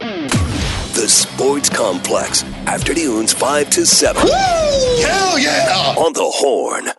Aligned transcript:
The 0.00 1.06
Sports 1.06 1.68
Complex, 1.68 2.42
afternoons 2.66 3.34
5 3.34 3.68
to 3.70 3.84
7. 3.84 4.22
Hell 4.22 5.38
yeah! 5.38 5.94
On 5.98 6.12
the 6.14 6.24
Horn. 6.24 6.90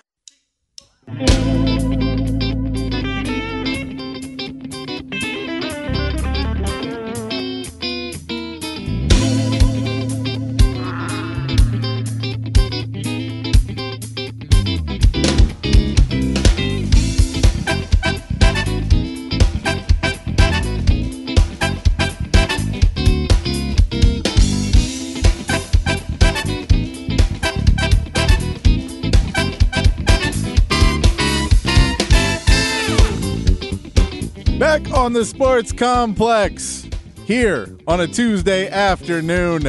Back 34.83 34.93
on 34.93 35.13
the 35.13 35.25
Sports 35.25 35.71
Complex 35.71 36.87
here 37.25 37.75
on 37.87 38.01
a 38.01 38.07
Tuesday 38.07 38.69
afternoon. 38.69 39.63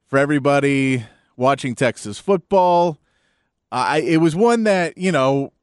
for 0.08 0.20
everybody 0.20 1.06
watching 1.36 1.76
Texas 1.76 2.20
football. 2.20 2.98
I 3.72 4.00
it 4.00 4.18
was 4.18 4.36
one 4.36 4.64
that 4.64 4.98
you 4.98 5.12
know 5.12 5.54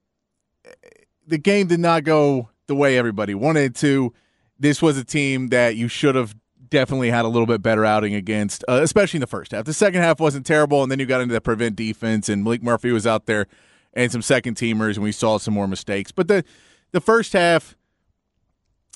the 1.27 1.39
game 1.39 1.67
did 1.67 1.81
not 1.81 2.05
go 2.05 2.49
the 2.67 2.75
way 2.75 2.97
everybody 2.97 3.35
wanted 3.35 3.75
to. 3.77 4.13
This 4.59 4.81
was 4.81 4.97
a 4.97 5.05
team 5.05 5.49
that 5.49 5.77
you 5.77 5.89
should 5.89 6.15
have 6.15 6.35
definitely 6.69 7.11
had 7.11 7.25
a 7.25 7.29
little 7.29 7.47
bit 7.47 7.63
better 7.63 7.85
outing 7.85 8.15
against, 8.15 8.65
uh, 8.69 8.81
especially 8.83 9.19
in 9.19 9.21
the 9.21 9.27
first 9.27 9.53
half. 9.53 9.65
The 9.65 9.75
second 9.75 10.03
half 10.03 10.19
wasn't 10.21 10.47
terrible, 10.47 10.83
and 10.83 10.91
then 10.91 10.99
you 10.99 11.07
got 11.07 11.21
into 11.21 11.33
the 11.33 11.41
prevent 11.41 11.77
defense, 11.77 12.29
and 12.29 12.45
Maalik 12.45 12.63
Murphy 12.63 12.91
was 12.93 13.07
out 13.07 13.27
there 13.27 13.47
and 13.97 14.13
some 14.13 14.23
second 14.23 14.57
teamers, 14.57 14.95
and 14.95 15.03
we 15.03 15.13
saw 15.13 15.39
some 15.39 15.55
more 15.55 15.67
mistakes. 15.67 16.13
But 16.13 16.29
the 16.29 16.45
the 16.93 17.01
first 17.01 17.33
half, 17.33 17.77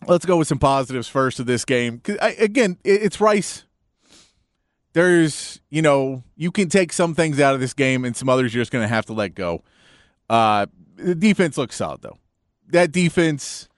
let's 0.07 0.27
go 0.27 0.37
with 0.37 0.49
some 0.49 0.59
positives 0.59 1.09
first 1.09 1.41
of 1.41 1.47
this 1.47 1.65
game. 1.65 2.01
I, 2.21 2.31
again, 2.39 2.79
it, 2.85 3.03
it's 3.03 3.21
Rice. 3.21 3.65
There's, 4.93 5.61
you 5.71 5.83
know, 5.83 6.25
you 6.37 6.51
can 6.51 6.69
take 6.69 6.93
some 6.93 7.15
things 7.15 7.41
out 7.41 7.55
of 7.55 7.61
this 7.61 7.75
game, 7.75 8.05
and 8.05 8.17
some 8.17 8.29
others 8.29 8.53
you're 8.53 8.61
just 8.61 8.73
going 8.73 8.85
to 8.85 8.89
have 8.95 9.07
to 9.07 9.13
let 9.13 9.35
go. 9.35 9.63
Uh, 10.29 10.67
the 10.97 11.15
defense 11.15 11.57
looks 11.57 11.77
solid, 11.77 12.03
though. 12.03 12.19
That 12.69 12.93
defense 12.93 13.69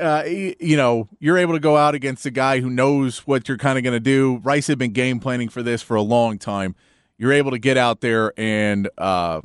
uh, 0.00 0.24
you 0.24 0.76
know, 0.76 1.08
you're 1.18 1.38
able 1.38 1.52
to 1.52 1.60
go 1.60 1.76
out 1.76 1.94
against 1.94 2.24
a 2.26 2.30
guy 2.30 2.60
who 2.60 2.70
knows 2.70 3.20
what 3.20 3.48
you're 3.48 3.58
kind 3.58 3.78
of 3.78 3.84
going 3.84 3.94
to 3.94 4.00
do. 4.00 4.40
Rice 4.42 4.66
had 4.66 4.78
been 4.78 4.92
game 4.92 5.20
planning 5.20 5.48
for 5.48 5.62
this 5.62 5.82
for 5.82 5.94
a 5.94 6.02
long 6.02 6.38
time. 6.38 6.74
You're 7.18 7.32
able 7.32 7.50
to 7.50 7.58
get 7.58 7.76
out 7.76 8.00
there 8.00 8.32
and 8.38 8.88
uh, 8.96 9.42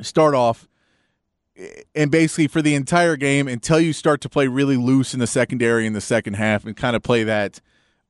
start 0.00 0.34
off, 0.34 0.68
and 1.94 2.10
basically 2.10 2.48
for 2.48 2.60
the 2.60 2.74
entire 2.74 3.16
game 3.16 3.46
until 3.46 3.78
you 3.78 3.92
start 3.92 4.20
to 4.22 4.28
play 4.28 4.48
really 4.48 4.76
loose 4.76 5.14
in 5.14 5.20
the 5.20 5.26
secondary 5.28 5.86
in 5.86 5.92
the 5.92 6.00
second 6.00 6.34
half 6.34 6.64
and 6.64 6.76
kind 6.76 6.96
of 6.96 7.02
play 7.02 7.22
that 7.22 7.60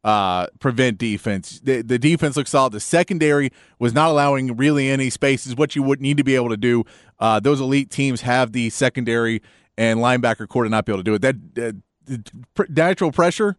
uh, 0.05 0.47
prevent 0.59 0.99
defense. 0.99 1.61
The, 1.63 1.83
the 1.83 1.99
defense 1.99 2.37
looks 2.37 2.51
solid. 2.51 2.73
The 2.73 2.81
secondary 2.81 3.51
was 3.79 3.93
not 3.93 4.11
allowing 4.11 4.57
really 4.57 4.89
any 4.89 5.11
spaces, 5.11 5.57
what 5.57 5.75
you 5.75 5.83
would 5.83 6.01
need 6.01 6.19
to 6.19 6.25
be 6.25 6.35
able 6.35 6.51
to 6.51 6.57
do. 6.57 6.85
Uh, 7.19 7.41
those 7.41 7.61
elite 7.61 7.91
teams 7.91 8.21
have 8.21 8.53
the 8.53 8.71
secondary 8.71 9.43
and 9.77 10.01
linebacker 10.01 10.49
corps 10.49 10.65
to 10.65 10.71
not 10.71 10.85
be 10.85 10.93
able 10.93 11.03
to 11.03 11.05
do 11.05 11.15
it. 11.15 11.23
That 11.23 11.83
uh, 12.09 12.63
natural 12.69 13.13
pressure, 13.13 13.57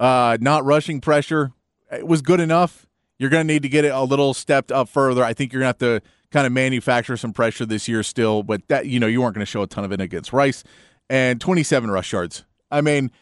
uh, 0.00 0.38
not 0.40 0.64
rushing 0.64 1.00
pressure, 1.00 1.52
it 1.92 2.06
was 2.06 2.22
good 2.22 2.40
enough. 2.40 2.86
You're 3.18 3.30
going 3.30 3.46
to 3.46 3.52
need 3.52 3.62
to 3.62 3.68
get 3.68 3.84
it 3.84 3.92
a 3.92 4.02
little 4.02 4.34
stepped 4.34 4.72
up 4.72 4.88
further. 4.88 5.22
I 5.22 5.32
think 5.34 5.52
you're 5.52 5.60
going 5.60 5.74
to 5.74 5.86
have 5.86 6.00
to 6.00 6.08
kind 6.30 6.46
of 6.46 6.52
manufacture 6.52 7.16
some 7.16 7.32
pressure 7.32 7.64
this 7.64 7.86
year 7.86 8.02
still, 8.02 8.42
but 8.42 8.66
that 8.68 8.86
you 8.86 8.98
know 8.98 9.06
you 9.06 9.22
weren't 9.22 9.34
going 9.34 9.46
to 9.46 9.50
show 9.50 9.62
a 9.62 9.66
ton 9.66 9.84
of 9.84 9.92
it 9.92 10.00
against 10.00 10.32
Rice 10.32 10.64
and 11.08 11.40
27 11.40 11.90
rush 11.90 12.12
yards. 12.12 12.44
I 12.70 12.80
mean, 12.80 13.12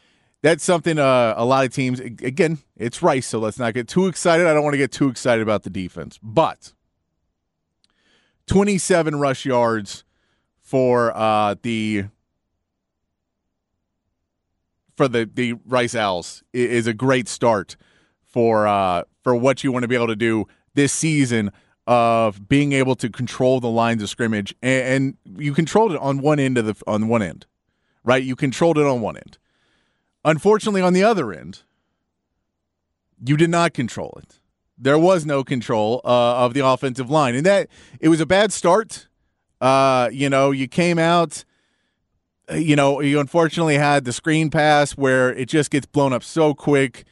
that's 0.40 0.64
something 0.64 0.98
uh, 0.98 1.34
a 1.36 1.44
lot 1.44 1.66
of 1.66 1.74
teams. 1.74 2.00
Again, 2.00 2.58
it's 2.76 3.02
Rice, 3.02 3.26
so 3.26 3.38
let's 3.38 3.58
not 3.58 3.74
get 3.74 3.86
too 3.86 4.06
excited. 4.06 4.46
I 4.46 4.54
don't 4.54 4.64
want 4.64 4.74
to 4.74 4.78
get 4.78 4.92
too 4.92 5.08
excited 5.08 5.42
about 5.42 5.62
the 5.62 5.70
defense, 5.70 6.18
but 6.22 6.72
27 8.46 9.16
rush 9.16 9.44
yards 9.44 10.04
for 10.60 11.16
uh, 11.16 11.54
the 11.62 12.06
for 14.96 15.08
the 15.08 15.28
the 15.32 15.54
Rice 15.66 15.94
Owls 15.94 16.42
is 16.52 16.86
a 16.86 16.94
great 16.94 17.28
start 17.28 17.76
for 18.24 18.66
uh, 18.66 19.02
for 19.22 19.34
what 19.34 19.62
you 19.64 19.72
want 19.72 19.82
to 19.82 19.88
be 19.88 19.94
able 19.94 20.08
to 20.08 20.16
do 20.16 20.46
this 20.74 20.92
season 20.92 21.50
of 21.86 22.48
being 22.48 22.72
able 22.72 22.94
to 22.94 23.10
control 23.10 23.58
the 23.60 23.68
lines 23.68 24.02
of 24.02 24.08
scrimmage 24.08 24.54
and, 24.62 25.16
and 25.26 25.42
you 25.42 25.52
controlled 25.52 25.92
it 25.92 25.98
on 25.98 26.18
one 26.18 26.38
end 26.38 26.56
of 26.56 26.66
the 26.66 26.74
on 26.86 27.08
one 27.08 27.22
end, 27.22 27.46
right? 28.04 28.22
You 28.22 28.36
controlled 28.36 28.78
it 28.78 28.86
on 28.86 29.00
one 29.00 29.16
end. 29.16 29.38
Unfortunately, 30.24 30.80
on 30.80 30.92
the 30.92 31.02
other 31.02 31.32
end, 31.32 31.62
you 33.24 33.36
did 33.36 33.50
not 33.50 33.74
control 33.74 34.16
it. 34.22 34.38
There 34.78 34.98
was 34.98 35.26
no 35.26 35.44
control 35.44 36.00
uh, 36.04 36.44
of 36.44 36.54
the 36.54 36.64
offensive 36.64 37.10
line, 37.10 37.34
and 37.34 37.46
that 37.46 37.68
it 38.00 38.08
was 38.08 38.20
a 38.20 38.26
bad 38.26 38.52
start. 38.52 39.08
Uh, 39.60 40.08
you 40.12 40.28
know, 40.28 40.50
you 40.50 40.66
came 40.66 40.98
out 40.98 41.44
you 42.54 42.76
know, 42.76 43.00
you 43.00 43.20
unfortunately 43.20 43.76
had 43.76 44.04
the 44.04 44.12
screen 44.12 44.50
pass 44.50 44.92
where 44.92 45.32
it 45.32 45.48
just 45.48 45.70
gets 45.70 45.86
blown 45.86 46.12
up 46.12 46.22
so 46.22 46.54
quick, 46.54 47.04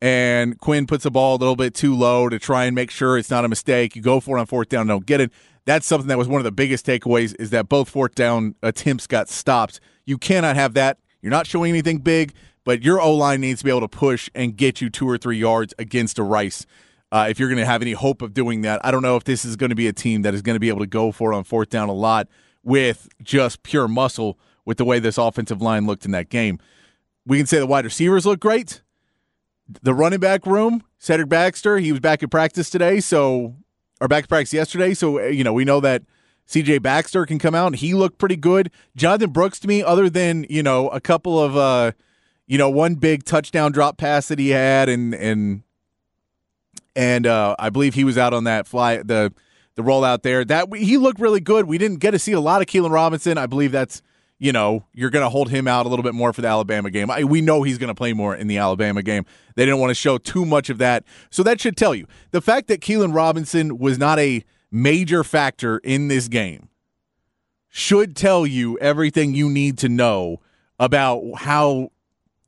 and 0.00 0.58
Quinn 0.58 0.86
puts 0.86 1.04
the 1.04 1.10
ball 1.10 1.36
a 1.36 1.38
little 1.38 1.56
bit 1.56 1.74
too 1.74 1.94
low 1.94 2.28
to 2.28 2.38
try 2.38 2.64
and 2.64 2.74
make 2.74 2.90
sure 2.90 3.16
it's 3.16 3.30
not 3.30 3.44
a 3.44 3.48
mistake. 3.48 3.96
You 3.96 4.02
go 4.02 4.20
for 4.20 4.36
it 4.36 4.40
on 4.40 4.46
fourth 4.46 4.68
down, 4.68 4.86
don't 4.86 5.06
get 5.06 5.20
it. 5.20 5.32
That's 5.64 5.86
something 5.86 6.08
that 6.08 6.18
was 6.18 6.28
one 6.28 6.40
of 6.40 6.44
the 6.44 6.52
biggest 6.52 6.86
takeaways 6.86 7.34
is 7.40 7.50
that 7.50 7.68
both 7.68 7.88
fourth 7.88 8.14
down 8.14 8.54
attempts 8.62 9.06
got 9.06 9.28
stopped. 9.28 9.80
You 10.04 10.18
cannot 10.18 10.56
have 10.56 10.74
that. 10.74 10.98
You're 11.22 11.30
not 11.30 11.46
showing 11.46 11.70
anything 11.70 11.98
big, 11.98 12.34
but 12.64 12.82
your 12.82 13.00
O 13.00 13.12
line 13.14 13.40
needs 13.40 13.60
to 13.60 13.64
be 13.64 13.70
able 13.70 13.80
to 13.80 13.88
push 13.88 14.30
and 14.34 14.56
get 14.56 14.80
you 14.80 14.90
two 14.90 15.08
or 15.08 15.18
three 15.18 15.38
yards 15.38 15.74
against 15.78 16.18
a 16.18 16.22
Rice. 16.22 16.66
Uh, 17.10 17.26
if 17.28 17.38
you're 17.38 17.48
going 17.48 17.58
to 17.58 17.66
have 17.66 17.82
any 17.82 17.92
hope 17.92 18.22
of 18.22 18.34
doing 18.34 18.62
that, 18.62 18.84
I 18.84 18.90
don't 18.90 19.02
know 19.02 19.16
if 19.16 19.24
this 19.24 19.44
is 19.44 19.56
going 19.56 19.70
to 19.70 19.76
be 19.76 19.88
a 19.88 19.92
team 19.92 20.22
that 20.22 20.34
is 20.34 20.42
going 20.42 20.54
to 20.54 20.60
be 20.60 20.68
able 20.68 20.80
to 20.80 20.86
go 20.86 21.10
for 21.12 21.32
it 21.32 21.36
on 21.36 21.44
fourth 21.44 21.70
down 21.70 21.88
a 21.88 21.92
lot 21.92 22.28
with 22.62 23.08
just 23.22 23.62
pure 23.62 23.88
muscle 23.88 24.38
with 24.66 24.76
the 24.76 24.84
way 24.84 24.98
this 24.98 25.16
offensive 25.16 25.62
line 25.62 25.86
looked 25.86 26.04
in 26.04 26.10
that 26.10 26.28
game. 26.28 26.58
we 27.24 27.38
can 27.38 27.46
say 27.46 27.58
the 27.58 27.66
wide 27.66 27.84
receivers 27.84 28.26
look 28.26 28.40
great. 28.40 28.82
The 29.82 29.94
running 29.94 30.20
back 30.20 30.44
room, 30.44 30.82
Cedric 30.98 31.28
Baxter, 31.28 31.78
he 31.78 31.90
was 31.90 32.00
back 32.00 32.22
in 32.22 32.28
practice 32.28 32.68
today, 32.68 33.00
so 33.00 33.56
or 34.00 34.08
back 34.08 34.24
in 34.24 34.28
practice 34.28 34.52
yesterday, 34.52 34.92
so 34.92 35.20
you 35.26 35.42
know 35.42 35.52
we 35.52 35.64
know 35.64 35.80
that 35.80 36.02
CJ 36.48 36.82
Baxter 36.82 37.26
can 37.26 37.38
come 37.38 37.54
out. 37.54 37.76
He 37.76 37.94
looked 37.94 38.18
pretty 38.18 38.36
good. 38.36 38.70
Jonathan 38.94 39.30
Brooks 39.30 39.58
to 39.60 39.68
me, 39.68 39.82
other 39.82 40.08
than 40.08 40.46
you 40.48 40.62
know 40.62 40.88
a 40.90 41.00
couple 41.00 41.42
of 41.42 41.56
uh, 41.56 41.92
you 42.46 42.58
know 42.58 42.70
one 42.70 42.94
big 42.94 43.24
touchdown 43.24 43.72
drop 43.72 43.96
pass 43.96 44.28
that 44.28 44.38
he 44.38 44.50
had, 44.50 44.88
and 44.88 45.14
and 45.14 45.62
and 46.94 47.26
uh, 47.26 47.56
I 47.58 47.70
believe 47.70 47.94
he 47.94 48.04
was 48.04 48.16
out 48.16 48.32
on 48.32 48.44
that 48.44 48.68
fly 48.68 48.98
the 48.98 49.32
the 49.74 49.82
rollout 49.82 50.22
there. 50.22 50.44
That 50.44 50.72
he 50.76 50.96
looked 50.96 51.18
really 51.18 51.40
good. 51.40 51.66
We 51.66 51.78
didn't 51.78 51.98
get 51.98 52.12
to 52.12 52.20
see 52.20 52.32
a 52.32 52.40
lot 52.40 52.60
of 52.60 52.68
Keilan 52.68 52.92
Robinson. 52.92 53.36
I 53.36 53.46
believe 53.46 53.72
that's 53.72 54.00
you 54.38 54.52
know, 54.52 54.84
you're 54.92 55.10
going 55.10 55.24
to 55.24 55.30
hold 55.30 55.50
him 55.50 55.66
out 55.66 55.86
a 55.86 55.88
little 55.88 56.02
bit 56.02 56.14
more 56.14 56.32
for 56.32 56.42
the 56.42 56.48
Alabama 56.48 56.90
game. 56.90 57.10
I, 57.10 57.24
we 57.24 57.40
know 57.40 57.62
he's 57.62 57.78
going 57.78 57.88
to 57.88 57.94
play 57.94 58.12
more 58.12 58.34
in 58.34 58.48
the 58.48 58.58
Alabama 58.58 59.02
game. 59.02 59.24
They 59.54 59.64
didn't 59.64 59.80
want 59.80 59.90
to 59.90 59.94
show 59.94 60.18
too 60.18 60.44
much 60.44 60.68
of 60.68 60.78
that. 60.78 61.04
So 61.30 61.42
that 61.42 61.60
should 61.60 61.76
tell 61.76 61.94
you. 61.94 62.06
The 62.32 62.42
fact 62.42 62.68
that 62.68 62.80
Keilan 62.80 63.14
Robinson 63.14 63.78
was 63.78 63.98
not 63.98 64.18
a 64.18 64.44
major 64.70 65.24
factor 65.24 65.78
in 65.78 66.08
this 66.08 66.28
game 66.28 66.68
should 67.68 68.14
tell 68.14 68.46
you 68.46 68.78
everything 68.78 69.34
you 69.34 69.48
need 69.48 69.78
to 69.78 69.88
know 69.88 70.40
about 70.78 71.22
how 71.36 71.90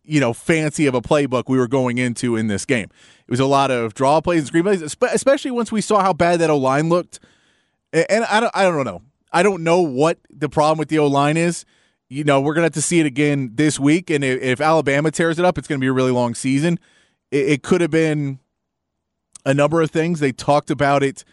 you 0.05 0.21
know 0.21 0.33
fancy 0.33 0.87
of 0.87 0.95
a 0.95 1.03
playbook 1.03 1.45
we 1.49 1.59
were 1.59 1.69
going 1.69 1.99
into 1.99 2.37
in 2.37 2.47
this 2.47 2.65
game. 2.65 2.89
It 3.27 3.31
was 3.31 3.41
a 3.41 3.47
lot 3.47 3.71
of 3.71 3.95
draw 3.95 4.21
plays 4.21 4.41
and 4.41 4.49
screen 4.49 4.65
plays, 4.65 4.83
especially 4.83 5.51
once 5.51 5.71
we 5.71 5.81
saw 5.81 6.01
how 6.01 6.13
bad 6.13 6.41
that 6.41 6.51
O 6.51 6.57
line 6.57 6.89
looked. 6.89 7.21
And 7.93 8.25
I 8.25 8.41
don't, 8.41 8.55
I 8.55 8.65
don't 8.65 8.85
know. 8.85 9.03
I 9.33 9.43
don't 9.43 9.63
know 9.63 9.81
what 9.81 10.19
the 10.31 10.49
problem 10.49 10.79
with 10.79 10.89
the 10.89 10.99
O 10.99 11.07
line 11.07 11.37
is 11.37 11.65
you 12.09 12.25
know, 12.25 12.41
we're 12.41 12.55
going 12.55 12.63
to 12.63 12.67
have 12.67 12.73
to 12.73 12.83
see 12.83 13.01
it 13.01 13.07
again 13.07 13.53
this 13.55 13.79
week. 13.79 14.11
And 14.11 14.25
if, 14.25 14.41
if 14.41 14.61
Alabama 14.61 15.11
tears 15.11 15.39
it 15.39 15.45
up, 15.45 15.59
it's 15.59 15.69
going 15.69 15.79
to 15.79 15.85
be 15.85 15.89
a 15.89 15.93
really 15.93 16.11
long 16.11 16.35
season. 16.35 16.79
It, 17.31 17.49
it, 17.49 17.63
could 17.63 17.81
have 17.81 17.91
been 17.91 18.39
a 19.45 19.53
number 19.53 19.83
of 19.83 19.91
things. 19.91 20.21
They 20.21 20.33
talked 20.33 20.71
about 20.71 21.03
it. 21.03 21.25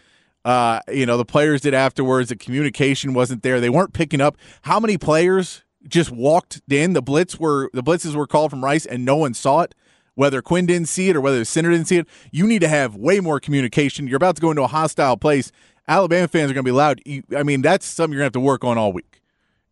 Uh, 0.44 0.80
you 0.88 1.06
know, 1.06 1.16
the 1.16 1.24
players 1.24 1.62
did 1.62 1.74
afterwards. 1.74 2.28
The 2.28 2.36
communication 2.36 3.14
wasn't 3.14 3.42
there. 3.42 3.60
They 3.60 3.70
weren't 3.70 3.94
picking 3.94 4.20
up. 4.20 4.36
How 4.62 4.78
many 4.78 4.98
players 4.98 5.64
just 5.88 6.10
walked 6.12 6.60
in? 6.68 6.92
The 6.92 7.02
blitz 7.02 7.40
were 7.40 7.70
the 7.72 7.82
blitzes 7.82 8.14
were 8.14 8.26
called 8.26 8.50
from 8.50 8.62
Rice, 8.62 8.86
and 8.86 9.04
no 9.04 9.16
one 9.16 9.34
saw 9.34 9.62
it. 9.62 9.74
Whether 10.14 10.40
Quinn 10.42 10.66
didn't 10.66 10.88
see 10.88 11.08
it 11.08 11.16
or 11.16 11.20
whether 11.20 11.38
the 11.38 11.44
center 11.44 11.70
didn't 11.70 11.88
see 11.88 11.98
it, 11.98 12.06
you 12.30 12.46
need 12.46 12.60
to 12.60 12.68
have 12.68 12.94
way 12.94 13.18
more 13.20 13.40
communication. 13.40 14.06
You're 14.06 14.16
about 14.16 14.36
to 14.36 14.42
go 14.42 14.50
into 14.50 14.62
a 14.62 14.68
hostile 14.68 15.16
place. 15.16 15.50
Alabama 15.88 16.28
fans 16.28 16.50
are 16.50 16.54
going 16.54 16.64
to 16.64 16.68
be 16.68 16.72
loud. 16.72 17.02
I 17.36 17.42
mean, 17.42 17.60
that's 17.60 17.84
something 17.86 18.12
you're 18.12 18.20
going 18.20 18.30
to 18.30 18.38
have 18.38 18.44
to 18.44 18.46
work 18.46 18.64
on 18.64 18.78
all 18.78 18.92
week 18.92 19.16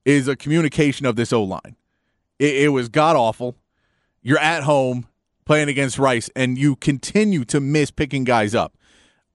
is 0.05 0.29
a 0.29 0.37
communication 0.37 1.07
of 1.07 1.17
this 1.17 1.33
O 1.33 1.43
line. 1.43 1.77
It, 2.39 2.57
it 2.57 2.69
was 2.69 2.89
god 2.89 3.17
awful. 3.17 3.57
You're 4.23 4.39
at 4.39 4.65
home 4.65 5.07
playing 5.45 5.69
against 5.69 5.99
Rice, 5.99 6.31
and 6.35 6.57
you 6.57 6.77
continue 6.77 7.45
to 7.45 7.61
miss 7.61 7.91
picking 7.91 8.25
guys 8.25 8.55
up. 8.55 8.77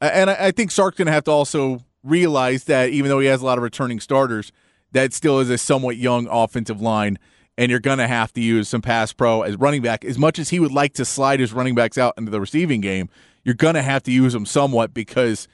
And 0.01 0.29
I, 0.29 0.47
I 0.47 0.51
think 0.51 0.71
Sark's 0.71 0.97
going 0.97 1.05
to 1.05 1.11
have 1.11 1.25
to 1.25 1.31
also 1.31 1.83
realize 2.03 2.63
that 2.65 2.89
even 2.89 3.09
though 3.09 3.19
he 3.19 3.27
has 3.27 3.41
a 3.41 3.45
lot 3.45 3.57
of 3.57 3.63
returning 3.63 3.99
starters, 3.99 4.51
that 4.91 5.13
still 5.13 5.39
is 5.39 5.49
a 5.49 5.57
somewhat 5.57 5.97
young 5.97 6.27
offensive 6.27 6.81
line, 6.81 7.19
and 7.57 7.69
you're 7.69 7.79
going 7.79 7.99
to 7.99 8.07
have 8.07 8.33
to 8.33 8.41
use 8.41 8.69
some 8.69 8.81
pass 8.81 9.13
pro 9.13 9.41
as 9.43 9.55
running 9.57 9.81
back. 9.81 10.03
As 10.03 10.17
much 10.17 10.39
as 10.39 10.49
he 10.49 10.59
would 10.59 10.71
like 10.71 10.93
to 10.93 11.05
slide 11.05 11.39
his 11.39 11.53
running 11.53 11.75
backs 11.75 11.97
out 11.97 12.15
into 12.17 12.31
the 12.31 12.39
receiving 12.39 12.81
game, 12.81 13.09
you're 13.43 13.55
going 13.55 13.75
to 13.75 13.81
have 13.81 14.03
to 14.03 14.11
use 14.11 14.33
them 14.33 14.45
somewhat 14.45 14.93
because 14.93 15.47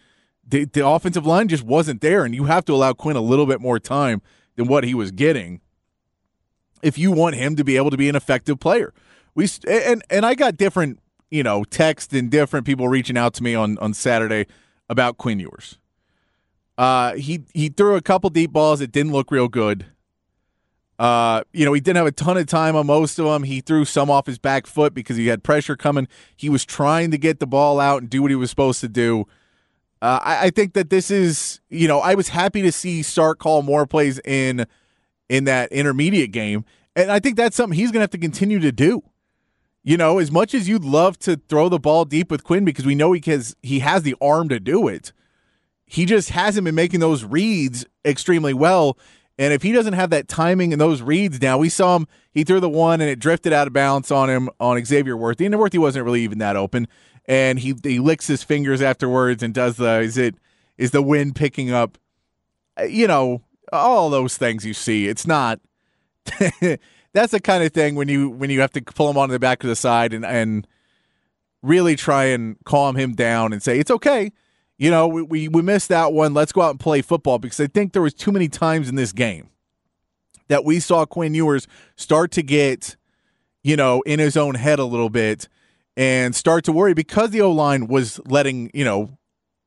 the, 0.48 0.66
the 0.66 0.88
offensive 0.88 1.26
line 1.26 1.48
just 1.48 1.64
wasn't 1.64 2.02
there, 2.02 2.24
and 2.24 2.34
you 2.34 2.46
have 2.46 2.64
to 2.66 2.74
allow 2.74 2.94
Quinn 2.94 3.16
a 3.16 3.22
little 3.22 3.46
bit 3.46 3.60
more 3.60 3.80
time 3.80 4.22
than 4.56 4.68
what 4.68 4.84
he 4.84 4.94
was 4.94 5.12
getting 5.12 5.62
if 6.82 6.98
you 6.98 7.12
want 7.12 7.36
him 7.36 7.56
to 7.56 7.64
be 7.64 7.78
able 7.78 7.90
to 7.90 7.98
be 7.98 8.10
an 8.10 8.16
effective 8.16 8.60
player. 8.60 8.94
We 9.34 9.48
and 9.68 10.04
and 10.10 10.26
I 10.26 10.36
got 10.36 10.58
different, 10.58 11.00
you 11.30 11.44
know, 11.44 11.64
text 11.64 12.14
and 12.14 12.30
different 12.30 12.66
people 12.66 12.88
reaching 12.88 13.18
out 13.18 13.34
to 13.36 13.44
me 13.44 13.56
on 13.56 13.78
on 13.80 13.94
Saturday 13.94 14.48
about 14.90 15.18
Quinn 15.18 15.40
Ewers. 15.40 15.78
Uh, 16.78 17.16
he 17.16 17.44
he 17.54 17.70
threw 17.70 17.96
a 17.96 18.02
couple 18.02 18.30
deep 18.30 18.52
balls 18.52 18.80
that 18.80 18.92
didn't 18.92 19.12
look 19.12 19.32
real 19.32 19.48
good. 19.48 19.86
Uh, 20.98 21.44
you 21.52 21.66
know, 21.66 21.74
he 21.74 21.82
didn't 21.82 21.98
have 21.98 22.06
a 22.06 22.12
ton 22.12 22.38
of 22.38 22.48
time 22.48 22.76
on 22.76 22.88
most 22.88 23.20
of 23.20 23.26
them. 23.26 23.44
He 23.44 23.60
threw 23.60 23.84
some 23.84 24.10
off 24.10 24.28
his 24.28 24.38
back 24.38 24.66
foot 24.66 24.94
because 24.94 25.18
he 25.18 25.28
had 25.28 25.44
pressure 25.44 25.76
coming. 25.76 26.08
He 26.36 26.48
was 26.48 26.64
trying 26.64 27.12
to 27.12 27.18
get 27.18 27.40
the 27.40 27.48
ball 27.48 27.82
out 27.82 28.02
and 28.02 28.10
do 28.10 28.22
what 28.22 28.32
he 28.32 28.36
was 28.36 28.50
supposed 28.50 28.80
to 28.82 28.88
do. 28.88 29.28
Uh, 30.06 30.20
I, 30.22 30.46
I, 30.46 30.50
think 30.52 30.74
that 30.74 30.92
this 30.92 31.10
is, 31.10 31.62
you 31.68 31.88
know, 31.88 32.00
I 32.00 32.14
was 32.14 32.30
happy 32.30 32.62
to 32.62 32.72
see 32.72 33.02
Sark 33.02 33.40
call 33.40 33.64
more 33.64 33.88
plays 33.88 34.20
in 34.20 34.68
in 35.30 35.46
that 35.46 35.72
intermediate 35.72 36.32
game, 36.32 36.64
and 36.96 37.12
I 37.12 37.20
think 37.20 37.38
that's 37.38 37.56
something 37.56 37.76
he's 37.76 37.90
going 37.90 38.02
to 38.02 38.04
have 38.04 38.12
to 38.12 38.20
continue 38.20 38.60
to 38.60 38.72
do. 38.72 39.02
You 39.84 39.98
know, 39.98 40.20
as 40.20 40.32
much 40.32 40.54
as 40.54 40.70
you'd 40.70 40.86
love 40.86 41.18
to 41.20 41.42
throw 41.50 41.70
the 41.70 41.80
ball 41.80 42.06
deep 42.06 42.30
with 42.30 42.44
Quinn 42.44 42.66
because 42.66 42.86
we 42.86 42.94
know 42.94 43.14
he 43.14 43.32
has 43.32 43.56
he 43.64 43.80
has 43.80 44.04
the 44.04 44.16
arm 44.22 44.48
to 44.50 44.60
do 44.60 44.88
it, 44.88 45.12
he 45.88 46.06
just 46.06 46.30
hasn't 46.30 46.66
been 46.66 46.76
making 46.76 47.00
those 47.00 47.24
reads 47.24 47.84
extremely 48.06 48.54
well. 48.54 49.00
And 49.40 49.54
if 49.54 49.64
he 49.64 49.72
doesn't 49.72 49.94
have 49.94 50.12
that 50.12 50.28
timing 50.28 50.72
and 50.72 50.80
those 50.80 51.02
reads 51.02 51.42
now, 51.42 51.58
we 51.58 51.68
saw 51.68 51.96
him. 51.96 52.08
He 52.32 52.44
threw 52.44 52.60
the 52.60 52.70
one 52.70 53.02
and 53.02 53.10
it 53.10 53.18
drifted 53.18 53.54
out 53.54 53.66
of 53.66 53.74
bounds 53.74 54.12
on 54.12 54.30
him 54.30 54.52
on 54.60 54.86
Xavier 54.86 55.18
Worthy, 55.18 55.48
and 55.48 55.58
Worthy 55.58 55.80
wasn't 55.80 56.06
really 56.06 56.22
even 56.22 56.38
that 56.38 56.56
open 56.56 56.88
and 57.28 57.60
he 57.60 57.76
he 57.84 58.00
licks 58.00 58.28
his 58.28 58.44
fingers 58.44 58.82
afterwards 58.82 59.42
and 59.44 59.54
does 59.54 59.78
the 59.78 60.00
is 60.00 60.18
it 60.18 60.36
is 60.78 60.92
the 60.92 61.02
wind 61.02 61.36
picking 61.36 61.72
up? 61.72 61.98
Uh, 62.80 62.84
you 62.84 63.08
know 63.08 63.42
all 63.72 64.10
those 64.10 64.38
things 64.38 64.66
you 64.66 64.74
see. 64.74 65.08
It's 65.08 65.26
not 65.26 65.60
that's 67.14 67.32
the 67.32 67.40
kind 67.40 67.64
of 67.64 67.72
thing 67.72 67.96
when 67.96 68.08
you 68.08 68.30
when 68.30 68.50
you 68.50 68.62
have 68.62 68.72
to 68.74 68.82
pull 68.82 69.10
him 69.10 69.18
on 69.18 69.30
the 69.30 69.40
back 69.40 69.64
of 69.64 69.70
the 69.70 69.76
side 69.76 70.14
and 70.14 70.26
and 70.26 70.68
really 71.62 71.96
try 71.96 72.26
and 72.26 72.58
calm 72.64 72.96
him 72.96 73.14
down 73.14 73.54
and 73.54 73.62
say 73.62 73.80
it's 73.80 73.92
okay. 73.92 74.32
You 74.78 74.92
know 74.92 75.08
we, 75.08 75.22
we 75.22 75.48
we 75.48 75.62
missed 75.62 75.90
that 75.90 76.14
one. 76.14 76.34
Let's 76.34 76.52
go 76.52 76.62
out 76.62 76.72
and 76.72 76.80
play 76.80 77.02
football. 77.02 77.40
Because 77.40 77.60
i 77.60 77.68
think 77.68 77.94
there 77.94 78.02
was 78.02 78.14
too 78.14 78.32
many 78.32 78.48
times 78.48 78.90
in 78.90 78.96
this 78.96 79.12
game 79.12 79.50
that 80.48 80.64
we 80.64 80.80
saw 80.80 81.06
quinn 81.06 81.34
ewers 81.34 81.68
start 81.96 82.32
to 82.32 82.44
get 82.44 82.96
you 83.64 83.76
know 83.76 84.02
in 84.02 84.20
his 84.20 84.38
own 84.38 84.56
head 84.56 84.80
a 84.80 84.86
little 84.86 85.10
bit 85.10 85.48
and 85.98 86.36
start 86.36 86.64
to 86.66 86.72
worry 86.72 86.94
because 86.94 87.32
the 87.32 87.42
O 87.42 87.52
line 87.52 87.88
was 87.88 88.20
letting, 88.26 88.70
you 88.74 88.84
know, 88.84 89.18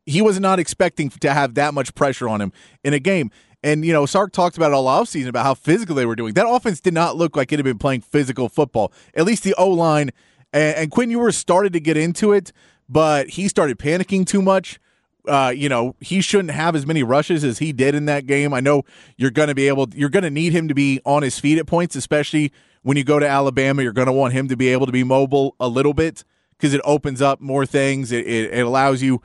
he 0.07 0.23
was 0.23 0.41
not 0.41 0.59
expecting 0.59 1.11
to 1.11 1.33
have 1.33 1.55
that 1.55 1.75
much 1.75 1.95
pressure 1.95 2.29
on 2.29 2.41
him 2.41 2.53
in 2.83 2.95
a 2.95 2.99
game. 2.99 3.31
And, 3.63 3.85
you 3.85 3.93
know, 3.93 4.07
Sark 4.07 4.33
talked 4.33 4.57
about 4.57 4.71
it 4.71 4.75
all 4.75 4.87
offseason 4.87 5.29
about 5.29 5.45
how 5.45 5.55
physical 5.55 5.95
they 5.95 6.07
were 6.07 6.17
doing. 6.17 6.35
That 6.35 6.49
offense 6.49 6.81
did 6.81 6.95
not 6.95 7.17
look 7.17 7.37
like 7.37 7.53
it 7.53 7.59
had 7.59 7.65
been 7.65 7.79
playing 7.79 8.03
physical 8.03 8.49
football. 8.49 8.93
At 9.15 9.25
least 9.25 9.43
the 9.43 9.55
O 9.55 9.69
line 9.69 10.11
and, 10.53 10.77
and 10.77 10.91
Quinn 10.91 11.11
Ewers 11.11 11.37
started 11.37 11.73
to 11.73 11.81
get 11.81 11.97
into 11.97 12.33
it, 12.33 12.53
but 12.89 13.29
he 13.31 13.49
started 13.49 13.79
panicking 13.79 14.27
too 14.27 14.43
much. 14.43 14.79
Uh, 15.27 15.53
you 15.55 15.69
know, 15.69 15.95
he 16.01 16.23
shouldn't 16.23 16.53
have 16.53 16.75
as 16.75 16.87
many 16.87 17.03
rushes 17.03 17.45
as 17.45 17.59
he 17.59 17.73
did 17.73 17.95
in 17.95 18.07
that 18.07 18.27
game. 18.27 18.55
I 18.55 18.61
know 18.61 18.85
you're 19.19 19.31
going 19.31 19.49
to 19.49 19.55
be 19.55 19.69
able, 19.69 19.89
you're 19.95 20.09
going 20.09 20.23
to 20.23 20.31
need 20.31 20.53
him 20.53 20.69
to 20.69 20.75
be 20.75 21.01
on 21.05 21.23
his 21.23 21.39
feet 21.39 21.59
at 21.59 21.67
points, 21.67 21.97
especially 21.97 22.51
when 22.89 22.97
you 22.97 23.05
go 23.05 23.19
to 23.19 23.29
Alabama, 23.29 23.83
you're 23.83 23.93
going 23.93 24.07
to 24.07 24.15
want 24.15 24.33
him 24.33 24.49
to 24.49 24.57
be 24.57 24.69
able 24.69 24.87
to 24.87 24.93
be 24.93 25.05
mobile 25.05 25.55
a 25.61 25.69
little 25.69 25.93
bit 25.93 26.25
because 26.53 26.73
it 26.73 26.81
opens 26.85 27.21
up 27.21 27.39
more 27.39 27.67
things. 27.67 28.13
It, 28.13 28.27
it, 28.27 28.51
it 28.51 28.67
allows 28.67 29.03
you 29.03 29.21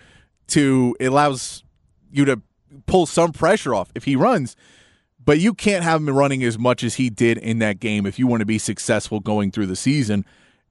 to 0.47 0.97
it 0.99 1.05
allows 1.05 1.63
you 2.11 2.25
to 2.25 2.41
pull 2.87 3.05
some 3.05 3.31
pressure 3.31 3.73
off 3.73 3.89
if 3.95 4.03
he 4.03 4.17
runs. 4.17 4.57
But 5.17 5.39
you 5.39 5.53
can't 5.53 5.81
have 5.81 6.01
him 6.01 6.09
running 6.09 6.43
as 6.43 6.59
much 6.59 6.83
as 6.83 6.95
he 6.95 7.09
did 7.09 7.37
in 7.37 7.59
that 7.59 7.79
game 7.79 8.05
if 8.05 8.19
you 8.19 8.27
want 8.27 8.41
to 8.41 8.45
be 8.45 8.57
successful 8.57 9.21
going 9.21 9.49
through 9.49 9.67
the 9.67 9.77
season. 9.77 10.25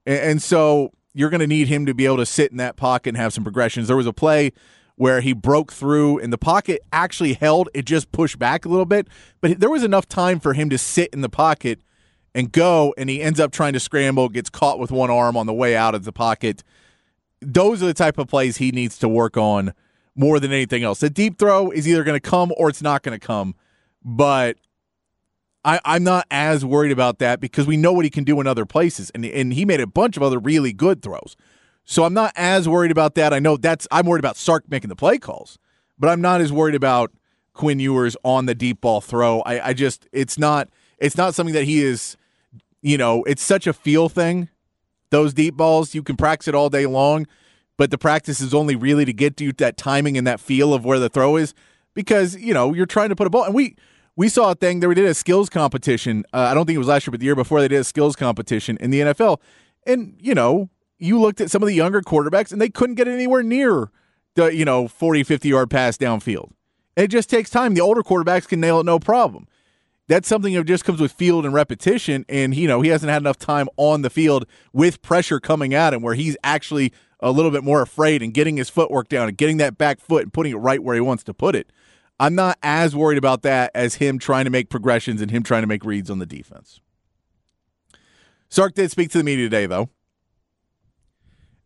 And, 0.04 0.18
and 0.18 0.42
so 0.42 0.92
you're 1.14 1.30
going 1.30 1.40
to 1.40 1.46
need 1.46 1.68
him 1.68 1.86
to 1.86 1.94
be 1.94 2.04
able 2.04 2.18
to 2.18 2.26
sit 2.26 2.50
in 2.50 2.58
that 2.58 2.76
pocket 2.76 3.08
and 3.08 3.16
have 3.16 3.32
some 3.32 3.42
progressions. 3.42 3.88
There 3.88 3.96
was 3.96 4.06
a 4.06 4.12
play 4.12 4.52
where 4.96 5.22
he 5.22 5.32
broke 5.32 5.72
through 5.72 6.18
and 6.18 6.30
the 6.30 6.36
pocket 6.36 6.82
actually 6.92 7.32
held, 7.32 7.70
it 7.72 7.86
just 7.86 8.12
pushed 8.12 8.38
back 8.38 8.66
a 8.66 8.68
little 8.68 8.84
bit, 8.84 9.08
but 9.40 9.60
there 9.60 9.70
was 9.70 9.82
enough 9.82 10.06
time 10.06 10.38
for 10.38 10.52
him 10.52 10.68
to 10.68 10.76
sit 10.76 11.08
in 11.14 11.22
the 11.22 11.30
pocket 11.30 11.80
and 12.34 12.50
go, 12.50 12.94
and 12.96 13.10
he 13.10 13.20
ends 13.20 13.38
up 13.40 13.52
trying 13.52 13.72
to 13.74 13.80
scramble, 13.80 14.28
gets 14.28 14.50
caught 14.50 14.78
with 14.78 14.90
one 14.90 15.10
arm 15.10 15.36
on 15.36 15.46
the 15.46 15.52
way 15.52 15.76
out 15.76 15.94
of 15.94 16.04
the 16.04 16.12
pocket. 16.12 16.62
Those 17.40 17.82
are 17.82 17.86
the 17.86 17.94
type 17.94 18.18
of 18.18 18.28
plays 18.28 18.56
he 18.56 18.70
needs 18.70 18.98
to 18.98 19.08
work 19.08 19.36
on 19.36 19.74
more 20.14 20.40
than 20.40 20.52
anything 20.52 20.82
else. 20.82 21.00
The 21.00 21.10
deep 21.10 21.38
throw 21.38 21.70
is 21.70 21.88
either 21.88 22.04
going 22.04 22.18
to 22.18 22.30
come 22.30 22.52
or 22.56 22.68
it's 22.68 22.82
not 22.82 23.02
going 23.02 23.18
to 23.18 23.24
come, 23.24 23.54
but 24.04 24.56
I, 25.64 25.80
I'm 25.84 26.04
not 26.04 26.26
as 26.30 26.64
worried 26.64 26.92
about 26.92 27.18
that 27.18 27.40
because 27.40 27.66
we 27.66 27.76
know 27.76 27.92
what 27.92 28.04
he 28.04 28.10
can 28.10 28.24
do 28.24 28.40
in 28.40 28.46
other 28.46 28.66
places, 28.66 29.10
and 29.10 29.24
and 29.24 29.52
he 29.52 29.64
made 29.64 29.80
a 29.80 29.86
bunch 29.86 30.16
of 30.16 30.22
other 30.22 30.38
really 30.38 30.72
good 30.72 31.02
throws. 31.02 31.36
So 31.84 32.04
I'm 32.04 32.14
not 32.14 32.32
as 32.36 32.68
worried 32.68 32.90
about 32.90 33.14
that. 33.16 33.32
I 33.32 33.38
know 33.38 33.56
that's 33.56 33.86
I'm 33.90 34.06
worried 34.06 34.20
about 34.20 34.36
Sark 34.36 34.64
making 34.68 34.88
the 34.88 34.96
play 34.96 35.18
calls, 35.18 35.58
but 35.98 36.08
I'm 36.08 36.20
not 36.20 36.40
as 36.40 36.52
worried 36.52 36.74
about 36.74 37.12
Quinn 37.52 37.78
Ewers 37.80 38.16
on 38.24 38.46
the 38.46 38.54
deep 38.54 38.80
ball 38.80 39.00
throw. 39.00 39.40
I, 39.40 39.68
I 39.68 39.72
just 39.72 40.08
it's 40.12 40.38
not 40.38 40.68
it's 40.98 41.16
not 41.16 41.34
something 41.34 41.54
that 41.54 41.64
he 41.64 41.82
is 41.82 42.16
you 42.82 42.98
know, 42.98 43.22
it's 43.24 43.42
such 43.42 43.66
a 43.66 43.72
feel 43.72 44.08
thing. 44.08 44.48
Those 45.10 45.32
deep 45.32 45.56
balls, 45.56 45.94
you 45.94 46.02
can 46.02 46.16
practice 46.16 46.48
it 46.48 46.54
all 46.54 46.68
day 46.68 46.86
long, 46.86 47.26
but 47.78 47.90
the 47.90 47.98
practice 47.98 48.40
is 48.40 48.52
only 48.52 48.76
really 48.76 49.04
to 49.04 49.12
get 49.12 49.40
you 49.40 49.52
that 49.52 49.76
timing 49.76 50.18
and 50.18 50.26
that 50.26 50.40
feel 50.40 50.74
of 50.74 50.84
where 50.84 50.98
the 50.98 51.08
throw 51.08 51.36
is 51.36 51.54
because, 51.94 52.36
you 52.36 52.52
know, 52.52 52.74
you're 52.74 52.86
trying 52.86 53.10
to 53.10 53.16
put 53.16 53.26
a 53.26 53.30
ball 53.30 53.44
and 53.44 53.54
we 53.54 53.76
we 54.16 54.28
saw 54.28 54.50
a 54.50 54.54
thing. 54.54 54.80
that 54.80 54.88
we 54.88 54.94
did 54.94 55.06
a 55.06 55.14
skills 55.14 55.48
competition. 55.48 56.24
Uh, 56.32 56.48
I 56.50 56.54
don't 56.54 56.66
think 56.66 56.74
it 56.74 56.78
was 56.78 56.88
last 56.88 57.06
year, 57.06 57.12
but 57.12 57.20
the 57.20 57.26
year 57.26 57.34
before 57.34 57.60
they 57.60 57.68
did 57.68 57.80
a 57.80 57.84
skills 57.84 58.16
competition 58.16 58.76
in 58.78 58.90
the 58.90 59.00
NFL. 59.00 59.40
And 59.86 60.16
you 60.20 60.34
know, 60.34 60.68
you 60.98 61.20
looked 61.20 61.40
at 61.40 61.50
some 61.50 61.62
of 61.62 61.66
the 61.66 61.74
younger 61.74 62.00
quarterbacks, 62.02 62.52
and 62.52 62.60
they 62.60 62.68
couldn't 62.68 62.96
get 62.96 63.08
anywhere 63.08 63.42
near 63.42 63.90
the 64.34 64.54
you 64.54 64.64
know 64.64 64.88
40, 64.88 65.24
50 65.24 65.48
yard 65.48 65.70
pass 65.70 65.96
downfield. 65.96 66.52
It 66.96 67.08
just 67.08 67.30
takes 67.30 67.50
time. 67.50 67.74
The 67.74 67.80
older 67.80 68.02
quarterbacks 68.02 68.46
can 68.46 68.60
nail 68.60 68.80
it 68.80 68.86
no 68.86 68.98
problem. 68.98 69.46
That's 70.12 70.28
something 70.28 70.52
that 70.52 70.64
just 70.64 70.84
comes 70.84 71.00
with 71.00 71.10
field 71.10 71.46
and 71.46 71.54
repetition. 71.54 72.26
And 72.28 72.54
you 72.54 72.68
know, 72.68 72.82
he 72.82 72.90
hasn't 72.90 73.08
had 73.08 73.22
enough 73.22 73.38
time 73.38 73.66
on 73.78 74.02
the 74.02 74.10
field 74.10 74.44
with 74.70 75.00
pressure 75.00 75.40
coming 75.40 75.72
at 75.72 75.94
him, 75.94 76.02
where 76.02 76.12
he's 76.12 76.36
actually 76.44 76.92
a 77.20 77.30
little 77.30 77.50
bit 77.50 77.64
more 77.64 77.80
afraid 77.80 78.22
and 78.22 78.34
getting 78.34 78.58
his 78.58 78.68
footwork 78.68 79.08
down 79.08 79.28
and 79.28 79.38
getting 79.38 79.56
that 79.56 79.78
back 79.78 80.00
foot 80.00 80.24
and 80.24 80.30
putting 80.30 80.52
it 80.52 80.56
right 80.56 80.82
where 80.82 80.94
he 80.94 81.00
wants 81.00 81.24
to 81.24 81.32
put 81.32 81.56
it. 81.56 81.72
I'm 82.20 82.34
not 82.34 82.58
as 82.62 82.94
worried 82.94 83.16
about 83.16 83.40
that 83.42 83.70
as 83.74 83.94
him 83.94 84.18
trying 84.18 84.44
to 84.44 84.50
make 84.50 84.68
progressions 84.68 85.22
and 85.22 85.30
him 85.30 85.42
trying 85.42 85.62
to 85.62 85.66
make 85.66 85.82
reads 85.82 86.10
on 86.10 86.18
the 86.18 86.26
defense. 86.26 86.80
Sark 88.50 88.74
did 88.74 88.90
speak 88.90 89.08
to 89.12 89.18
the 89.18 89.24
media 89.24 89.46
today, 89.46 89.64
though. 89.64 89.88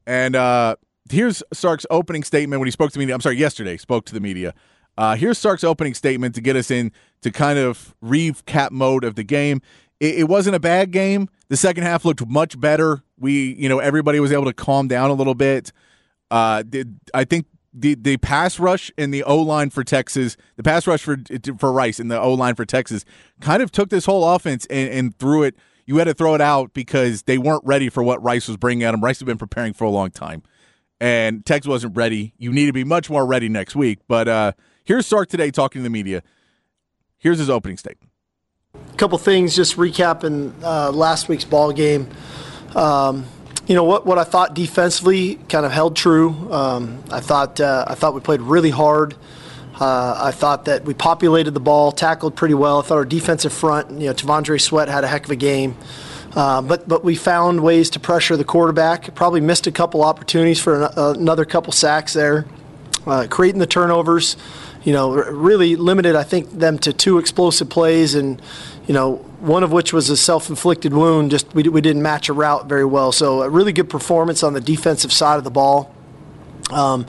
And 0.07 0.37
uh, 0.37 0.77
here's 1.11 1.43
Sark's 1.53 1.87
opening 1.91 2.23
statement 2.23 2.61
when 2.61 2.69
he 2.69 2.71
spoke 2.71 2.91
to 2.91 2.95
the 2.95 3.01
media. 3.01 3.17
I'm 3.17 3.21
sorry, 3.21 3.39
yesterday 3.39 3.77
spoke 3.77 4.07
to 4.07 4.15
the 4.15 4.21
media. 4.21 4.55
Uh, 4.97 5.17
here's 5.17 5.39
Sark's 5.39 5.65
opening 5.65 5.95
statement 5.95 6.35
to 6.35 6.41
get 6.41 6.57
us 6.57 6.71
in 6.71 6.93
to 7.23 7.31
kind 7.31 7.59
of 7.59 7.95
recap 8.03 8.71
mode 8.71 9.05
of 9.05 9.15
the 9.15 9.25
game. 9.25 9.61
It, 10.01 10.21
it 10.21 10.25
wasn't 10.25 10.57
a 10.57 10.61
bad 10.61 10.91
game. 10.91 11.29
The 11.49 11.57
second 11.57 11.85
half 11.85 12.05
looked 12.05 12.27
much 12.27 12.59
better. 12.59 13.03
We, 13.19 13.55
you 13.55 13.69
know, 13.69 13.79
everybody 13.79 14.21
was 14.21 14.33
able 14.33 14.47
to 14.47 14.53
calm 14.53 14.89
down 14.89 15.11
a 15.11 15.15
little 15.15 15.35
bit. 15.35 15.73
Uh, 16.31 16.63
did, 16.63 16.99
I 17.15 17.25
think 17.25 17.47
the 17.73 17.95
the 17.95 18.17
pass 18.17 18.59
rush 18.59 18.91
and 18.97 19.13
the 19.13 19.23
O 19.25 19.37
line 19.39 19.71
for 19.71 19.85
Texas, 19.85 20.37
the 20.57 20.63
pass 20.63 20.87
rush 20.87 21.03
for 21.03 21.19
for 21.59 21.73
Rice 21.73 22.01
and 22.01 22.11
the 22.11 22.19
O 22.19 22.33
line 22.33 22.55
for 22.55 22.65
Texas, 22.65 23.05
kind 23.41 23.63
of 23.63 23.71
took 23.71 23.91
this 23.91 24.07
whole 24.07 24.29
offense 24.35 24.67
and, 24.67 24.89
and 24.89 25.19
threw 25.19 25.43
it. 25.43 25.55
You 25.85 25.99
had 25.99 26.05
to 26.05 26.15
throw 26.15 26.35
it 26.35 26.41
out 26.41 26.73
because 26.73 27.23
they 27.25 27.39
weren't 27.39 27.63
ready 27.65 27.91
for 27.91 28.03
what 28.03 28.21
Rice 28.23 28.49
was 28.49 28.57
bringing 28.57 28.83
at 28.83 28.91
them. 28.91 29.05
Rice 29.05 29.21
had 29.21 29.27
been 29.27 29.39
preparing 29.39 29.73
for 29.73 29.85
a 29.85 29.91
long 29.91 30.11
time, 30.11 30.43
and 31.01 31.45
Texas 31.45 31.69
wasn't 31.69 31.97
ready. 31.97 32.33
You 32.39 32.53
need 32.53 32.67
to 32.67 32.73
be 32.73 32.83
much 32.83 33.09
more 33.09 33.27
ready 33.27 33.49
next 33.49 33.77
week. 33.77 34.01
But 34.09 34.27
uh, 34.27 34.53
here's 34.87 35.07
Sark 35.07 35.29
today 35.29 35.51
talking 35.51 35.81
to 35.81 35.83
the 35.83 35.91
media. 35.91 36.23
Here's 37.19 37.39
his 37.39 37.51
opening 37.51 37.77
statement. 37.77 38.11
A 38.75 38.97
couple 38.97 39.19
things, 39.19 39.55
just 39.55 39.77
recapping 39.77 40.53
uh, 40.63 40.91
last 40.93 41.29
week's 41.29 41.45
ball 41.45 41.73
game. 41.73 42.09
Um, 42.75 43.27
you 43.67 43.75
know 43.75 43.85
what? 43.85 44.07
What 44.07 44.19
I 44.19 44.25
thought 44.25 44.55
defensively 44.55 45.37
kind 45.49 45.67
of 45.67 45.73
held 45.73 45.97
true. 45.97 46.31
Um, 46.53 47.03
I 47.11 47.21
thought 47.21 47.61
uh, 47.61 47.85
I 47.89 47.95
thought 47.95 48.15
we 48.15 48.21
played 48.21 48.41
really 48.41 48.71
hard. 48.71 49.15
Uh, 49.79 50.19
I 50.19 50.31
thought 50.31 50.67
that 50.67 50.85
we 50.85 50.95
populated 50.95 51.51
the 51.51 51.61
ball, 51.61 51.93
tackled 51.93 52.35
pretty 52.35 52.55
well. 52.55 52.79
I 52.79 52.83
thought 52.83 52.97
our 52.97 53.05
defensive 53.05 53.53
front, 53.53 53.91
you 53.91 54.07
know, 54.07 54.15
T'Vondre 54.15 54.59
Sweat 54.59 54.89
had 54.89 55.05
a 55.05 55.07
heck 55.07 55.25
of 55.25 55.31
a 55.31 55.37
game. 55.37 55.77
Uh, 56.35 56.63
but 56.63 56.89
but 56.89 57.03
we 57.03 57.15
found 57.15 57.61
ways 57.61 57.91
to 57.91 58.01
pressure 58.01 58.37
the 58.37 58.45
quarterback. 58.45 59.15
Probably 59.15 59.41
missed 59.41 59.67
a 59.67 59.73
couple 59.73 60.03
opportunities 60.03 60.61
for 60.61 60.83
an, 60.83 60.91
uh, 60.97 61.15
another 61.19 61.45
couple 61.45 61.73
sacks 61.73 62.13
there, 62.13 62.47
uh, 63.07 63.27
creating 63.29 63.59
the 63.59 63.67
turnovers. 63.67 64.37
You 64.87 64.93
know, 64.93 65.15
really 65.15 65.75
limited. 65.75 66.15
I 66.15 66.23
think 66.23 66.49
them 66.49 66.79
to 66.79 66.93
two 66.93 67.19
explosive 67.19 67.69
plays, 67.69 68.15
and 68.15 68.41
you 68.87 68.95
know, 68.95 69.17
one 69.41 69.65
of 69.65 69.73
which 69.73 69.93
was 69.93 70.11
a 70.11 70.17
self-inflicted 70.17 70.95
wound. 70.95 71.33
Just 71.33 71.53
we, 71.55 71.65
we 71.65 71.81
didn't 71.81 72.03
match 72.03 72.29
a 72.29 72.33
route 72.33 72.69
very 72.69 72.85
well. 72.85 73.11
So 73.11 73.43
a 73.43 73.51
really 73.51 73.73
good 73.73 73.91
performance 73.91 74.45
on 74.45 74.53
the 74.53 74.61
defensive 74.61 75.13
side 75.13 75.39
of 75.39 75.45
the 75.45 75.51
ball. 75.51 75.93
Um, 76.71 77.07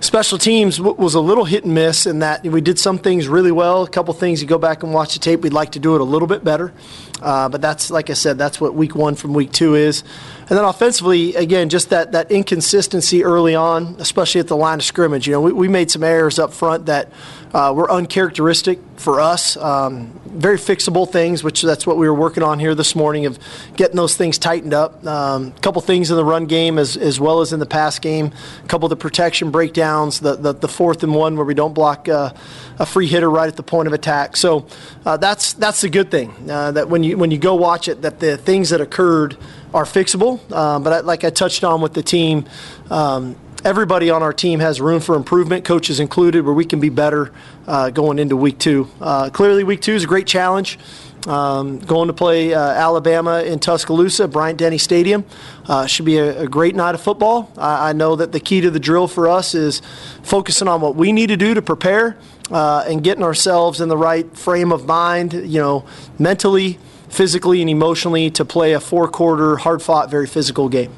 special 0.00 0.36
teams 0.36 0.76
w- 0.76 0.94
was 0.96 1.14
a 1.14 1.20
little 1.20 1.46
hit 1.46 1.64
and 1.64 1.72
miss 1.72 2.06
in 2.06 2.18
that 2.18 2.42
we 2.42 2.60
did 2.60 2.78
some 2.78 2.98
things 2.98 3.26
really 3.26 3.52
well. 3.52 3.84
A 3.84 3.88
couple 3.88 4.12
things 4.12 4.42
you 4.42 4.48
go 4.48 4.58
back 4.58 4.82
and 4.82 4.92
watch 4.92 5.14
the 5.14 5.18
tape, 5.18 5.40
we'd 5.40 5.54
like 5.54 5.72
to 5.72 5.78
do 5.78 5.94
it 5.94 6.02
a 6.02 6.04
little 6.04 6.28
bit 6.28 6.44
better. 6.44 6.74
Uh, 7.22 7.48
but 7.48 7.62
that's 7.62 7.90
like 7.90 8.10
I 8.10 8.12
said, 8.12 8.36
that's 8.36 8.60
what 8.60 8.74
week 8.74 8.94
one 8.94 9.14
from 9.14 9.32
week 9.32 9.50
two 9.50 9.74
is. 9.74 10.04
And 10.40 10.58
then 10.58 10.64
offensively, 10.64 11.34
again, 11.34 11.68
just 11.68 11.90
that, 11.90 12.12
that 12.12 12.30
inconsistency 12.30 13.24
early 13.24 13.54
on, 13.54 13.96
especially 13.98 14.40
at 14.40 14.48
the 14.48 14.56
line 14.56 14.78
of 14.78 14.84
scrimmage. 14.84 15.26
You 15.26 15.32
know, 15.32 15.40
we, 15.40 15.52
we 15.52 15.68
made 15.68 15.90
some 15.90 16.04
errors 16.04 16.38
up 16.38 16.52
front 16.52 16.86
that 16.86 17.10
uh, 17.54 17.72
were 17.74 17.90
uncharacteristic 17.90 18.78
for 18.96 19.20
us. 19.20 19.56
Um, 19.56 20.18
very 20.26 20.58
fixable 20.58 21.10
things, 21.10 21.42
which 21.42 21.62
that's 21.62 21.86
what 21.86 21.96
we 21.96 22.08
were 22.08 22.14
working 22.14 22.42
on 22.42 22.58
here 22.58 22.74
this 22.74 22.94
morning 22.94 23.26
of 23.26 23.38
getting 23.76 23.96
those 23.96 24.16
things 24.16 24.38
tightened 24.38 24.74
up. 24.74 25.04
A 25.04 25.10
um, 25.10 25.52
couple 25.52 25.80
things 25.82 26.10
in 26.10 26.16
the 26.16 26.24
run 26.24 26.46
game 26.46 26.78
as, 26.78 26.96
as 26.96 27.18
well 27.18 27.40
as 27.40 27.52
in 27.52 27.60
the 27.60 27.66
pass 27.66 27.98
game. 27.98 28.32
A 28.64 28.68
couple 28.68 28.86
of 28.86 28.90
the 28.90 28.96
protection 28.96 29.50
breakdowns, 29.50 30.20
the, 30.20 30.36
the, 30.36 30.52
the 30.52 30.68
fourth 30.68 31.02
and 31.02 31.14
one 31.14 31.36
where 31.36 31.44
we 31.44 31.54
don't 31.54 31.74
block 31.74 32.08
uh, 32.08 32.32
a 32.78 32.86
free 32.86 33.06
hitter 33.06 33.30
right 33.30 33.48
at 33.48 33.56
the 33.56 33.62
point 33.62 33.86
of 33.86 33.92
attack. 33.92 34.36
So 34.36 34.66
uh, 35.04 35.16
that's 35.16 35.54
that's 35.54 35.80
the 35.80 35.88
good 35.88 36.10
thing. 36.10 36.34
Uh, 36.48 36.72
that 36.72 36.88
when 36.88 37.02
you 37.02 37.16
when 37.16 37.30
you 37.30 37.38
go 37.38 37.54
watch 37.54 37.88
it, 37.88 38.02
that 38.02 38.20
the 38.20 38.36
things 38.36 38.70
that 38.70 38.80
occurred 38.80 39.36
are 39.74 39.84
fixable. 39.84 40.50
Um, 40.52 40.82
but 40.82 40.92
I, 40.92 41.00
like 41.00 41.24
I 41.24 41.30
touched 41.30 41.64
on 41.64 41.80
with 41.80 41.94
the 41.94 42.02
team. 42.02 42.46
Um, 42.90 43.36
everybody 43.64 44.10
on 44.10 44.22
our 44.22 44.32
team 44.32 44.60
has 44.60 44.80
room 44.80 45.00
for 45.00 45.14
improvement, 45.14 45.64
coaches 45.64 46.00
included, 46.00 46.44
where 46.44 46.54
we 46.54 46.64
can 46.64 46.80
be 46.80 46.88
better 46.88 47.32
uh, 47.66 47.90
going 47.90 48.18
into 48.18 48.36
week 48.36 48.58
two. 48.58 48.88
Uh, 49.00 49.30
clearly, 49.30 49.64
week 49.64 49.80
two 49.80 49.94
is 49.94 50.04
a 50.04 50.06
great 50.06 50.26
challenge. 50.26 50.78
Um, 51.26 51.78
going 51.80 52.06
to 52.06 52.14
play 52.14 52.54
uh, 52.54 52.60
Alabama 52.60 53.42
in 53.42 53.58
Tuscaloosa, 53.58 54.28
Bryant 54.28 54.58
Denny 54.58 54.78
Stadium. 54.78 55.24
Uh, 55.66 55.86
should 55.86 56.06
be 56.06 56.16
a, 56.16 56.42
a, 56.42 56.48
great 56.48 56.76
night 56.76 56.94
of 56.94 57.02
football. 57.02 57.52
I, 57.58 57.90
I, 57.90 57.92
know 57.92 58.14
that 58.16 58.30
the 58.30 58.38
key 58.40 58.60
to 58.60 58.70
the 58.70 58.78
drill 58.78 59.08
for 59.08 59.28
us 59.28 59.52
is 59.54 59.82
focusing 60.22 60.68
on 60.68 60.80
what 60.80 60.94
we 60.94 61.12
need 61.12 61.26
to 61.26 61.36
do 61.36 61.54
to 61.54 61.60
prepare 61.60 62.16
uh, 62.52 62.84
and 62.86 63.02
getting 63.02 63.24
ourselves 63.24 63.80
in 63.80 63.88
the 63.88 63.96
right 63.96 64.34
frame 64.36 64.72
of 64.72 64.86
mind, 64.86 65.32
you 65.32 65.60
know, 65.60 65.84
mentally, 66.18 66.78
physically, 67.08 67.60
and 67.60 67.68
emotionally 67.68 68.30
to 68.30 68.44
play 68.44 68.72
a 68.72 68.80
four 68.80 69.08
quarter, 69.08 69.56
hard 69.56 69.82
fought, 69.82 70.10
very 70.10 70.26
physical 70.26 70.68
game. 70.68 70.92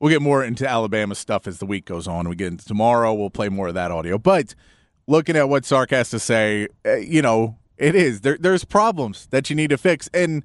We'll 0.00 0.10
get 0.10 0.22
more 0.22 0.42
into 0.42 0.66
Alabama 0.66 1.14
stuff 1.14 1.46
as 1.46 1.58
the 1.58 1.66
week 1.66 1.84
goes 1.84 2.08
on. 2.08 2.28
We 2.28 2.34
get 2.34 2.48
into 2.48 2.64
tomorrow. 2.64 3.12
We'll 3.12 3.28
play 3.30 3.50
more 3.50 3.68
of 3.68 3.74
that 3.74 3.90
audio. 3.90 4.16
But 4.16 4.54
looking 5.06 5.36
at 5.36 5.48
what 5.50 5.66
Sark 5.66 5.90
has 5.90 6.08
to 6.10 6.18
say, 6.18 6.68
uh, 6.86 6.96
you 6.96 7.20
know, 7.20 7.58
it 7.76 7.94
is 7.94 8.22
there. 8.22 8.38
There's 8.38 8.64
problems 8.64 9.26
that 9.26 9.50
you 9.50 9.56
need 9.56 9.70
to 9.70 9.78
fix, 9.78 10.08
and 10.14 10.42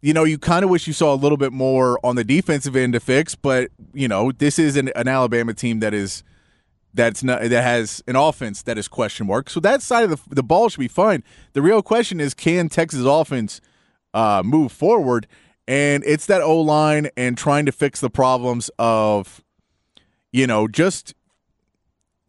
you 0.00 0.12
know, 0.12 0.24
you 0.24 0.38
kind 0.38 0.64
of 0.64 0.70
wish 0.70 0.86
you 0.86 0.92
saw 0.92 1.14
a 1.14 1.16
little 1.16 1.38
bit 1.38 1.52
more 1.52 1.98
on 2.04 2.16
the 2.16 2.24
defensive 2.24 2.76
end 2.76 2.92
to 2.92 3.00
fix. 3.00 3.34
But 3.34 3.70
you 3.94 4.06
know, 4.06 4.32
this 4.32 4.58
is 4.58 4.76
an, 4.76 4.90
an 4.94 5.08
Alabama 5.08 5.54
team 5.54 5.80
that 5.80 5.94
is 5.94 6.22
that's 6.92 7.22
not 7.22 7.42
that 7.42 7.62
has 7.62 8.02
an 8.06 8.16
offense 8.16 8.62
that 8.62 8.76
is 8.76 8.88
question 8.88 9.26
mark. 9.26 9.48
So 9.48 9.60
that 9.60 9.80
side 9.82 10.04
of 10.04 10.10
the 10.10 10.34
the 10.34 10.42
ball 10.42 10.68
should 10.68 10.80
be 10.80 10.88
fine. 10.88 11.22
The 11.54 11.62
real 11.62 11.82
question 11.82 12.20
is, 12.20 12.34
can 12.34 12.68
Texas 12.68 13.04
offense 13.04 13.60
uh, 14.12 14.42
move 14.44 14.72
forward? 14.72 15.26
And 15.68 16.02
it's 16.06 16.24
that 16.26 16.40
O 16.40 16.60
line 16.62 17.10
and 17.14 17.36
trying 17.36 17.66
to 17.66 17.72
fix 17.72 18.00
the 18.00 18.08
problems 18.08 18.70
of, 18.78 19.44
you 20.32 20.46
know, 20.46 20.66
just 20.66 21.14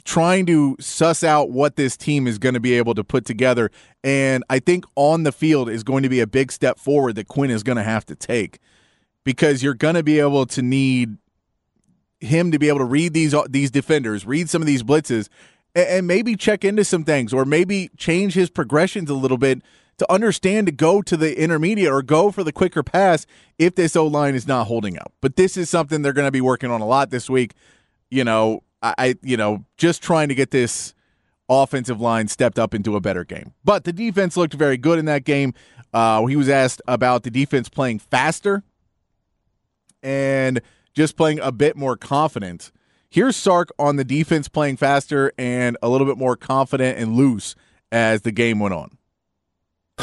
trying 0.04 0.46
to 0.48 0.76
suss 0.80 1.24
out 1.24 1.50
what 1.50 1.78
this 1.78 1.96
team 1.96 2.28
is 2.28 2.38
going 2.38 2.54
to 2.54 2.60
be 2.60 2.74
able 2.74 2.94
to 2.96 3.04
put 3.04 3.24
together. 3.24 3.72
And 4.04 4.44
I 4.50 4.60
think 4.60 4.84
on 4.96 5.24
the 5.24 5.32
field 5.32 5.70
is 5.70 5.84
going 5.84 6.04
to 6.04 6.10
be 6.10 6.20
a 6.20 6.28
big 6.28 6.52
step 6.52 6.80
forward 6.80 7.16
that 7.16 7.30
Quinn 7.30 7.50
is 7.50 7.64
going 7.64 7.78
to 7.78 7.84
have 7.84 8.06
to 8.08 8.16
take 8.16 8.60
because 9.24 9.64
you're 9.64 9.74
going 9.74 9.96
to 9.96 10.04
be 10.04 10.20
able 10.20 10.46
to 10.48 10.62
need 10.62 11.18
him 12.20 12.52
to 12.52 12.60
be 12.60 12.68
able 12.68 12.80
to 12.80 12.86
read 12.86 13.14
these 13.14 13.34
uh, 13.34 13.44
these 13.50 13.72
defenders, 13.72 14.26
read 14.26 14.50
some 14.50 14.62
of 14.62 14.66
these 14.66 14.84
blitzes, 14.84 15.30
and, 15.74 16.06
maybe 16.06 16.36
check 16.36 16.66
into 16.66 16.84
some 16.84 17.06
things, 17.06 17.34
or 17.34 17.46
maybe 17.46 17.90
change 17.96 18.34
his 18.34 18.50
progressions 18.50 19.10
a 19.10 19.14
little 19.14 19.38
bit 19.38 19.62
to 20.00 20.12
understand 20.12 20.68
to 20.68 20.72
go 20.72 21.02
to 21.02 21.16
the 21.16 21.40
intermediate 21.40 21.92
or 21.92 22.02
go 22.02 22.32
for 22.32 22.44
the 22.44 22.52
quicker 22.52 22.84
pass 22.84 23.26
if 23.58 23.76
this 23.76 23.96
O 23.96 24.08
line 24.08 24.36
is 24.36 24.48
not 24.48 24.68
holding 24.68 24.98
up. 24.98 25.14
But 25.22 25.36
this 25.36 25.56
is 25.56 25.70
something 25.70 26.02
they're 26.02 26.14
going 26.14 26.28
to 26.28 26.32
be 26.32 26.42
working 26.42 26.72
on 26.72 26.82
a 26.82 26.88
lot 26.88 27.10
this 27.10 27.30
week. 27.30 27.54
You 28.10 28.24
know, 28.24 28.64
I, 28.82 29.16
you 29.22 29.38
know, 29.38 29.66
just 29.78 30.02
trying 30.02 30.30
to 30.30 30.36
get 30.36 30.52
this 30.52 30.94
offensive 31.50 32.00
line 32.00 32.28
stepped 32.28 32.58
up 32.60 32.74
into 32.74 32.96
a 32.96 33.02
better 33.02 33.26
game. 33.26 33.54
But 33.64 33.84
the 33.84 33.94
defense 33.94 34.38
looked 34.38 34.54
very 34.54 34.78
good 34.78 35.00
in 35.00 35.06
that 35.06 35.26
game. 35.26 35.54
Uh, 35.94 36.26
he 36.26 36.36
was 36.36 36.48
asked 36.48 36.82
about 36.88 37.24
the 37.24 37.32
defense 37.32 37.68
playing 37.70 38.00
faster 38.00 38.64
and 40.04 40.62
just 40.94 41.18
playing 41.18 41.40
a 41.40 41.52
bit 41.52 41.76
more 41.76 41.98
confident. 41.98 42.72
Here's 43.10 43.36
Sark 43.36 43.70
on 43.80 43.96
the 43.96 44.04
defense 44.04 44.48
playing 44.48 44.78
faster 44.78 45.34
and 45.38 45.76
a 45.82 45.90
little 45.90 46.06
bit 46.06 46.18
more 46.18 46.36
confident 46.36 47.00
and 47.00 47.16
loose 47.16 47.56
as 47.92 48.22
the 48.22 48.32
game 48.32 48.60
went 48.60 48.76
on. 48.76 48.99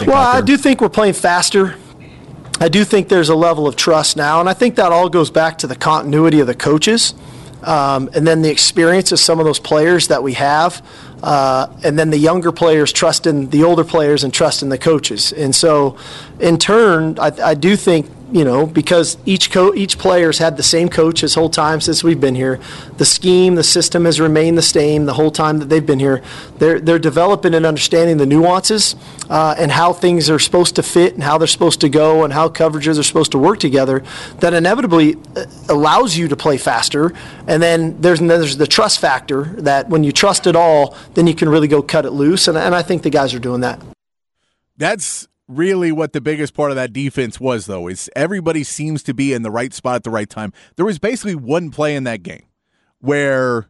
Well, 0.05 0.17
I 0.17 0.43
do 0.43 0.59
think 0.59 0.83
we're 0.83 0.91
playing 0.91 1.15
faster. 1.15 1.76
I 2.61 2.69
do 2.69 2.85
think 2.85 3.09
there's 3.09 3.31
a 3.31 3.35
level 3.35 3.67
of 3.67 3.76
trust 3.76 4.17
now, 4.17 4.41
and 4.41 4.49
I 4.49 4.53
think 4.53 4.76
that 4.76 4.93
all 4.93 5.09
goes 5.09 5.31
back 5.31 5.59
to 5.59 5.67
the 5.67 5.75
continuity 5.75 6.41
of 6.41 6.47
the 6.47 6.55
coaches, 6.55 7.15
um, 7.62 8.11
and 8.15 8.26
then 8.26 8.43
the 8.43 8.50
experience 8.50 9.11
of 9.12 9.19
some 9.19 9.38
of 9.38 9.47
those 9.47 9.59
players 9.59 10.09
that 10.09 10.23
we 10.23 10.35
have, 10.35 10.87
uh, 11.23 11.69
and 11.83 11.99
then 11.99 12.11
the 12.11 12.19
younger 12.19 12.53
players 12.53 12.93
trusting 12.93 13.49
the 13.50 13.65
older 13.65 13.85
players 13.85 14.23
and 14.23 14.35
trusting 14.35 14.69
the 14.69 14.79
coaches. 14.79 15.33
And 15.33 15.55
so, 15.55 15.97
in 16.41 16.59
turn, 16.59 17.19
I, 17.19 17.33
I 17.43 17.55
do 17.55 17.75
think 17.75 18.07
you 18.33 18.45
know, 18.45 18.66
because 18.66 19.16
each 19.25 19.52
co- 19.52 19.75
each 19.75 19.99
player's 19.99 20.38
had 20.38 20.56
the 20.56 20.62
same 20.62 20.88
coach 20.88 21.21
his 21.21 21.35
whole 21.35 21.49
time 21.49 21.80
since 21.80 22.02
we've 22.02 22.21
been 22.21 22.35
here. 22.35 22.59
The 22.97 23.04
scheme, 23.04 23.54
the 23.54 23.62
system 23.62 24.04
has 24.04 24.21
remained 24.21 24.59
the 24.59 24.62
same 24.62 25.06
the 25.06 25.14
whole 25.14 25.30
time 25.30 25.59
that 25.59 25.68
they've 25.68 25.85
been 25.85 26.00
here. 26.00 26.23
They're 26.59 26.80
they're 26.80 26.99
developing 26.99 27.54
and 27.54 27.64
understanding 27.64 28.16
the 28.16 28.26
nuances 28.26 28.97
uh, 29.30 29.54
and 29.59 29.71
how 29.71 29.92
things 29.92 30.28
are 30.28 30.38
supposed 30.38 30.75
to 30.76 30.83
fit 30.83 31.14
and 31.14 31.23
how 31.23 31.38
they're 31.38 31.47
supposed 31.47 31.80
to 31.83 31.88
go 31.88 32.25
and 32.25 32.33
how 32.33 32.49
coverages 32.49 32.99
are 32.99 33.04
supposed 33.04 33.33
to 33.33 33.38
work 33.38 33.61
together. 33.61 34.02
That 34.40 34.54
inevitably 34.54 35.16
uh, 35.37 35.45
allows 35.68 36.16
you 36.16 36.26
to 36.28 36.37
play 36.37 36.59
faster. 36.59 37.12
And 37.47 37.62
then 37.62 38.00
there's 38.00 38.21
there's 38.21 38.56
the 38.56 38.66
trust 38.66 38.99
factor 38.99 39.45
that 39.59 39.88
when 39.88 40.02
you 40.02 40.11
trust 40.11 40.47
it 40.47 40.56
all, 40.56 40.97
then 41.14 41.26
you 41.26 41.35
can 41.35 41.49
really 41.49 41.68
go 41.68 41.80
cut 41.80 42.04
it 42.04 42.11
loose. 42.11 42.49
And 42.49 42.59
and 42.59 42.75
I 42.75 42.83
think 42.83 43.02
the 43.02 43.11
guys 43.11 43.35
are 43.35 43.38
doing 43.38 43.61
that. 43.61 43.80
That's 44.76 45.28
really 45.49 45.93
what 45.93 46.12
the 46.12 46.21
biggest 46.21 46.55
part 46.55 46.71
of 46.71 46.76
that 46.76 46.93
defense 46.93 47.38
was, 47.38 47.67
though, 47.67 47.88
is 47.88 48.11
everybody 48.17 48.65
seems 48.65 49.03
to 49.05 49.15
be 49.15 49.33
in 49.33 49.43
the 49.43 49.50
right 49.50 49.73
spot 49.73 49.97
at 49.97 50.05
the 50.05 50.11
right 50.11 50.29
time. 50.29 50.53
There 50.76 50.87
was 50.87 50.99
basically 50.99 51.35
one 51.35 51.71
play 51.71 51.95
in 51.95 52.05
that 52.05 52.23
game 52.23 52.45
where 53.00 53.69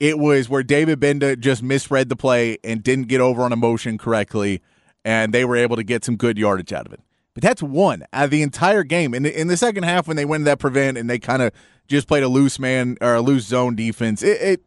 it 0.00 0.18
was 0.18 0.48
where 0.48 0.62
David 0.62 1.00
Gbenda 1.00 1.38
just 1.38 1.62
misread 1.62 2.08
the 2.08 2.16
play 2.16 2.58
and 2.64 2.82
didn't 2.82 3.08
get 3.08 3.20
over 3.20 3.42
on 3.42 3.52
a 3.52 3.56
motion 3.56 3.98
correctly, 3.98 4.60
and 5.04 5.32
they 5.32 5.44
were 5.44 5.56
able 5.56 5.76
to 5.76 5.84
get 5.84 6.04
some 6.04 6.16
good 6.16 6.36
yardage 6.36 6.72
out 6.72 6.86
of 6.86 6.92
it. 6.92 7.00
But 7.34 7.42
that's 7.42 7.62
one 7.62 8.04
out 8.12 8.24
of 8.24 8.30
the 8.30 8.42
entire 8.42 8.84
game. 8.84 9.12
In 9.12 9.24
the, 9.24 9.40
in 9.40 9.48
the 9.48 9.56
second 9.56 9.82
half, 9.84 10.06
when 10.06 10.16
they 10.16 10.24
went 10.24 10.44
that 10.44 10.58
prevent 10.58 10.96
and 10.96 11.10
they 11.10 11.18
kind 11.18 11.42
of 11.42 11.52
just 11.88 12.06
played 12.06 12.22
a 12.22 12.28
loose 12.28 12.58
man 12.58 12.96
or 13.00 13.14
a 13.14 13.20
loose 13.20 13.44
zone 13.44 13.74
defense, 13.74 14.22
it, 14.22 14.40
it 14.40 14.64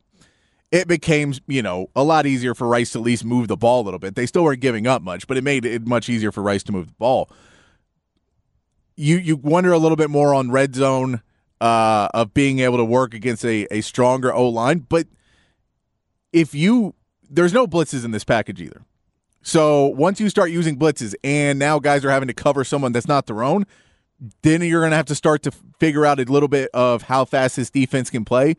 it 0.72 0.88
became, 0.88 1.34
you 1.48 1.62
know, 1.62 1.90
a 1.96 2.04
lot 2.04 2.26
easier 2.26 2.54
for 2.54 2.68
Rice 2.68 2.92
to 2.92 3.00
at 3.00 3.06
least 3.06 3.24
move 3.24 3.48
the 3.48 3.58
ball 3.58 3.82
a 3.82 3.86
little 3.86 4.00
bit. 4.00 4.16
They 4.16 4.26
still 4.26 4.44
weren't 4.44 4.60
giving 4.60 4.86
up 4.86 5.02
much, 5.02 5.28
but 5.28 5.38
it 5.38 5.44
made 5.44 5.66
it 5.66 5.88
much 5.88 6.10
easier 6.10 6.32
for 6.32 6.42
Rice 6.42 6.64
to 6.64 6.72
move 6.72 6.88
the 6.88 6.94
ball. 6.94 7.30
You 8.96 9.18
you 9.18 9.36
wonder 9.38 9.72
a 9.72 9.78
little 9.78 9.96
bit 9.96 10.10
more 10.10 10.34
on 10.34 10.52
red 10.52 10.76
zone 10.76 11.22
uh, 11.62 12.10
of 12.14 12.34
being 12.34 12.60
able 12.60 12.78
to 12.78 12.86
work 12.86 13.14
against 13.14 13.46
a, 13.46 13.68
a 13.72 13.82
stronger 13.82 14.34
O 14.34 14.50
line, 14.50 14.80
but 14.80 15.08
if 16.34 16.54
you 16.54 16.96
there's 17.30 17.54
no 17.54 17.68
blitzes 17.68 18.04
in 18.04 18.12
this 18.12 18.24
package 18.24 18.62
either. 18.62 18.84
So 19.42 19.86
once 19.88 20.20
you 20.20 20.30
start 20.30 20.52
using 20.52 20.78
blitzes 20.78 21.14
and 21.24 21.58
now 21.60 21.80
guys 21.80 22.04
are 22.04 22.10
having 22.10 22.28
to 22.28 22.34
cover 22.34 22.64
someone 22.64 22.92
that's 22.92 23.08
not 23.08 23.28
their 23.28 23.44
own, 23.44 23.66
then 24.42 24.62
you're 24.62 24.82
going 24.82 24.92
to 24.92 24.98
have 24.98 25.06
to 25.06 25.16
start 25.16 25.44
to 25.44 25.52
figure 25.80 26.06
out 26.06 26.20
a 26.20 26.24
little 26.24 26.50
bit 26.50 26.70
of 26.74 27.04
how 27.04 27.24
fast 27.24 27.56
this 27.56 27.70
defense 27.70 28.10
can 28.10 28.26
play 28.26 28.56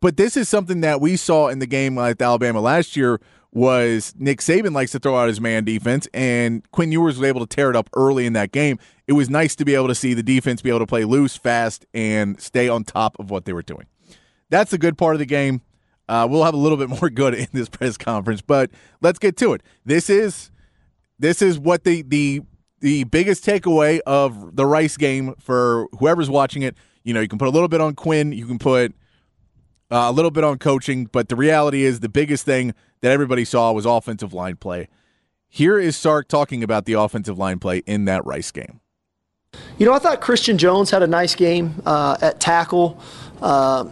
but 0.00 0.16
this 0.16 0.36
is 0.36 0.48
something 0.48 0.80
that 0.82 1.00
we 1.00 1.16
saw 1.16 1.48
in 1.48 1.58
the 1.58 1.66
game 1.66 1.96
like 1.96 2.20
Alabama 2.20 2.60
last 2.60 2.96
year 2.96 3.20
was 3.52 4.14
Nick 4.18 4.40
Saban 4.40 4.74
likes 4.74 4.92
to 4.92 4.98
throw 4.98 5.16
out 5.16 5.28
his 5.28 5.40
man 5.40 5.64
defense, 5.64 6.06
and 6.12 6.70
Quinn 6.72 6.92
Ewers 6.92 7.18
was 7.18 7.26
able 7.26 7.40
to 7.40 7.46
tear 7.46 7.70
it 7.70 7.76
up 7.76 7.88
early 7.94 8.26
in 8.26 8.34
that 8.34 8.52
game. 8.52 8.78
It 9.06 9.14
was 9.14 9.30
nice 9.30 9.56
to 9.56 9.64
be 9.64 9.74
able 9.74 9.88
to 9.88 9.94
see 9.94 10.12
the 10.12 10.22
defense 10.22 10.60
be 10.60 10.68
able 10.68 10.80
to 10.80 10.86
play 10.86 11.04
loose, 11.04 11.36
fast, 11.36 11.86
and 11.94 12.38
stay 12.40 12.68
on 12.68 12.84
top 12.84 13.18
of 13.18 13.30
what 13.30 13.46
they 13.46 13.54
were 13.54 13.62
doing. 13.62 13.86
That's 14.50 14.72
the 14.72 14.78
good 14.78 14.98
part 14.98 15.14
of 15.14 15.20
the 15.20 15.26
game. 15.26 15.62
Uh, 16.08 16.26
we'll 16.30 16.44
have 16.44 16.54
a 16.54 16.58
little 16.58 16.76
bit 16.76 16.88
more 17.00 17.08
good 17.08 17.34
in 17.34 17.48
this 17.52 17.68
press 17.68 17.96
conference, 17.96 18.42
but 18.42 18.70
let's 19.00 19.18
get 19.18 19.36
to 19.38 19.54
it. 19.54 19.62
This 19.84 20.10
is 20.10 20.50
this 21.18 21.40
is 21.40 21.58
what 21.58 21.84
the 21.84 22.02
the 22.02 22.42
the 22.80 23.04
biggest 23.04 23.44
takeaway 23.44 24.00
of 24.06 24.54
the 24.54 24.66
Rice 24.66 24.98
game 24.98 25.34
for 25.38 25.88
whoever's 25.98 26.28
watching 26.28 26.62
it. 26.62 26.76
You 27.04 27.14
know, 27.14 27.20
you 27.20 27.28
can 27.28 27.38
put 27.38 27.48
a 27.48 27.50
little 27.50 27.68
bit 27.68 27.80
on 27.80 27.94
Quinn, 27.94 28.32
you 28.32 28.46
can 28.46 28.58
put 28.58 28.94
uh, 29.90 30.06
a 30.08 30.12
little 30.12 30.30
bit 30.30 30.44
on 30.44 30.58
coaching, 30.58 31.06
but 31.06 31.28
the 31.28 31.36
reality 31.36 31.84
is 31.84 32.00
the 32.00 32.08
biggest 32.08 32.44
thing 32.44 32.74
that 33.00 33.12
everybody 33.12 33.44
saw 33.44 33.72
was 33.72 33.86
offensive 33.86 34.32
line 34.32 34.56
play. 34.56 34.88
Here 35.48 35.78
is 35.78 35.96
Sark 35.96 36.28
talking 36.28 36.62
about 36.62 36.84
the 36.84 36.94
offensive 36.94 37.38
line 37.38 37.58
play 37.58 37.78
in 37.86 38.04
that 38.06 38.24
Rice 38.24 38.50
game. 38.50 38.80
You 39.78 39.86
know, 39.86 39.92
I 39.92 39.98
thought 39.98 40.20
Christian 40.20 40.58
Jones 40.58 40.90
had 40.90 41.02
a 41.02 41.06
nice 41.06 41.34
game 41.34 41.82
uh, 41.86 42.18
at 42.20 42.40
tackle. 42.40 43.00
Uh, 43.40 43.86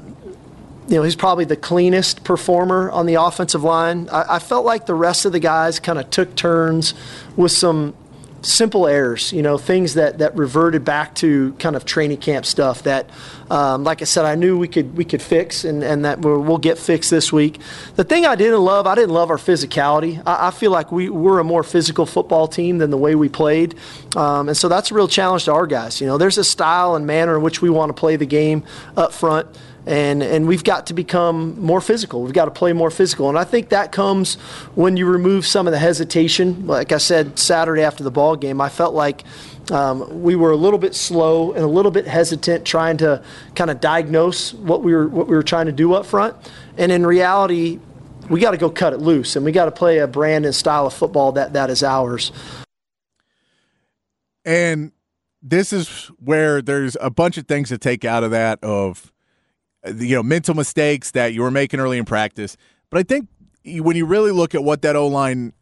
you 0.89 0.97
know, 0.97 1.03
he's 1.03 1.17
probably 1.17 1.45
the 1.47 1.57
cleanest 1.57 2.25
performer 2.25 2.91
on 2.91 3.07
the 3.07 3.15
offensive 3.15 3.63
line. 3.63 4.09
I, 4.11 4.37
I 4.37 4.39
felt 4.39 4.67
like 4.67 4.87
the 4.87 4.95
rest 4.95 5.25
of 5.25 5.33
the 5.33 5.41
guys 5.41 5.81
kind 5.81 5.99
of 5.99 6.11
took 6.11 6.37
turns 6.37 6.93
with 7.37 7.53
some 7.53 7.95
simple 8.45 8.87
errors, 8.87 9.33
you 9.33 9.43
know, 9.43 9.59
things 9.59 9.95
that, 9.95 10.19
that 10.19 10.37
reverted 10.37 10.85
back 10.85 11.15
to 11.17 11.53
kind 11.55 11.77
of 11.77 11.85
training 11.85 12.19
camp 12.19 12.47
stuff 12.47 12.83
that, 12.85 13.09
um, 13.51 13.85
like 13.85 14.03
I 14.03 14.05
said, 14.05 14.25
I 14.25 14.35
knew 14.35 14.59
we 14.59 14.69
could 14.69 14.97
we 14.97 15.05
could 15.05 15.23
fix 15.23 15.65
and, 15.65 15.83
and 15.83 16.05
that 16.05 16.21
we'll, 16.21 16.41
we'll 16.41 16.59
get 16.59 16.79
fixed 16.79 17.11
this 17.11 17.33
week. 17.33 17.61
The 17.97 18.05
thing 18.05 18.27
I 18.27 18.35
didn't 18.37 18.61
love, 18.61 18.87
I 18.87 18.95
didn't 18.95 19.11
love 19.11 19.31
our 19.31 19.37
physicality. 19.37 20.23
I, 20.27 20.49
I 20.49 20.51
feel 20.51 20.71
like 20.71 20.93
we, 20.93 21.09
we're 21.09 21.39
a 21.39 21.45
more 21.45 21.63
physical 21.63 22.07
football 22.07 22.47
team 22.47 22.79
than 22.79 22.91
the 22.91 22.99
way 22.99 23.15
we 23.15 23.29
played. 23.29 23.75
Um, 24.17 24.49
and 24.49 24.57
so 24.57 24.69
that's 24.69 24.91
a 24.91 24.95
real 24.95 25.09
challenge 25.09 25.45
to 25.45 25.53
our 25.53 25.67
guys. 25.67 26.01
You 26.01 26.07
know, 26.07 26.19
there's 26.19 26.39
a 26.39 26.45
style 26.45 26.95
and 26.95 27.07
manner 27.07 27.37
in 27.37 27.43
which 27.43 27.63
we 27.63 27.71
want 27.71 27.91
to 27.91 27.95
play 27.95 28.17
the 28.17 28.27
game 28.27 28.65
up 28.97 29.13
front 29.13 29.49
and 29.87 30.23
and 30.23 30.47
we've 30.47 30.65
got 30.65 30.87
to 30.87 30.95
become 30.95 31.61
more 31.61 31.81
physical. 31.81 32.23
We've 32.23 32.33
got 32.33 32.47
to 32.47 32.51
play 32.51 32.73
more 32.73 32.91
physical, 32.91 33.29
and 33.29 33.39
I 33.39 33.45
think 33.45 33.69
that 33.69 33.93
comes 33.93 34.35
when 34.75 34.97
you 34.97 35.07
remove 35.07 35.47
some 35.47 35.67
of 35.67 35.73
the 35.73 35.79
hesitation. 35.79 36.67
Like 36.67 36.93
I 36.93 36.99
said 36.99 37.39
Saturday 37.39 37.83
after 37.83 38.03
the 38.05 38.11
ball 38.11 38.37
game, 38.37 38.61
I 38.61 38.69
felt 38.69 38.95
like. 38.95 39.25
Um, 39.71 40.23
we 40.23 40.37
were 40.37 40.51
a 40.51 40.57
little 40.57 40.79
bit 40.79 40.95
slow 40.95 41.53
and 41.53 41.65
a 41.65 41.67
little 41.67 41.91
bit 41.91 42.07
hesitant 42.07 42.67
trying 42.67 42.99
to 42.99 43.25
kind 43.55 43.71
of 43.71 43.81
diagnose 43.81 44.53
what 44.53 44.83
we 44.83 44.93
were 44.93 45.09
what 45.09 45.27
we 45.27 45.35
were 45.35 45.43
trying 45.43 45.65
to 45.65 45.73
do 45.73 45.95
up 45.95 46.05
front, 46.05 46.37
and 46.77 46.93
in 46.93 47.07
reality, 47.07 47.81
we 48.29 48.41
got 48.41 48.51
to 48.51 48.59
go 48.59 48.69
cut 48.69 48.93
it 48.93 48.99
loose 48.99 49.37
and 49.37 49.45
we 49.45 49.53
got 49.53 49.65
to 49.65 49.71
play 49.71 50.01
a 50.01 50.07
brand 50.07 50.45
and 50.45 50.55
style 50.55 50.87
of 50.87 50.93
football 50.93 51.33
that 51.33 51.55
that 51.55 51.71
is 51.71 51.83
ours. 51.83 52.31
And 54.45 54.93
this 55.43 55.73
is 55.73 56.11
where 56.19 56.61
there's 56.61 56.97
a 57.01 57.11
bunch 57.11 57.39
of 57.39 57.47
things 57.47 57.71
to 57.71 57.79
take 57.79 58.05
out 58.05 58.25
of 58.25 58.31
that 58.31 58.63
of 58.63 59.14
Uh, 59.85 59.93
you 59.95 60.15
know 60.15 60.23
mental 60.23 60.55
mistakes 60.55 61.11
that 61.13 61.35
you 61.35 61.43
were 61.43 61.51
making 61.51 61.81
early 61.81 61.99
in 61.99 62.05
practice. 62.05 62.57
But 62.91 62.99
I 62.99 63.03
think 63.03 63.29
when 63.65 63.97
you 63.97 64.07
really 64.07 64.31
look 64.31 64.55
at 64.55 64.63
what 64.63 64.83
that 64.83 64.97
O 64.97 65.07
line 65.07 65.53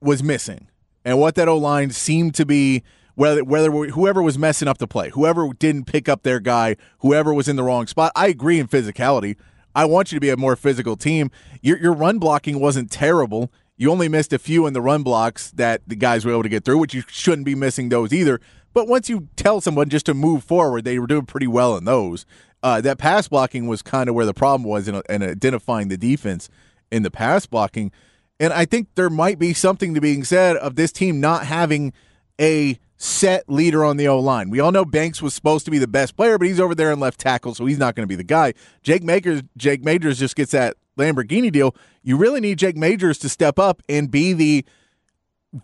was 0.00 0.22
missing 0.22 0.68
and 1.04 1.18
what 1.18 1.34
that 1.36 1.48
O 1.48 1.56
line 1.56 1.90
seemed 1.90 2.34
to 2.36 2.46
be, 2.46 2.82
whether 3.14 3.42
whether 3.42 3.70
whoever 3.70 4.22
was 4.22 4.38
messing 4.38 4.68
up 4.68 4.78
the 4.78 4.86
play, 4.86 5.10
whoever 5.10 5.52
didn't 5.52 5.84
pick 5.84 6.08
up 6.08 6.22
their 6.22 6.40
guy, 6.40 6.76
whoever 7.00 7.34
was 7.34 7.48
in 7.48 7.56
the 7.56 7.62
wrong 7.62 7.86
spot. 7.86 8.12
I 8.14 8.28
agree 8.28 8.58
in 8.58 8.68
physicality. 8.68 9.36
I 9.74 9.84
want 9.84 10.10
you 10.10 10.16
to 10.16 10.20
be 10.20 10.30
a 10.30 10.36
more 10.36 10.56
physical 10.56 10.96
team. 10.96 11.30
Your 11.62 11.78
your 11.78 11.92
run 11.92 12.18
blocking 12.18 12.60
wasn't 12.60 12.90
terrible. 12.90 13.52
You 13.76 13.92
only 13.92 14.08
missed 14.08 14.32
a 14.32 14.38
few 14.40 14.66
in 14.66 14.72
the 14.72 14.80
run 14.80 15.04
blocks 15.04 15.52
that 15.52 15.82
the 15.86 15.94
guys 15.94 16.24
were 16.24 16.32
able 16.32 16.42
to 16.42 16.48
get 16.48 16.64
through, 16.64 16.78
which 16.78 16.94
you 16.94 17.04
shouldn't 17.06 17.44
be 17.44 17.54
missing 17.54 17.90
those 17.90 18.12
either. 18.12 18.40
But 18.74 18.88
once 18.88 19.08
you 19.08 19.28
tell 19.36 19.60
someone 19.60 19.88
just 19.88 20.06
to 20.06 20.14
move 20.14 20.44
forward, 20.44 20.84
they 20.84 20.98
were 20.98 21.06
doing 21.06 21.26
pretty 21.26 21.46
well 21.46 21.76
in 21.76 21.84
those 21.84 22.26
uh, 22.62 22.80
that 22.80 22.98
pass 22.98 23.28
blocking 23.28 23.66
was 23.66 23.82
kind 23.82 24.08
of 24.08 24.14
where 24.14 24.26
the 24.26 24.34
problem 24.34 24.68
was 24.68 24.88
in, 24.88 25.00
in 25.08 25.22
identifying 25.22 25.88
the 25.88 25.96
defense 25.96 26.48
in 26.90 27.02
the 27.02 27.10
pass 27.10 27.46
blocking. 27.46 27.92
And 28.40 28.52
I 28.52 28.64
think 28.64 28.88
there 28.94 29.10
might 29.10 29.38
be 29.38 29.52
something 29.52 29.94
to 29.94 30.00
being 30.00 30.24
said 30.24 30.56
of 30.56 30.76
this 30.76 30.92
team 30.92 31.20
not 31.20 31.46
having 31.46 31.92
a 32.40 32.78
set 32.96 33.48
leader 33.48 33.84
on 33.84 33.96
the 33.96 34.08
O 34.08 34.18
line. 34.18 34.50
We 34.50 34.60
all 34.60 34.72
know 34.72 34.84
Banks 34.84 35.22
was 35.22 35.34
supposed 35.34 35.64
to 35.66 35.70
be 35.70 35.78
the 35.78 35.86
best 35.86 36.16
player, 36.16 36.36
but 36.36 36.48
he's 36.48 36.60
over 36.60 36.74
there 36.74 36.90
in 36.90 36.98
left 36.98 37.20
tackle, 37.20 37.54
so 37.54 37.64
he's 37.64 37.78
not 37.78 37.94
going 37.94 38.02
to 38.02 38.08
be 38.08 38.16
the 38.16 38.24
guy. 38.24 38.54
Jake 38.82 39.04
Majors, 39.04 39.42
Jake 39.56 39.84
Majors 39.84 40.18
just 40.18 40.34
gets 40.34 40.50
that 40.52 40.76
Lamborghini 40.98 41.52
deal. 41.52 41.76
You 42.02 42.16
really 42.16 42.40
need 42.40 42.58
Jake 42.58 42.76
Majors 42.76 43.18
to 43.18 43.28
step 43.28 43.58
up 43.58 43.82
and 43.88 44.10
be 44.10 44.32
the 44.32 44.64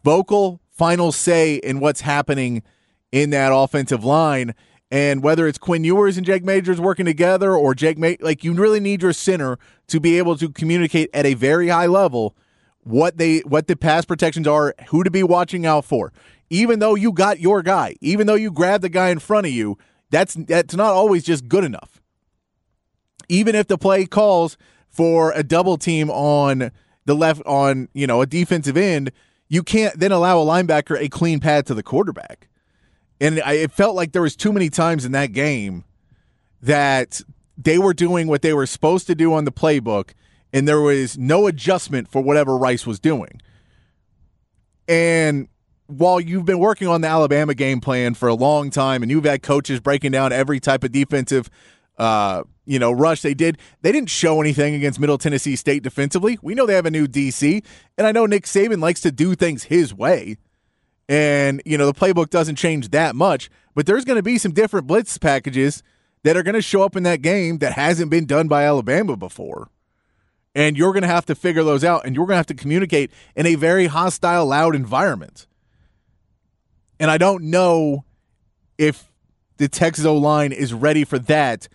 vocal 0.04 0.60
final 0.70 1.12
say 1.12 1.56
in 1.56 1.80
what's 1.80 2.02
happening 2.02 2.62
in 3.10 3.30
that 3.30 3.52
offensive 3.52 4.04
line. 4.04 4.54
And 4.90 5.22
whether 5.22 5.46
it's 5.48 5.58
Quinn 5.58 5.82
Ewers 5.82 6.16
and 6.16 6.26
Jake 6.26 6.44
Majors 6.44 6.80
working 6.80 7.06
together 7.06 7.54
or 7.54 7.74
Jake, 7.74 7.98
Ma- 7.98 8.12
like 8.20 8.44
you 8.44 8.52
really 8.52 8.80
need 8.80 9.02
your 9.02 9.12
center 9.12 9.58
to 9.88 9.98
be 9.98 10.18
able 10.18 10.36
to 10.36 10.48
communicate 10.48 11.10
at 11.12 11.26
a 11.26 11.34
very 11.34 11.68
high 11.68 11.86
level 11.86 12.36
what 12.82 13.16
they 13.16 13.38
what 13.40 13.66
the 13.66 13.76
pass 13.76 14.04
protections 14.04 14.46
are, 14.46 14.74
who 14.88 15.02
to 15.02 15.10
be 15.10 15.22
watching 15.22 15.66
out 15.66 15.84
for. 15.84 16.12
Even 16.50 16.78
though 16.78 16.94
you 16.94 17.12
got 17.12 17.40
your 17.40 17.62
guy, 17.62 17.96
even 18.00 18.26
though 18.26 18.34
you 18.34 18.50
grab 18.50 18.82
the 18.82 18.88
guy 18.88 19.08
in 19.08 19.18
front 19.18 19.46
of 19.46 19.52
you, 19.52 19.78
that's 20.10 20.34
that's 20.34 20.74
not 20.74 20.92
always 20.92 21.24
just 21.24 21.48
good 21.48 21.64
enough. 21.64 22.00
Even 23.28 23.54
if 23.54 23.66
the 23.66 23.78
play 23.78 24.04
calls 24.04 24.56
for 24.90 25.32
a 25.32 25.42
double 25.42 25.78
team 25.78 26.10
on 26.10 26.70
the 27.06 27.14
left 27.14 27.42
on, 27.46 27.88
you 27.94 28.06
know, 28.06 28.20
a 28.20 28.26
defensive 28.26 28.76
end, 28.76 29.10
you 29.48 29.62
can't 29.62 29.98
then 29.98 30.12
allow 30.12 30.40
a 30.40 30.44
linebacker 30.44 30.98
a 31.00 31.08
clean 31.08 31.40
pad 31.40 31.66
to 31.66 31.74
the 31.74 31.82
quarterback. 31.82 32.48
And 33.20 33.40
I, 33.42 33.54
it 33.54 33.72
felt 33.72 33.94
like 33.94 34.12
there 34.12 34.22
was 34.22 34.36
too 34.36 34.52
many 34.52 34.70
times 34.70 35.04
in 35.04 35.12
that 35.12 35.32
game 35.32 35.84
that 36.62 37.20
they 37.56 37.78
were 37.78 37.94
doing 37.94 38.26
what 38.26 38.42
they 38.42 38.52
were 38.52 38.66
supposed 38.66 39.06
to 39.06 39.14
do 39.14 39.32
on 39.32 39.44
the 39.44 39.52
playbook, 39.52 40.10
and 40.52 40.66
there 40.66 40.80
was 40.80 41.16
no 41.16 41.46
adjustment 41.46 42.08
for 42.08 42.22
whatever 42.22 42.56
Rice 42.56 42.86
was 42.86 42.98
doing. 42.98 43.40
And 44.88 45.48
while 45.86 46.20
you've 46.20 46.44
been 46.44 46.58
working 46.58 46.88
on 46.88 47.00
the 47.00 47.08
Alabama 47.08 47.54
game 47.54 47.80
plan 47.80 48.14
for 48.14 48.28
a 48.28 48.34
long 48.34 48.70
time, 48.70 49.02
and 49.02 49.10
you've 49.10 49.24
had 49.24 49.42
coaches 49.42 49.80
breaking 49.80 50.12
down 50.12 50.32
every 50.32 50.60
type 50.60 50.84
of 50.84 50.92
defensive, 50.92 51.50
uh, 51.98 52.42
you 52.66 52.78
know, 52.78 52.90
rush 52.90 53.22
they 53.22 53.34
did, 53.34 53.58
they 53.82 53.92
didn't 53.92 54.10
show 54.10 54.40
anything 54.40 54.74
against 54.74 54.98
Middle 54.98 55.18
Tennessee 55.18 55.56
State 55.56 55.82
defensively. 55.82 56.38
We 56.42 56.54
know 56.54 56.66
they 56.66 56.74
have 56.74 56.86
a 56.86 56.90
new 56.90 57.06
DC, 57.06 57.64
and 57.96 58.06
I 58.06 58.12
know 58.12 58.26
Nick 58.26 58.44
Saban 58.44 58.80
likes 58.80 59.00
to 59.02 59.12
do 59.12 59.34
things 59.34 59.64
his 59.64 59.94
way. 59.94 60.38
And, 61.08 61.62
you 61.66 61.76
know, 61.76 61.86
the 61.86 61.92
playbook 61.92 62.30
doesn't 62.30 62.56
change 62.56 62.90
that 62.90 63.14
much, 63.14 63.50
but 63.74 63.86
there's 63.86 64.04
going 64.04 64.16
to 64.16 64.22
be 64.22 64.38
some 64.38 64.52
different 64.52 64.86
blitz 64.86 65.18
packages 65.18 65.82
that 66.22 66.36
are 66.36 66.42
going 66.42 66.54
to 66.54 66.62
show 66.62 66.82
up 66.82 66.96
in 66.96 67.02
that 67.02 67.20
game 67.20 67.58
that 67.58 67.72
hasn't 67.72 68.10
been 68.10 68.24
done 68.24 68.48
by 68.48 68.64
Alabama 68.64 69.16
before. 69.16 69.68
And 70.54 70.78
you're 70.78 70.92
going 70.92 71.02
to 71.02 71.08
have 71.08 71.26
to 71.26 71.34
figure 71.34 71.64
those 71.64 71.84
out, 71.84 72.06
and 72.06 72.14
you're 72.14 72.26
going 72.26 72.34
to 72.34 72.38
have 72.38 72.46
to 72.46 72.54
communicate 72.54 73.10
in 73.36 73.44
a 73.44 73.56
very 73.56 73.86
hostile, 73.86 74.46
loud 74.46 74.74
environment. 74.74 75.46
And 76.98 77.10
I 77.10 77.18
don't 77.18 77.44
know 77.44 78.04
if 78.78 79.12
the 79.56 79.68
Texas 79.68 80.04
O 80.06 80.16
line 80.16 80.52
is 80.52 80.72
ready 80.72 81.04
for 81.04 81.18
that. 81.18 81.68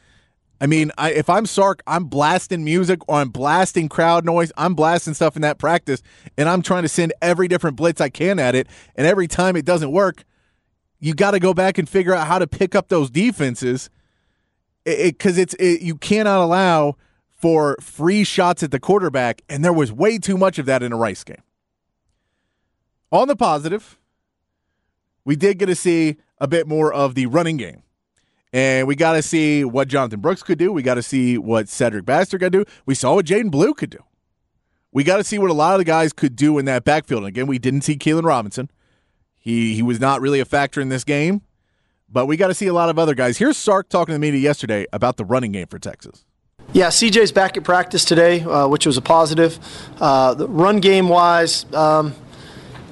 I 0.62 0.68
mean, 0.68 0.92
I, 0.98 1.12
if 1.12 1.30
I'm 1.30 1.46
Sark, 1.46 1.82
I'm 1.88 2.06
blasting 2.06 2.64
music 2.64 3.00
or 3.08 3.16
I'm 3.16 3.30
blasting 3.30 3.88
crowd 3.88 4.26
noise. 4.26 4.52
I'm 4.58 4.76
blasting 4.76 5.14
stuff 5.14 5.36
in 5.36 5.42
that 5.44 5.58
practice, 5.58 6.02
and 6.38 6.50
I'm 6.50 6.62
trying 6.62 6.84
to 6.84 6.90
send 6.90 7.14
every 7.22 7.48
different 7.48 7.78
blitz 7.78 8.02
I 8.02 8.10
can 8.10 8.40
at 8.40 8.56
it. 8.56 8.68
And 8.96 9.08
every 9.08 9.28
time 9.28 9.56
it 9.56 9.66
doesn't 9.66 9.92
work, 9.92 10.26
you 11.00 11.14
got 11.14 11.32
to 11.32 11.40
go 11.40 11.54
back 11.54 11.78
and 11.78 11.88
figure 11.88 12.14
out 12.14 12.28
how 12.28 12.40
to 12.40 12.48
pick 12.48 12.76
up 12.76 12.90
those 12.90 13.10
defenses 13.10 13.90
because 14.84 15.38
it, 15.38 15.42
it's 15.42 15.54
it, 15.56 15.82
you 15.82 15.96
cannot 15.96 16.44
allow 16.44 16.96
for 17.30 17.78
free 17.80 18.26
shots 18.26 18.64
at 18.64 18.72
the 18.72 18.80
quarterback, 18.80 19.42
and 19.48 19.64
there 19.64 19.72
was 19.72 19.94
way 19.94 20.18
too 20.18 20.38
much 20.38 20.60
of 20.60 20.66
that 20.66 20.84
in 20.84 20.92
a 20.92 20.98
Rice 20.98 21.24
game. 21.24 21.42
On 23.12 23.30
the 23.30 23.36
positive, 23.36 23.98
we 25.24 25.38
did 25.38 25.58
get 25.58 25.68
to 25.68 25.76
see 25.76 26.18
a 26.40 26.48
bit 26.48 26.68
more 26.68 26.94
of 26.94 27.16
the 27.16 27.28
running 27.28 27.56
game. 27.56 27.84
And 28.52 28.88
we 28.88 28.96
got 28.96 29.14
to 29.14 29.22
see 29.22 29.64
what 29.64 29.88
Jonathan 29.88 30.22
Brooks 30.22 30.42
could 30.42 30.58
do. 30.58 30.72
We 30.72 30.82
got 30.82 30.96
to 30.96 31.04
see 31.04 31.38
what 31.38 31.70
Cedric 31.70 32.06
Baxter 32.06 32.40
could 32.40 32.52
do. 32.52 32.66
We 32.86 32.96
saw 32.96 33.16
what 33.16 33.26
Jaydon 33.26 33.52
Blue 33.52 33.74
could 33.74 33.92
do. 33.92 34.00
We 34.92 35.04
got 35.04 35.18
to 35.18 35.24
see 35.24 35.38
what 35.38 35.52
a 35.52 35.54
lot 35.54 35.74
of 35.74 35.80
the 35.80 35.86
guys 35.86 36.14
could 36.14 36.36
do 36.36 36.58
in 36.58 36.66
that 36.66 36.84
backfield. 36.84 37.20
And 37.20 37.28
again, 37.28 37.46
we 37.46 37.60
didn't 37.60 37.82
see 37.82 37.96
Keilan 37.96 38.24
Robinson. 38.24 38.72
He 39.38 39.76
he 39.76 39.82
was 39.82 40.00
not 40.00 40.20
really 40.20 40.40
a 40.40 40.46
factor 40.46 40.82
in 40.82 40.90
this 40.90 41.04
game, 41.04 41.42
but 42.10 42.26
we 42.26 42.38
got 42.38 42.48
to 42.48 42.54
see 42.54 42.68
a 42.68 42.74
lot 42.74 42.90
of 42.90 43.00
other 43.00 43.16
guys. 43.16 43.38
Here's 43.38 43.56
Sark 43.56 43.88
talking 43.88 44.14
to 44.14 44.14
the 44.14 44.20
media 44.20 44.40
yesterday 44.40 44.86
about 44.92 45.18
the 45.18 45.26
running 45.26 45.52
game 45.52 45.68
for 45.68 45.80
Texas. 45.80 46.26
Yeah, 46.74 46.88
CJ's 46.88 47.32
back 47.32 47.58
at 47.58 47.64
practice 47.64 48.06
today, 48.06 48.42
uh, 48.42 48.68
which 48.68 48.86
was 48.86 48.98
a 48.98 49.02
positive. 49.02 49.58
Uh, 50.00 50.36
the 50.36 50.48
run 50.48 50.80
game 50.80 51.08
wise, 51.10 51.66
um, 51.74 52.14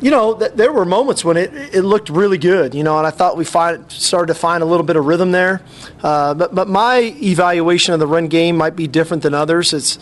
you 0.01 0.11
know, 0.11 0.35
th- 0.37 0.53
there 0.53 0.71
were 0.71 0.85
moments 0.85 1.25
when 1.25 1.37
it, 1.37 1.53
it 1.73 1.81
looked 1.81 2.09
really 2.09 2.37
good, 2.37 2.75
you 2.75 2.83
know, 2.83 2.97
and 2.97 3.07
I 3.07 3.11
thought 3.11 3.37
we 3.37 3.45
find, 3.45 3.89
started 3.91 4.33
to 4.33 4.39
find 4.39 4.61
a 4.61 4.65
little 4.65 4.85
bit 4.85 4.95
of 4.95 5.05
rhythm 5.05 5.31
there. 5.31 5.61
Uh, 6.03 6.33
but, 6.33 6.53
but 6.53 6.67
my 6.67 7.15
evaluation 7.21 7.93
of 7.93 7.99
the 7.99 8.07
run 8.07 8.27
game 8.27 8.57
might 8.57 8.75
be 8.75 8.87
different 8.87 9.23
than 9.23 9.33
others. 9.33 9.73
It's 9.73 9.97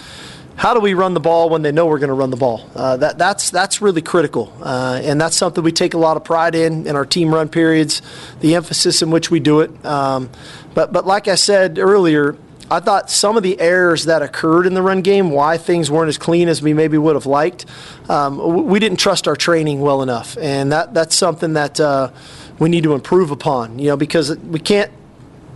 how 0.57 0.73
do 0.73 0.79
we 0.79 0.93
run 0.93 1.13
the 1.13 1.19
ball 1.19 1.49
when 1.49 1.61
they 1.61 1.71
know 1.71 1.85
we're 1.85 1.99
going 1.99 2.09
to 2.09 2.13
run 2.13 2.29
the 2.29 2.37
ball? 2.37 2.69
Uh, 2.75 2.97
that, 2.97 3.17
that's, 3.17 3.49
that's 3.49 3.81
really 3.81 4.01
critical. 4.01 4.53
Uh, 4.61 5.01
and 5.03 5.19
that's 5.19 5.35
something 5.35 5.63
we 5.63 5.71
take 5.71 5.93
a 5.93 5.97
lot 5.97 6.15
of 6.15 6.23
pride 6.23 6.55
in 6.55 6.87
in 6.87 6.95
our 6.95 7.05
team 7.05 7.33
run 7.33 7.49
periods, 7.49 8.01
the 8.39 8.55
emphasis 8.55 9.01
in 9.01 9.11
which 9.11 9.29
we 9.29 9.39
do 9.39 9.59
it. 9.59 9.85
Um, 9.85 10.29
but, 10.73 10.93
but 10.93 11.05
like 11.05 11.27
I 11.27 11.35
said 11.35 11.77
earlier, 11.77 12.37
I 12.69 12.79
thought 12.79 13.11
some 13.11 13.37
of 13.37 13.43
the 13.43 13.59
errors 13.59 14.05
that 14.05 14.23
occurred 14.23 14.65
in 14.65 14.73
the 14.73 14.81
run 14.81 15.01
game, 15.01 15.29
why 15.29 15.57
things 15.57 15.91
weren't 15.91 16.09
as 16.09 16.17
clean 16.17 16.47
as 16.47 16.63
we 16.63 16.73
maybe 16.73 16.97
would 16.97 17.15
have 17.15 17.27
liked, 17.27 17.65
um, 18.09 18.65
we 18.65 18.79
didn't 18.79 18.97
trust 18.97 19.27
our 19.27 19.35
training 19.35 19.81
well 19.81 20.01
enough, 20.01 20.35
and 20.39 20.71
that 20.71 20.93
that's 20.93 21.15
something 21.15 21.53
that 21.53 21.79
uh, 21.79 22.11
we 22.57 22.69
need 22.69 22.83
to 22.83 22.93
improve 22.93 23.29
upon. 23.29 23.77
You 23.77 23.89
know, 23.89 23.97
because 23.97 24.35
we 24.37 24.59
can't 24.59 24.91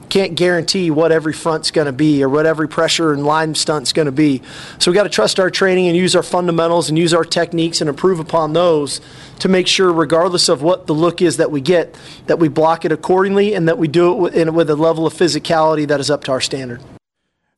can't 0.10 0.36
guarantee 0.36 0.91
what 0.91 1.12
every 1.12 1.34
front's 1.34 1.72
going 1.72 1.86
to 1.86 1.91
be 1.91 2.24
or 2.24 2.30
what 2.30 2.45
every 2.45 2.67
pressure 2.67 3.13
and 3.13 3.24
line 3.24 3.54
stunt's 3.56 3.93
going 3.93 4.08
to 4.08 4.12
be. 4.12 4.41
So 4.80 4.91
we 4.91 4.95
got 4.95 5.04
to 5.04 5.10
trust 5.10 5.39
our 5.39 5.50
training 5.50 5.88
and 5.88 5.95
use 5.95 6.15
our 6.15 6.24
fundamentals 6.24 6.89
and 6.89 6.98
use 6.98 7.13
our 7.13 7.24
techniques 7.24 7.80
and 7.80 7.89
improve 7.89 8.19
upon 8.19 8.54
those 8.54 9.02
to 9.39 9.48
make 9.48 9.67
sure, 9.67 9.93
regardless 9.93 10.50
of 10.50 10.62
what 10.62 10.88
the 10.88 10.93
look 10.93 11.22
is 11.22 11.38
that 11.38 11.52
we 11.52 11.62
get, 11.62 11.95
that 12.28 12.39
we 12.39 12.48
block 12.50 12.86
it 12.86 12.91
accordingly 12.91 13.54
and 13.54 13.67
that 13.67 13.78
we 13.78 13.88
do 13.88 14.28
it 14.28 14.52
with 14.52 14.69
a 14.69 14.76
level 14.76 15.06
of 15.06 15.13
physicality 15.13 15.88
that 15.88 16.00
is 16.00 16.10
up 16.10 16.24
to 16.24 16.32
our 16.32 16.41
standard. 16.41 16.82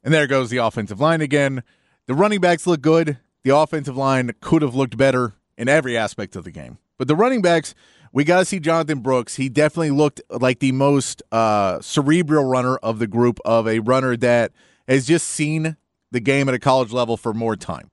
And 0.03 0.13
there 0.13 0.27
goes 0.27 0.49
the 0.49 0.57
offensive 0.57 0.99
line 0.99 1.21
again. 1.21 1.63
The 2.07 2.13
running 2.13 2.39
backs 2.39 2.65
look 2.65 2.81
good. 2.81 3.17
The 3.43 3.55
offensive 3.55 3.97
line 3.97 4.31
could 4.39 4.61
have 4.61 4.75
looked 4.75 4.97
better 4.97 5.35
in 5.57 5.69
every 5.69 5.97
aspect 5.97 6.35
of 6.35 6.43
the 6.43 6.51
game. 6.51 6.77
But 6.97 7.07
the 7.07 7.15
running 7.15 7.41
backs, 7.41 7.73
we 8.11 8.23
got 8.23 8.39
to 8.39 8.45
see 8.45 8.59
Jonathan 8.59 8.99
Brooks. 8.99 9.35
He 9.35 9.49
definitely 9.49 9.91
looked 9.91 10.21
like 10.29 10.59
the 10.59 10.71
most 10.71 11.21
uh, 11.31 11.79
cerebral 11.81 12.45
runner 12.45 12.77
of 12.77 12.99
the 12.99 13.07
group, 13.07 13.39
of 13.45 13.67
a 13.67 13.79
runner 13.79 14.17
that 14.17 14.51
has 14.87 15.07
just 15.07 15.27
seen 15.27 15.77
the 16.11 16.19
game 16.19 16.49
at 16.49 16.55
a 16.55 16.59
college 16.59 16.91
level 16.91 17.17
for 17.17 17.33
more 17.33 17.55
time. 17.55 17.89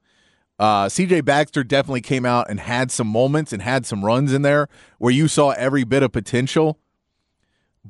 Uh, 0.58 0.86
CJ 0.86 1.24
Baxter 1.24 1.62
definitely 1.62 2.00
came 2.00 2.26
out 2.26 2.50
and 2.50 2.58
had 2.58 2.90
some 2.90 3.06
moments 3.06 3.52
and 3.52 3.62
had 3.62 3.86
some 3.86 4.04
runs 4.04 4.32
in 4.32 4.42
there 4.42 4.68
where 4.98 5.12
you 5.12 5.28
saw 5.28 5.50
every 5.50 5.84
bit 5.84 6.02
of 6.02 6.10
potential. 6.10 6.78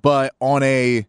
But 0.01 0.35
on 0.39 0.63
a 0.63 1.07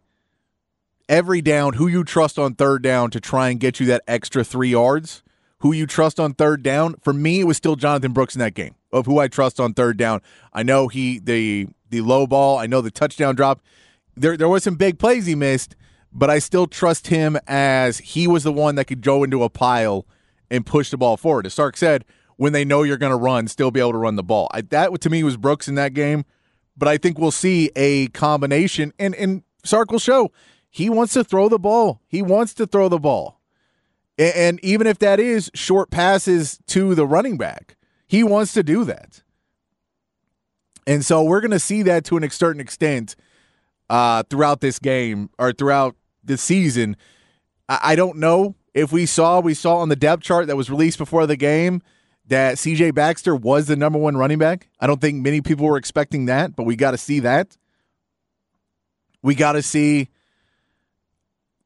every 1.10 1.42
down, 1.42 1.74
who 1.74 1.88
you 1.88 2.04
trust 2.04 2.38
on 2.38 2.54
third 2.54 2.82
down 2.82 3.10
to 3.10 3.20
try 3.20 3.50
and 3.50 3.60
get 3.60 3.80
you 3.80 3.86
that 3.86 4.02
extra 4.06 4.44
three 4.44 4.70
yards, 4.70 5.22
who 5.58 5.72
you 5.72 5.86
trust 5.86 6.18
on 6.18 6.32
third 6.32 6.62
down. 6.62 6.94
For 7.02 7.12
me, 7.12 7.40
it 7.40 7.44
was 7.44 7.58
still 7.58 7.76
Jonathan 7.76 8.12
Brooks 8.12 8.34
in 8.34 8.38
that 8.38 8.54
game 8.54 8.76
of 8.92 9.04
who 9.04 9.18
I 9.18 9.28
trust 9.28 9.60
on 9.60 9.74
third 9.74 9.98
down. 9.98 10.22
I 10.54 10.62
know 10.62 10.88
he 10.88 11.18
the 11.18 11.66
the 11.90 12.00
low 12.00 12.26
ball, 12.26 12.56
I 12.56 12.66
know 12.66 12.80
the 12.80 12.90
touchdown 12.90 13.34
drop. 13.34 13.60
There 14.16 14.36
there 14.36 14.48
was 14.48 14.62
some 14.62 14.76
big 14.76 14.98
plays 14.98 15.26
he 15.26 15.34
missed, 15.34 15.74
but 16.12 16.30
I 16.30 16.38
still 16.38 16.66
trust 16.66 17.08
him 17.08 17.36
as 17.46 17.98
he 17.98 18.26
was 18.26 18.44
the 18.44 18.52
one 18.52 18.76
that 18.76 18.86
could 18.86 19.02
go 19.02 19.24
into 19.24 19.42
a 19.42 19.50
pile 19.50 20.06
and 20.50 20.64
push 20.64 20.90
the 20.90 20.96
ball 20.96 21.16
forward. 21.16 21.46
As 21.46 21.54
Sark 21.54 21.76
said, 21.76 22.04
when 22.36 22.52
they 22.52 22.64
know 22.64 22.84
you're 22.84 22.96
going 22.96 23.10
to 23.10 23.16
run, 23.16 23.48
still 23.48 23.70
be 23.70 23.80
able 23.80 23.92
to 23.92 23.98
run 23.98 24.16
the 24.16 24.22
ball. 24.22 24.48
I, 24.52 24.62
that 24.62 25.00
to 25.00 25.10
me 25.10 25.22
was 25.22 25.36
Brooks 25.36 25.68
in 25.68 25.74
that 25.74 25.92
game, 25.92 26.24
but 26.76 26.88
I 26.88 26.96
think 26.96 27.18
we'll 27.18 27.30
see 27.32 27.70
a 27.74 28.06
combination 28.08 28.92
and 28.98 29.14
and 29.16 29.42
Sark 29.64 29.90
will 29.90 29.98
show 29.98 30.30
he 30.70 30.88
wants 30.88 31.12
to 31.14 31.24
throw 31.24 31.48
the 31.48 31.58
ball. 31.58 32.00
He 32.06 32.22
wants 32.22 32.54
to 32.54 32.66
throw 32.66 32.88
the 32.88 32.98
ball. 32.98 33.40
And 34.16 34.60
even 34.62 34.86
if 34.86 34.98
that 35.00 35.18
is 35.18 35.50
short 35.54 35.90
passes 35.90 36.58
to 36.68 36.94
the 36.94 37.06
running 37.06 37.36
back, 37.36 37.76
he 38.06 38.22
wants 38.22 38.52
to 38.54 38.62
do 38.62 38.84
that. 38.84 39.22
And 40.86 41.04
so 41.04 41.22
we're 41.22 41.40
going 41.40 41.50
to 41.50 41.58
see 41.58 41.82
that 41.82 42.04
to 42.06 42.16
an 42.16 42.30
certain 42.30 42.60
extent 42.60 43.16
uh, 43.88 44.22
throughout 44.30 44.60
this 44.60 44.78
game 44.78 45.30
or 45.38 45.52
throughout 45.52 45.96
the 46.22 46.36
season. 46.36 46.96
I 47.68 47.94
don't 47.94 48.18
know 48.18 48.56
if 48.74 48.92
we 48.92 49.06
saw 49.06 49.40
we 49.40 49.54
saw 49.54 49.76
on 49.76 49.88
the 49.88 49.96
depth 49.96 50.22
chart 50.22 50.48
that 50.48 50.56
was 50.56 50.70
released 50.70 50.98
before 50.98 51.26
the 51.26 51.36
game 51.36 51.82
that 52.26 52.56
CJ 52.56 52.94
Baxter 52.94 53.34
was 53.34 53.66
the 53.66 53.76
number 53.76 53.98
one 53.98 54.16
running 54.16 54.38
back. 54.38 54.68
I 54.80 54.86
don't 54.86 55.00
think 55.00 55.22
many 55.22 55.40
people 55.40 55.66
were 55.66 55.76
expecting 55.76 56.26
that, 56.26 56.54
but 56.56 56.64
we 56.64 56.76
got 56.76 56.92
to 56.92 56.98
see 56.98 57.20
that. 57.20 57.56
We 59.22 59.34
got 59.34 59.52
to 59.52 59.62
see 59.62 60.08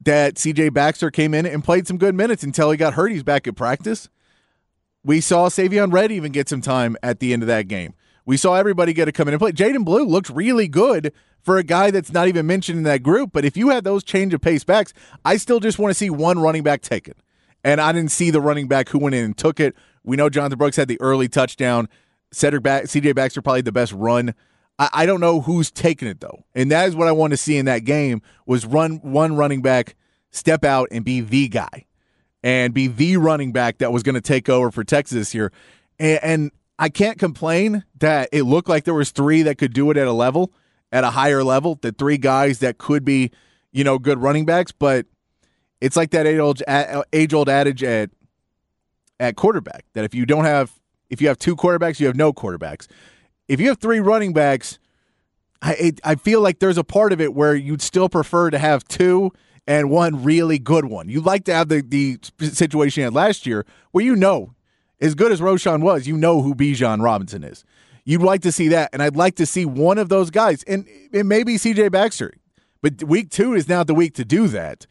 that 0.05 0.35
CJ 0.35 0.73
Baxter 0.73 1.11
came 1.11 1.33
in 1.33 1.45
and 1.45 1.63
played 1.63 1.87
some 1.87 1.97
good 1.97 2.15
minutes 2.15 2.43
until 2.43 2.71
he 2.71 2.77
got 2.77 2.93
hurt. 2.93 3.11
He's 3.11 3.23
back 3.23 3.47
at 3.47 3.55
practice. 3.55 4.09
We 5.03 5.21
saw 5.21 5.49
Savion 5.49 5.93
Red 5.93 6.11
even 6.11 6.31
get 6.31 6.49
some 6.49 6.61
time 6.61 6.97
at 7.03 7.19
the 7.19 7.33
end 7.33 7.43
of 7.43 7.47
that 7.47 7.67
game. 7.67 7.93
We 8.25 8.37
saw 8.37 8.55
everybody 8.55 8.93
get 8.93 9.05
to 9.05 9.11
come 9.11 9.27
in 9.27 9.35
and 9.35 9.41
play. 9.41 9.51
Jaydon 9.51 9.85
Blue 9.85 10.03
looked 10.03 10.29
really 10.29 10.67
good 10.67 11.13
for 11.43 11.57
a 11.57 11.63
guy 11.63 11.91
that's 11.91 12.11
not 12.11 12.27
even 12.27 12.47
mentioned 12.47 12.79
in 12.79 12.83
that 12.85 13.03
group. 13.03 13.29
But 13.31 13.45
if 13.45 13.55
you 13.55 13.69
had 13.69 13.83
those 13.83 14.03
change 14.03 14.33
of 14.33 14.41
pace 14.41 14.63
backs, 14.63 14.93
I 15.23 15.37
still 15.37 15.59
just 15.59 15.77
want 15.77 15.91
to 15.91 15.95
see 15.95 16.09
one 16.09 16.39
running 16.39 16.63
back 16.63 16.81
take 16.81 17.07
it. 17.07 17.17
And 17.63 17.79
I 17.79 17.91
didn't 17.91 18.11
see 18.11 18.31
the 18.31 18.41
running 18.41 18.67
back 18.67 18.89
who 18.89 18.97
went 18.97 19.15
in 19.15 19.23
and 19.23 19.37
took 19.37 19.59
it. 19.59 19.75
We 20.03 20.15
know 20.15 20.29
Jonathan 20.29 20.57
Brooks 20.57 20.75
had 20.75 20.87
the 20.87 20.99
early 21.01 21.27
touchdown. 21.27 21.87
Cedric 22.31 22.63
back, 22.63 22.85
CJ 22.85 23.13
Baxter 23.13 23.41
probably 23.41 23.61
the 23.61 23.71
best 23.71 23.93
run. 23.93 24.33
I, 24.77 24.89
I 24.93 25.05
don't 25.05 25.19
know 25.19 25.41
who's 25.41 25.71
taking 25.71 26.07
it 26.07 26.19
though, 26.19 26.45
and 26.53 26.71
that 26.71 26.87
is 26.87 26.95
what 26.95 27.07
I 27.07 27.11
want 27.11 27.31
to 27.31 27.37
see 27.37 27.57
in 27.57 27.65
that 27.65 27.79
game 27.79 28.21
was 28.45 28.65
run 28.65 28.97
one 28.97 29.35
running 29.35 29.61
back 29.61 29.95
step 30.31 30.65
out 30.65 30.89
and 30.91 31.05
be 31.05 31.21
the 31.21 31.47
guy, 31.47 31.85
and 32.43 32.73
be 32.73 32.87
the 32.87 33.17
running 33.17 33.51
back 33.51 33.79
that 33.79 33.91
was 33.91 34.03
going 34.03 34.15
to 34.15 34.21
take 34.21 34.49
over 34.49 34.71
for 34.71 34.83
Texas 34.83 35.17
this 35.17 35.35
year, 35.35 35.51
and, 35.99 36.19
and 36.23 36.51
I 36.77 36.89
can't 36.89 37.17
complain 37.17 37.85
that 37.99 38.29
it 38.31 38.43
looked 38.43 38.67
like 38.67 38.83
there 38.83 38.93
was 38.93 39.11
three 39.11 39.43
that 39.43 39.57
could 39.57 39.73
do 39.73 39.91
it 39.91 39.97
at 39.97 40.07
a 40.07 40.11
level, 40.11 40.51
at 40.91 41.03
a 41.03 41.09
higher 41.09 41.43
level, 41.43 41.79
the 41.81 41.91
three 41.91 42.17
guys 42.17 42.59
that 42.59 42.77
could 42.77 43.05
be, 43.05 43.31
you 43.71 43.83
know, 43.83 43.97
good 43.97 44.21
running 44.21 44.45
backs, 44.45 44.71
but 44.71 45.05
it's 45.79 45.95
like 45.95 46.11
that 46.11 46.25
age 46.25 46.39
old 46.39 46.61
age 47.13 47.33
old 47.33 47.49
adage 47.49 47.83
at 47.83 48.09
at 49.19 49.35
quarterback 49.35 49.85
that 49.93 50.03
if 50.03 50.13
you 50.13 50.25
don't 50.25 50.45
have 50.45 50.73
if 51.09 51.21
you 51.21 51.27
have 51.27 51.37
two 51.37 51.55
quarterbacks, 51.55 51.99
you 51.99 52.07
have 52.07 52.15
no 52.15 52.33
quarterbacks 52.33 52.87
if 53.47 53.59
you 53.59 53.67
have 53.69 53.79
three 53.79 53.99
running 53.99 54.33
backs, 54.33 54.79
I 55.61 55.93
I 56.03 56.15
feel 56.15 56.41
like 56.41 56.59
there's 56.59 56.77
a 56.77 56.83
part 56.83 57.13
of 57.13 57.21
it 57.21 57.33
where 57.33 57.55
you'd 57.55 57.81
still 57.81 58.09
prefer 58.09 58.49
to 58.49 58.57
have 58.57 58.87
two 58.87 59.31
and 59.67 59.89
one 59.89 60.23
really 60.23 60.59
good 60.59 60.85
one. 60.85 61.09
You'd 61.09 61.25
like 61.25 61.45
to 61.45 61.53
have 61.53 61.69
the 61.69 61.81
the 61.81 62.19
situation 62.47 63.01
you 63.01 63.05
had 63.05 63.13
last 63.13 63.45
year 63.45 63.65
where 63.91 64.03
you 64.03 64.15
know, 64.15 64.53
as 64.99 65.15
good 65.15 65.31
as 65.31 65.41
Roschon 65.41 65.81
was, 65.81 66.07
you 66.07 66.17
know 66.17 66.41
who 66.41 66.55
Bijan 66.55 67.03
Robinson 67.03 67.43
is. 67.43 67.63
You'd 68.03 68.21
like 68.21 68.41
to 68.41 68.51
see 68.51 68.67
that, 68.67 68.91
and 68.93 69.01
I'd 69.01 69.15
like 69.15 69.35
to 69.35 69.47
see 69.47 69.65
one 69.65 69.97
of 69.97 70.09
those 70.09 70.29
guys, 70.29 70.61
and 70.63 70.87
it 71.11 71.25
may 71.25 71.43
be 71.43 71.57
C.J. 71.57 71.89
Baxter, 71.89 72.33
but 72.83 73.03
week 73.03 73.31
two 73.31 73.55
is 73.55 73.67
now 73.67 73.83
the 73.83 73.95
week 73.95 74.13
to 74.15 74.23
do 74.23 74.47
that. 74.49 74.85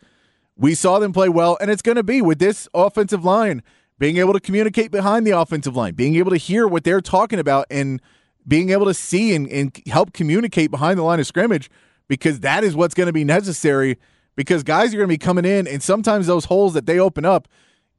We 0.57 0.75
saw 0.75 0.99
them 0.99 1.13
play 1.13 1.29
well, 1.29 1.57
and 1.61 1.71
it's 1.71 1.83
going 1.83 1.95
to 1.95 2.03
be 2.03 2.21
with 2.21 2.41
this 2.41 2.69
offensive 2.75 3.25
line 3.25 3.63
being 3.99 4.17
able 4.17 4.33
to 4.33 4.41
communicate 4.41 4.91
behind 4.91 5.25
the 5.25 5.31
offensive 5.31 5.77
line, 5.77 5.95
being 5.95 6.17
able 6.17 6.31
to 6.33 6.37
hear 6.37 6.67
what 6.67 6.83
they're 6.83 7.01
talking 7.01 7.39
about, 7.39 7.67
and 7.71 8.03
being 8.47 8.71
able 8.71 8.87
to 8.87 8.95
see 8.95 9.35
and, 9.35 9.49
and 9.49 9.81
help 9.87 10.13
communicate 10.13 10.71
behind 10.71 10.99
the 10.99 11.03
line 11.03 11.21
of 11.21 11.27
scrimmage 11.27 11.71
because 12.09 12.41
that 12.41 12.65
is 12.65 12.77
what's 12.77 12.95
going 12.95 13.07
to 13.07 13.13
be 13.13 13.25
necessary 13.25 13.99
because 14.37 14.63
guys 14.63 14.93
are 14.93 14.99
going 14.99 15.09
to 15.09 15.15
be 15.15 15.19
coming 15.19 15.45
in 15.45 15.67
and 15.67 15.83
sometimes 15.83 16.27
those 16.27 16.47
holes 16.47 16.75
that 16.75 16.87
they 16.87 16.99
open 16.99 17.25
up 17.25 17.49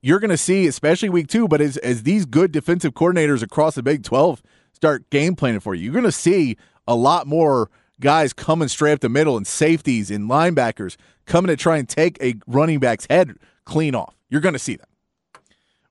you're 0.02 0.20
going 0.20 0.30
to 0.30 0.38
see 0.38 0.68
especially 0.68 1.10
week 1.10 1.28
2 1.28 1.48
but 1.48 1.62
as 1.62 1.78
as 1.78 2.04
these 2.04 2.26
good 2.26 2.52
defensive 2.52 2.94
coordinators 2.94 3.42
across 3.42 3.76
the 3.76 3.84
Big 3.84 4.04
12 4.04 4.44
start 4.74 5.10
game 5.10 5.36
planning 5.36 5.60
for 5.60 5.74
you 5.74 5.84
you're 5.84 5.94
going 5.94 6.04
to 6.04 6.12
see 6.12 6.58
a 6.88 6.96
lot 6.96 7.26
more 7.28 7.70
guys 8.00 8.34
coming 8.34 8.68
straight 8.68 8.94
up 8.94 9.00
the 9.00 9.10
middle 9.10 9.38
and 9.38 9.48
safeties 9.48 10.12
and 10.12 10.30
linebackers 10.30 10.98
coming 11.26 11.48
to 11.48 11.56
try 11.56 11.78
and 11.78 11.88
take 11.88 12.22
a 12.22 12.36
running 12.48 12.80
back's 12.80 13.08
head 13.10 13.36
clean 13.64 13.96
off. 13.96 14.16
You're 14.30 14.42
going 14.42 14.54
to 14.54 14.60
see 14.60 14.76
that. 14.76 14.90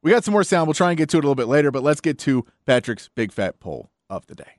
We 0.03 0.11
got 0.11 0.23
some 0.23 0.33
more 0.33 0.45
sound. 0.45 0.67
We'll 0.67 0.75
try 0.75 0.91
and 0.91 0.99
get 0.99 1.09
to 1.11 1.17
it 1.17 1.21
a 1.21 1.27
little 1.27 1.35
bit 1.35 1.49
later 1.49 1.71
but 1.71 1.83
let's 1.83 2.01
get 2.01 2.19
to 2.21 2.45
Patrick's 2.67 3.09
big 3.15 3.33
fat 3.33 3.59
poll 3.61 3.91
of 4.09 4.27
the 4.27 4.35
day 4.35 4.59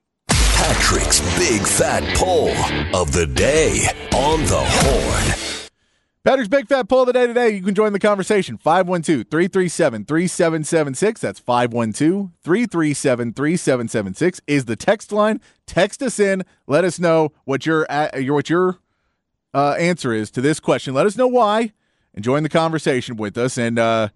Patrick's 0.55 1.19
Big 1.37 1.61
Fat 1.61 2.01
Poll 2.15 2.49
of 2.95 3.11
the 3.11 3.27
Day 3.27 3.85
on 4.15 4.41
the 4.45 4.57
Horn. 4.57 5.69
Patrick's 6.23 6.47
Big 6.47 6.67
Fat 6.67 6.89
Poll 6.89 7.01
of 7.01 7.07
the 7.07 7.13
Day 7.13 7.27
today. 7.27 7.49
You 7.49 7.61
can 7.61 7.75
join 7.75 7.93
the 7.93 7.99
conversation. 7.99 8.57
512 8.57 9.27
337 9.29 10.05
3776. 10.05 11.21
That's 11.21 11.39
512 11.39 12.31
337 12.41 13.33
3776 13.33 14.41
is 14.47 14.65
the 14.65 14.75
text 14.75 15.11
line. 15.11 15.39
Text 15.67 16.01
us 16.01 16.19
in. 16.19 16.43
Let 16.65 16.83
us 16.83 16.99
know 16.99 17.33
what 17.43 17.65
your, 17.65 17.85
what 17.89 18.49
your 18.49 18.79
uh, 19.53 19.75
answer 19.77 20.13
is 20.13 20.31
to 20.31 20.41
this 20.41 20.59
question. 20.59 20.93
Let 20.93 21.05
us 21.05 21.15
know 21.15 21.27
why 21.27 21.73
and 22.15 22.23
join 22.23 22.43
the 22.43 22.49
conversation 22.49 23.17
with 23.17 23.37
us. 23.37 23.57
And 23.57 23.77
uh, 23.77 24.07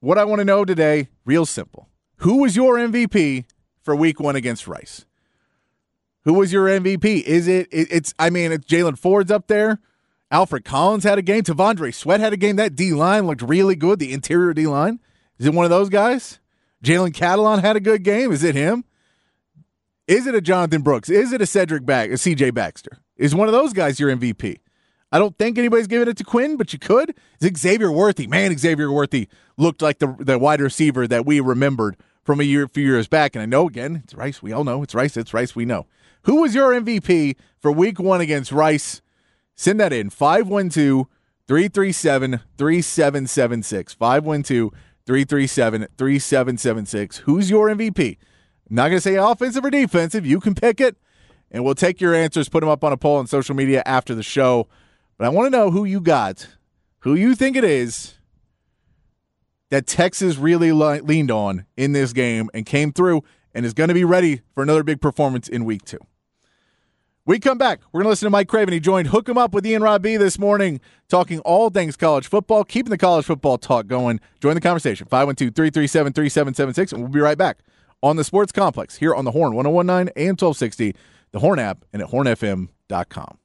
what 0.00 0.18
I 0.18 0.24
want 0.24 0.40
to 0.40 0.44
know 0.44 0.64
today, 0.64 1.10
real 1.24 1.46
simple. 1.46 1.90
Who 2.18 2.38
was 2.38 2.56
your 2.56 2.76
MVP 2.76 3.44
for 3.84 3.94
week 3.94 4.18
one 4.18 4.34
against 4.34 4.66
Rice? 4.66 5.04
Who 6.24 6.34
was 6.34 6.52
your 6.52 6.66
MVP? 6.66 7.22
Is 7.22 7.46
it, 7.46 7.68
it 7.70 7.88
it's 7.90 8.14
I 8.18 8.30
mean, 8.30 8.50
it's 8.50 8.66
Jaylan 8.66 8.98
Ford's 8.98 9.30
up 9.30 9.46
there. 9.46 9.78
Alfred 10.30 10.64
Collins 10.64 11.04
had 11.04 11.18
a 11.18 11.22
game. 11.22 11.42
T'Vondre 11.42 11.94
Sweat 11.94 12.18
had 12.18 12.32
a 12.32 12.36
game. 12.36 12.56
That 12.56 12.74
D 12.74 12.92
line 12.92 13.26
looked 13.26 13.42
really 13.42 13.76
good. 13.76 13.98
The 13.98 14.12
interior 14.12 14.52
D 14.54 14.66
line. 14.66 15.00
Is 15.38 15.46
it 15.46 15.54
one 15.54 15.64
of 15.64 15.70
those 15.70 15.90
guys? 15.90 16.40
Jalen 16.82 17.12
Catalon 17.12 17.60
had 17.60 17.76
a 17.76 17.80
good 17.80 18.02
game. 18.02 18.32
Is 18.32 18.42
it 18.42 18.54
him? 18.54 18.84
Is 20.06 20.26
it 20.26 20.34
a 20.34 20.40
Jonathan 20.40 20.82
Brooks? 20.82 21.08
Is 21.08 21.32
it 21.32 21.40
a 21.40 21.46
Cedric 21.46 21.86
Back, 21.86 22.10
a 22.10 22.14
CJ 22.14 22.52
Baxter? 22.52 22.98
Is 23.16 23.34
one 23.34 23.48
of 23.48 23.52
those 23.52 23.72
guys 23.72 24.00
your 24.00 24.14
MVP? 24.14 24.58
I 25.10 25.18
don't 25.18 25.38
think 25.38 25.56
anybody's 25.56 25.86
giving 25.86 26.08
it 26.08 26.16
to 26.16 26.24
Quinn, 26.24 26.56
but 26.56 26.72
you 26.72 26.78
could. 26.78 27.10
Is 27.40 27.46
it 27.46 27.56
Xavier 27.56 27.92
Worthy? 27.92 28.26
Man, 28.26 28.56
Xavier 28.58 28.90
Worthy 28.90 29.28
looked 29.56 29.80
like 29.80 29.98
the 29.98 30.16
the 30.18 30.38
wide 30.38 30.60
receiver 30.60 31.06
that 31.06 31.24
we 31.24 31.40
remembered 31.40 31.96
from 32.24 32.40
a 32.40 32.44
year, 32.44 32.66
few 32.66 32.84
years 32.84 33.06
back. 33.06 33.36
And 33.36 33.42
I 33.42 33.46
know 33.46 33.68
again, 33.68 34.00
it's 34.02 34.14
Rice. 34.14 34.42
We 34.42 34.52
all 34.52 34.64
know 34.64 34.82
it's 34.82 34.94
Rice. 34.94 35.16
It's 35.16 35.34
Rice. 35.34 35.54
We 35.54 35.64
know. 35.64 35.86
Who 36.22 36.40
was 36.40 36.54
your 36.54 36.72
MVP 36.72 37.36
for 37.60 37.70
week 37.70 38.00
one 38.00 38.20
against 38.20 38.50
Rice? 38.50 39.02
Send 39.54 39.78
that 39.80 39.92
in 39.92 40.10
512 40.10 41.06
337 41.46 42.40
3776. 42.56 43.94
512 43.94 44.70
337 45.06 45.86
3776. 45.96 47.16
Who's 47.18 47.50
your 47.50 47.68
MVP? 47.68 48.16
I'm 48.70 48.76
not 48.76 48.88
going 48.88 48.96
to 48.96 49.00
say 49.00 49.16
offensive 49.16 49.64
or 49.64 49.70
defensive. 49.70 50.24
You 50.24 50.40
can 50.40 50.54
pick 50.54 50.80
it, 50.80 50.96
and 51.50 51.62
we'll 51.62 51.74
take 51.74 52.00
your 52.00 52.14
answers, 52.14 52.48
put 52.48 52.60
them 52.60 52.70
up 52.70 52.82
on 52.82 52.92
a 52.92 52.96
poll 52.96 53.16
on 53.16 53.26
social 53.26 53.54
media 53.54 53.82
after 53.84 54.14
the 54.14 54.22
show. 54.22 54.66
But 55.18 55.26
I 55.26 55.28
want 55.28 55.46
to 55.46 55.56
know 55.56 55.70
who 55.70 55.84
you 55.84 56.00
got, 56.00 56.48
who 57.00 57.14
you 57.14 57.34
think 57.34 57.56
it 57.56 57.64
is 57.64 58.14
that 59.70 59.86
Texas 59.86 60.36
really 60.36 60.72
le- 60.72 61.00
leaned 61.02 61.30
on 61.30 61.66
in 61.76 61.92
this 61.92 62.12
game 62.12 62.50
and 62.54 62.66
came 62.66 62.92
through 62.92 63.22
and 63.54 63.64
is 63.64 63.74
going 63.74 63.88
to 63.88 63.94
be 63.94 64.04
ready 64.04 64.42
for 64.54 64.62
another 64.62 64.82
big 64.82 65.00
performance 65.00 65.48
in 65.48 65.64
week 65.64 65.84
two. 65.84 65.98
We 67.26 67.38
come 67.38 67.56
back. 67.56 67.80
We're 67.90 68.00
going 68.00 68.06
to 68.06 68.10
listen 68.10 68.26
to 68.26 68.30
Mike 68.30 68.48
Craven. 68.48 68.74
He 68.74 68.80
joined 68.80 69.08
Hook 69.08 69.28
'em 69.30 69.38
Up 69.38 69.54
with 69.54 69.66
Ian 69.66 69.82
Rob 69.82 70.02
B 70.02 70.18
this 70.18 70.38
morning, 70.38 70.78
talking 71.08 71.40
all 71.40 71.70
things 71.70 71.96
college 71.96 72.26
football, 72.26 72.64
keeping 72.64 72.90
the 72.90 72.98
college 72.98 73.24
football 73.24 73.56
talk 73.56 73.86
going. 73.86 74.20
Join 74.40 74.54
the 74.54 74.60
conversation, 74.60 75.06
512 75.06 75.54
337 75.54 76.12
3776, 76.12 76.92
and 76.92 77.00
we'll 77.02 77.10
be 77.10 77.20
right 77.20 77.38
back 77.38 77.60
on 78.02 78.16
the 78.16 78.24
Sports 78.24 78.52
Complex 78.52 78.96
here 78.96 79.14
on 79.14 79.24
the 79.24 79.30
Horn 79.30 79.54
1019 79.54 80.12
and 80.16 80.38
1260, 80.38 80.94
the 81.32 81.38
Horn 81.38 81.58
app, 81.58 81.86
and 81.94 82.02
at 82.02 82.10
hornfm.com. 82.10 83.38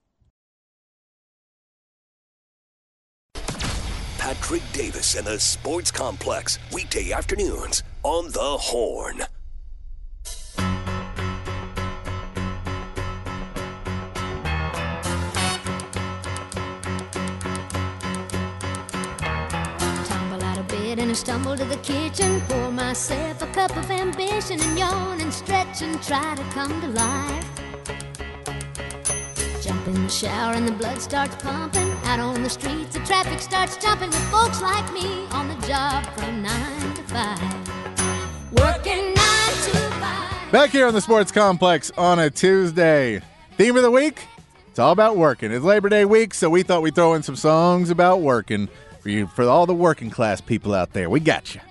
Patrick 4.39 4.63
Davis 4.71 5.15
and 5.15 5.27
the 5.27 5.37
Sports 5.37 5.91
Complex, 5.91 6.59
weekday 6.71 7.11
afternoons 7.11 7.83
on 8.03 8.31
the 8.31 8.39
Horn. 8.39 9.23
And 20.91 21.11
I 21.11 21.13
stumble 21.13 21.55
to 21.55 21.65
the 21.65 21.77
kitchen, 21.77 22.41
pour 22.47 22.71
myself 22.71 23.41
a 23.41 23.47
cup 23.47 23.75
of 23.77 23.91
ambition 23.91 24.59
and 24.59 24.79
yawn 24.79 25.21
and 25.21 25.33
stretch 25.33 25.81
and 25.81 26.01
try 26.01 26.35
to 26.35 26.43
come 26.51 26.81
to 26.81 26.87
life. 26.87 27.48
Jump 29.69 29.87
in 29.87 29.93
the 29.93 30.09
shower 30.09 30.55
and 30.55 30.67
the 30.67 30.71
blood 30.71 30.99
starts 30.99 31.35
pumping. 31.35 31.91
Out 32.05 32.19
on 32.19 32.41
the 32.41 32.49
streets, 32.49 32.95
the 32.95 33.05
traffic 33.05 33.39
starts 33.39 33.77
jumping 33.77 34.09
with 34.09 34.31
folks 34.31 34.63
like 34.63 34.91
me 34.91 35.27
on 35.27 35.47
the 35.47 35.67
job 35.67 36.03
from 36.17 36.41
nine 36.41 36.95
to 36.95 37.03
five. 37.03 37.39
Working 38.51 39.13
nine 39.13 39.53
to 39.65 39.77
five. 39.99 40.51
Back 40.51 40.71
here 40.71 40.87
on 40.87 40.95
the 40.95 41.01
Sports 41.01 41.31
Complex 41.31 41.91
on 41.99 42.17
a 42.17 42.31
Tuesday. 42.31 43.21
Theme 43.57 43.77
of 43.77 43.83
the 43.83 43.91
week? 43.91 44.25
It's 44.69 44.79
all 44.79 44.91
about 44.91 45.17
working. 45.17 45.51
It's 45.51 45.63
Labor 45.63 45.89
Day 45.89 46.03
week, 46.03 46.33
so 46.33 46.49
we 46.49 46.63
thought 46.63 46.81
we'd 46.81 46.95
throw 46.95 47.13
in 47.13 47.21
some 47.21 47.35
songs 47.35 47.91
about 47.91 48.21
working 48.21 48.69
for 49.01 49.09
you 49.09 49.27
for 49.27 49.43
all 49.43 49.67
the 49.67 49.75
working 49.75 50.09
class 50.09 50.41
people 50.41 50.73
out 50.73 50.93
there. 50.93 51.11
We 51.11 51.19
got 51.19 51.53
you. 51.53 51.61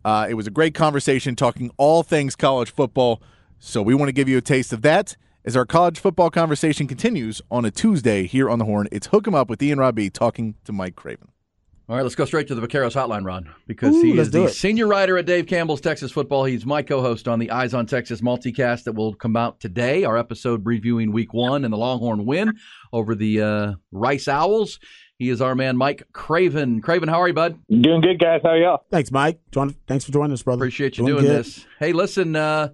Uh, 0.06 0.28
it 0.30 0.36
was 0.36 0.48
a 0.48 0.52
great 0.52 0.74
conversation 0.74 1.36
talking 1.36 1.72
all 1.76 2.04
things 2.04 2.38
college 2.38 2.72
football. 2.72 3.22
So 3.60 3.82
we 3.82 3.94
want 3.94 4.08
to 4.08 4.14
give 4.14 4.30
you 4.30 4.38
a 4.38 4.42
taste 4.42 4.72
of 4.72 4.82
that 4.84 5.18
as 5.44 5.58
our 5.58 5.66
college 5.66 6.00
football 6.00 6.30
conversation 6.30 6.88
continues 6.88 7.42
on 7.52 7.66
a 7.66 7.72
Tuesday 7.72 8.26
here 8.26 8.50
on 8.50 8.60
the 8.60 8.66
Horn. 8.66 8.88
It's 8.92 9.08
Hook 9.08 9.28
'em 9.28 9.36
Up 9.36 9.50
with 9.50 9.62
Ian 9.62 9.80
Robbie 9.80 10.10
talking 10.10 10.56
to 10.64 10.72
Mike 10.72 10.96
Craven. 10.96 11.30
All 11.90 11.96
right, 11.96 12.04
let's 12.04 12.14
go 12.14 12.26
straight 12.26 12.48
to 12.50 12.54
the 12.54 12.62
Vaqueros 12.62 12.94
Hotline, 12.94 13.26
Ron, 13.26 13.50
because 13.66 13.96
Ooh, 13.96 14.02
he 14.04 14.20
is 14.20 14.30
the 14.30 14.48
senior 14.48 14.86
writer 14.86 15.18
at 15.18 15.26
Dave 15.26 15.48
Campbell's 15.48 15.82
Texas 15.82 16.12
Football. 16.12 16.46
He's 16.46 16.64
my 16.64 16.84
co-host 16.84 17.28
on 17.28 17.40
the 17.40 17.50
Eyes 17.50 17.74
on 17.74 17.88
Texas 17.88 18.22
multicast 18.22 18.84
that 18.84 18.94
will 18.94 19.16
come 19.16 19.36
out 19.36 19.60
today. 19.60 20.04
Our 20.04 20.16
episode 20.16 20.68
reviewing 20.68 21.12
Week 21.12 21.34
One 21.34 21.66
and 21.66 21.74
the 21.74 21.80
Longhorn 21.80 22.28
win 22.28 22.60
over 22.94 23.16
the 23.16 23.42
uh, 23.42 23.74
Rice 23.92 24.28
Owls. 24.28 24.80
He 25.18 25.30
is 25.30 25.42
our 25.42 25.56
man, 25.56 25.78
Mike 25.78 26.04
Craven. 26.14 26.80
Craven, 26.80 27.10
how 27.10 27.20
are 27.20 27.28
you, 27.28 27.34
bud? 27.34 27.58
Doing 27.68 28.02
good, 28.02 28.20
guys. 28.20 28.42
How 28.44 28.50
are 28.50 28.58
y'all? 28.58 28.86
Thanks, 28.92 29.12
Mike. 29.12 29.40
Thanks 29.88 30.06
for 30.06 30.12
joining 30.12 30.34
us, 30.34 30.44
brother. 30.44 30.66
Appreciate 30.66 31.00
you 31.00 31.08
doing, 31.08 31.24
doing 31.24 31.38
this. 31.38 31.66
Hey, 31.80 31.94
listen, 31.94 32.36
uh, 32.36 32.70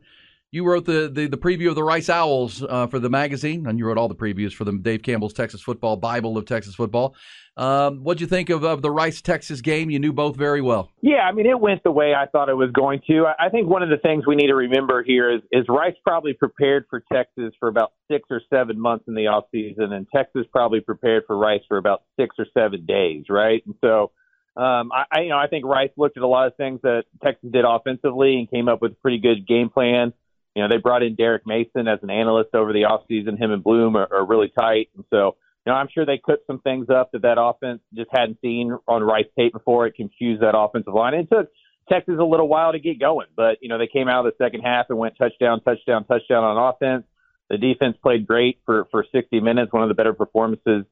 you 0.55 0.65
wrote 0.65 0.85
the, 0.85 1.11
the, 1.13 1.27
the, 1.27 1.37
preview 1.37 1.67
of 1.67 1.75
the 1.75 1.83
Rice 1.83 2.09
Owls 2.09 2.63
uh, 2.63 2.87
for 2.87 2.97
the 2.97 3.09
magazine, 3.09 3.67
and 3.67 3.77
you 3.77 3.85
wrote 3.85 3.97
all 3.97 4.07
the 4.07 4.15
previews 4.15 4.53
for 4.53 4.63
the 4.63 4.71
Dave 4.71 5.03
Campbell's 5.03 5.33
Texas 5.33 5.61
Football 5.61 5.97
Bible 5.97 6.37
of 6.37 6.45
Texas 6.45 6.73
Football. 6.75 7.13
Um, 7.57 8.03
what'd 8.05 8.21
you 8.21 8.27
think 8.27 8.49
of, 8.49 8.63
of 8.63 8.81
the 8.81 8.89
Rice 8.89 9.21
Texas 9.21 9.59
game? 9.59 9.89
You 9.89 9.99
knew 9.99 10.13
both 10.13 10.37
very 10.37 10.61
well. 10.61 10.91
Yeah, 11.01 11.27
I 11.27 11.33
mean, 11.33 11.45
it 11.45 11.59
went 11.59 11.83
the 11.83 11.91
way 11.91 12.13
I 12.13 12.25
thought 12.25 12.47
it 12.47 12.55
was 12.55 12.71
going 12.71 13.01
to. 13.07 13.25
I 13.37 13.49
think 13.49 13.67
one 13.67 13.83
of 13.83 13.89
the 13.89 13.97
things 13.97 14.25
we 14.25 14.35
need 14.35 14.47
to 14.47 14.55
remember 14.55 15.03
here 15.03 15.29
is, 15.29 15.41
is 15.51 15.65
Rice 15.67 15.95
probably 16.05 16.31
prepared 16.31 16.85
for 16.89 17.03
Texas 17.11 17.53
for 17.59 17.67
about 17.67 17.91
six 18.09 18.25
or 18.29 18.41
seven 18.49 18.79
months 18.79 19.05
in 19.09 19.13
the 19.13 19.27
off 19.27 19.45
season, 19.51 19.91
and 19.91 20.07
Texas 20.15 20.45
probably 20.53 20.79
prepared 20.79 21.23
for 21.27 21.37
Rice 21.37 21.61
for 21.67 21.77
about 21.77 22.03
six 22.17 22.33
or 22.39 22.45
seven 22.53 22.85
days, 22.85 23.25
right? 23.29 23.61
And 23.65 23.75
so, 23.81 24.11
um, 24.55 24.91
I, 24.93 25.03
I, 25.11 25.21
you 25.21 25.29
know, 25.29 25.37
I 25.37 25.47
think 25.47 25.65
Rice 25.65 25.91
looked 25.97 26.15
at 26.15 26.23
a 26.23 26.27
lot 26.27 26.47
of 26.47 26.55
things 26.55 26.79
that 26.83 27.03
Texas 27.21 27.49
did 27.51 27.65
offensively 27.67 28.37
and 28.37 28.49
came 28.49 28.69
up 28.69 28.81
with 28.81 28.93
a 28.93 28.95
pretty 28.95 29.19
good 29.19 29.45
game 29.45 29.69
plan. 29.69 30.13
You 30.55 30.63
know, 30.63 30.69
they 30.69 30.77
brought 30.77 31.03
in 31.03 31.15
Derek 31.15 31.45
Mason 31.45 31.87
as 31.87 31.99
an 32.01 32.09
analyst 32.09 32.55
over 32.55 32.71
the 32.71 32.83
offseason. 32.83 33.37
Him 33.37 33.51
and 33.51 33.63
Bloom 33.63 33.95
are, 33.95 34.07
are 34.11 34.25
really 34.25 34.51
tight. 34.57 34.89
And 34.95 35.03
so, 35.09 35.35
you 35.65 35.71
know, 35.71 35.73
I'm 35.73 35.89
sure 35.93 36.05
they 36.05 36.17
cooked 36.23 36.47
some 36.47 36.59
things 36.59 36.87
up 36.89 37.11
that 37.11 37.23
that 37.23 37.37
offense 37.37 37.81
just 37.93 38.09
hadn't 38.11 38.39
seen 38.41 38.75
on 38.87 39.03
Rice 39.03 39.25
tape 39.37 39.53
before. 39.53 39.85
It 39.85 39.95
confused 39.95 40.41
that 40.41 40.57
offensive 40.57 40.93
line. 40.93 41.13
It 41.13 41.27
took 41.29 41.49
Texas 41.89 42.15
a 42.19 42.23
little 42.23 42.47
while 42.47 42.71
to 42.71 42.79
get 42.79 42.99
going, 42.99 43.27
but, 43.35 43.57
you 43.61 43.67
know, 43.67 43.77
they 43.77 43.87
came 43.87 44.07
out 44.07 44.25
of 44.25 44.33
the 44.33 44.43
second 44.43 44.61
half 44.61 44.85
and 44.89 44.97
went 44.97 45.17
touchdown, 45.17 45.61
touchdown, 45.61 46.05
touchdown 46.05 46.43
on 46.43 46.73
offense. 46.73 47.03
The 47.49 47.57
defense 47.57 47.97
played 48.01 48.25
great 48.25 48.59
for, 48.65 48.87
for 48.91 49.05
60 49.11 49.39
minutes, 49.41 49.73
one 49.73 49.83
of 49.83 49.89
the 49.89 49.93
better 49.93 50.13
performances 50.13 50.85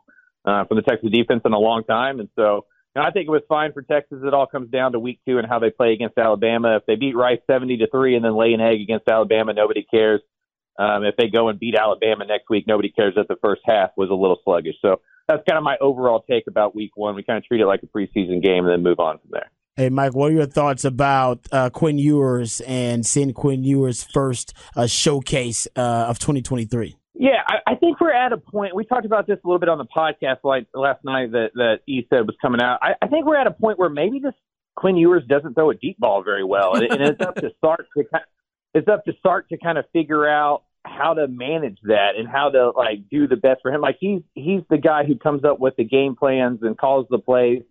uh, 0.45 0.65
from 0.65 0.75
the 0.75 0.83
Texas 0.83 1.09
defense 1.09 1.41
in 1.45 1.53
a 1.53 1.59
long 1.59 1.83
time. 1.83 2.19
And 2.19 2.29
so, 2.35 2.65
I 2.95 3.11
think 3.11 3.27
it 3.27 3.31
was 3.31 3.41
fine 3.49 3.73
for 3.73 3.81
Texas. 3.81 4.19
It 4.23 4.33
all 4.33 4.45
comes 4.45 4.69
down 4.69 4.91
to 4.91 4.99
week 4.99 5.19
two 5.27 5.39
and 5.39 5.47
how 5.47 5.59
they 5.59 5.71
play 5.71 5.93
against 5.93 6.17
Alabama. 6.17 6.77
If 6.77 6.85
they 6.85 6.95
beat 6.95 7.15
Rice 7.15 7.39
70 7.49 7.77
to 7.77 7.87
three 7.89 8.15
and 8.15 8.23
then 8.23 8.35
lay 8.37 8.53
an 8.53 8.61
egg 8.61 8.81
against 8.81 9.07
Alabama, 9.07 9.53
nobody 9.53 9.83
cares. 9.89 10.21
Um, 10.77 11.03
if 11.03 11.15
they 11.17 11.27
go 11.27 11.49
and 11.49 11.59
beat 11.59 11.75
Alabama 11.75 12.25
next 12.25 12.49
week, 12.49 12.65
nobody 12.67 12.89
cares 12.89 13.15
that 13.15 13.27
the 13.27 13.35
first 13.41 13.61
half 13.65 13.91
was 13.97 14.09
a 14.09 14.13
little 14.13 14.39
sluggish. 14.43 14.75
So 14.81 15.01
that's 15.27 15.43
kind 15.47 15.57
of 15.57 15.63
my 15.63 15.77
overall 15.81 16.23
take 16.29 16.45
about 16.47 16.75
week 16.75 16.91
one. 16.95 17.15
We 17.15 17.23
kind 17.23 17.37
of 17.37 17.45
treat 17.45 17.61
it 17.61 17.65
like 17.65 17.81
a 17.83 17.87
preseason 17.87 18.43
game 18.43 18.65
and 18.65 18.69
then 18.69 18.83
move 18.83 18.99
on 18.99 19.19
from 19.19 19.29
there. 19.31 19.49
Hey, 19.75 19.89
Mike, 19.89 20.13
what 20.13 20.31
are 20.31 20.35
your 20.35 20.45
thoughts 20.45 20.85
about 20.85 21.47
uh, 21.51 21.71
Quinn 21.71 21.97
Ewers 21.97 22.61
and 22.61 23.03
seeing 23.03 23.33
Quinn 23.33 23.63
Ewers' 23.63 24.03
first 24.03 24.53
uh, 24.75 24.85
showcase 24.85 25.67
uh, 25.75 26.05
of 26.07 26.19
2023? 26.19 26.95
Yeah, 27.15 27.41
I, 27.45 27.73
I 27.73 27.75
think 27.75 28.01
we're 28.01 28.13
at 28.13 28.33
a 28.33 28.37
point. 28.37 28.75
We 28.75 28.85
talked 28.85 29.05
about 29.05 29.27
this 29.27 29.37
a 29.43 29.47
little 29.47 29.59
bit 29.59 29.69
on 29.69 29.77
the 29.77 29.85
podcast 29.85 30.37
like 30.43 30.67
last 30.73 31.03
night 31.03 31.31
that 31.31 31.51
that 31.53 31.79
E 31.87 32.07
said 32.09 32.21
was 32.21 32.35
coming 32.41 32.61
out. 32.61 32.79
I, 32.81 32.93
I 33.01 33.07
think 33.07 33.25
we're 33.25 33.39
at 33.39 33.47
a 33.47 33.51
point 33.51 33.77
where 33.77 33.89
maybe 33.89 34.19
this 34.19 34.33
Quinn 34.75 34.97
Ewers 34.97 35.23
doesn't 35.27 35.53
throw 35.53 35.69
a 35.69 35.75
deep 35.75 35.99
ball 35.99 36.23
very 36.23 36.43
well, 36.43 36.73
and, 36.73 36.91
and 36.91 37.01
it's 37.01 37.21
up 37.21 37.35
to 37.35 37.51
Sark 37.61 37.85
to 37.95 38.03
it's 38.73 38.87
up 38.87 39.05
to 39.05 39.13
Sark 39.21 39.49
to 39.49 39.57
kind 39.57 39.77
of 39.77 39.85
figure 39.93 40.27
out 40.27 40.63
how 40.85 41.13
to 41.13 41.27
manage 41.27 41.77
that 41.83 42.11
and 42.17 42.27
how 42.27 42.49
to 42.49 42.71
like 42.71 43.07
do 43.09 43.27
the 43.27 43.35
best 43.35 43.61
for 43.61 43.71
him. 43.71 43.81
Like 43.81 43.97
he's 43.99 44.21
he's 44.33 44.61
the 44.69 44.77
guy 44.77 45.03
who 45.05 45.15
comes 45.15 45.43
up 45.43 45.59
with 45.59 45.75
the 45.77 45.83
game 45.83 46.15
plans 46.15 46.59
and 46.61 46.77
calls 46.77 47.05
the 47.09 47.19
plays. 47.19 47.61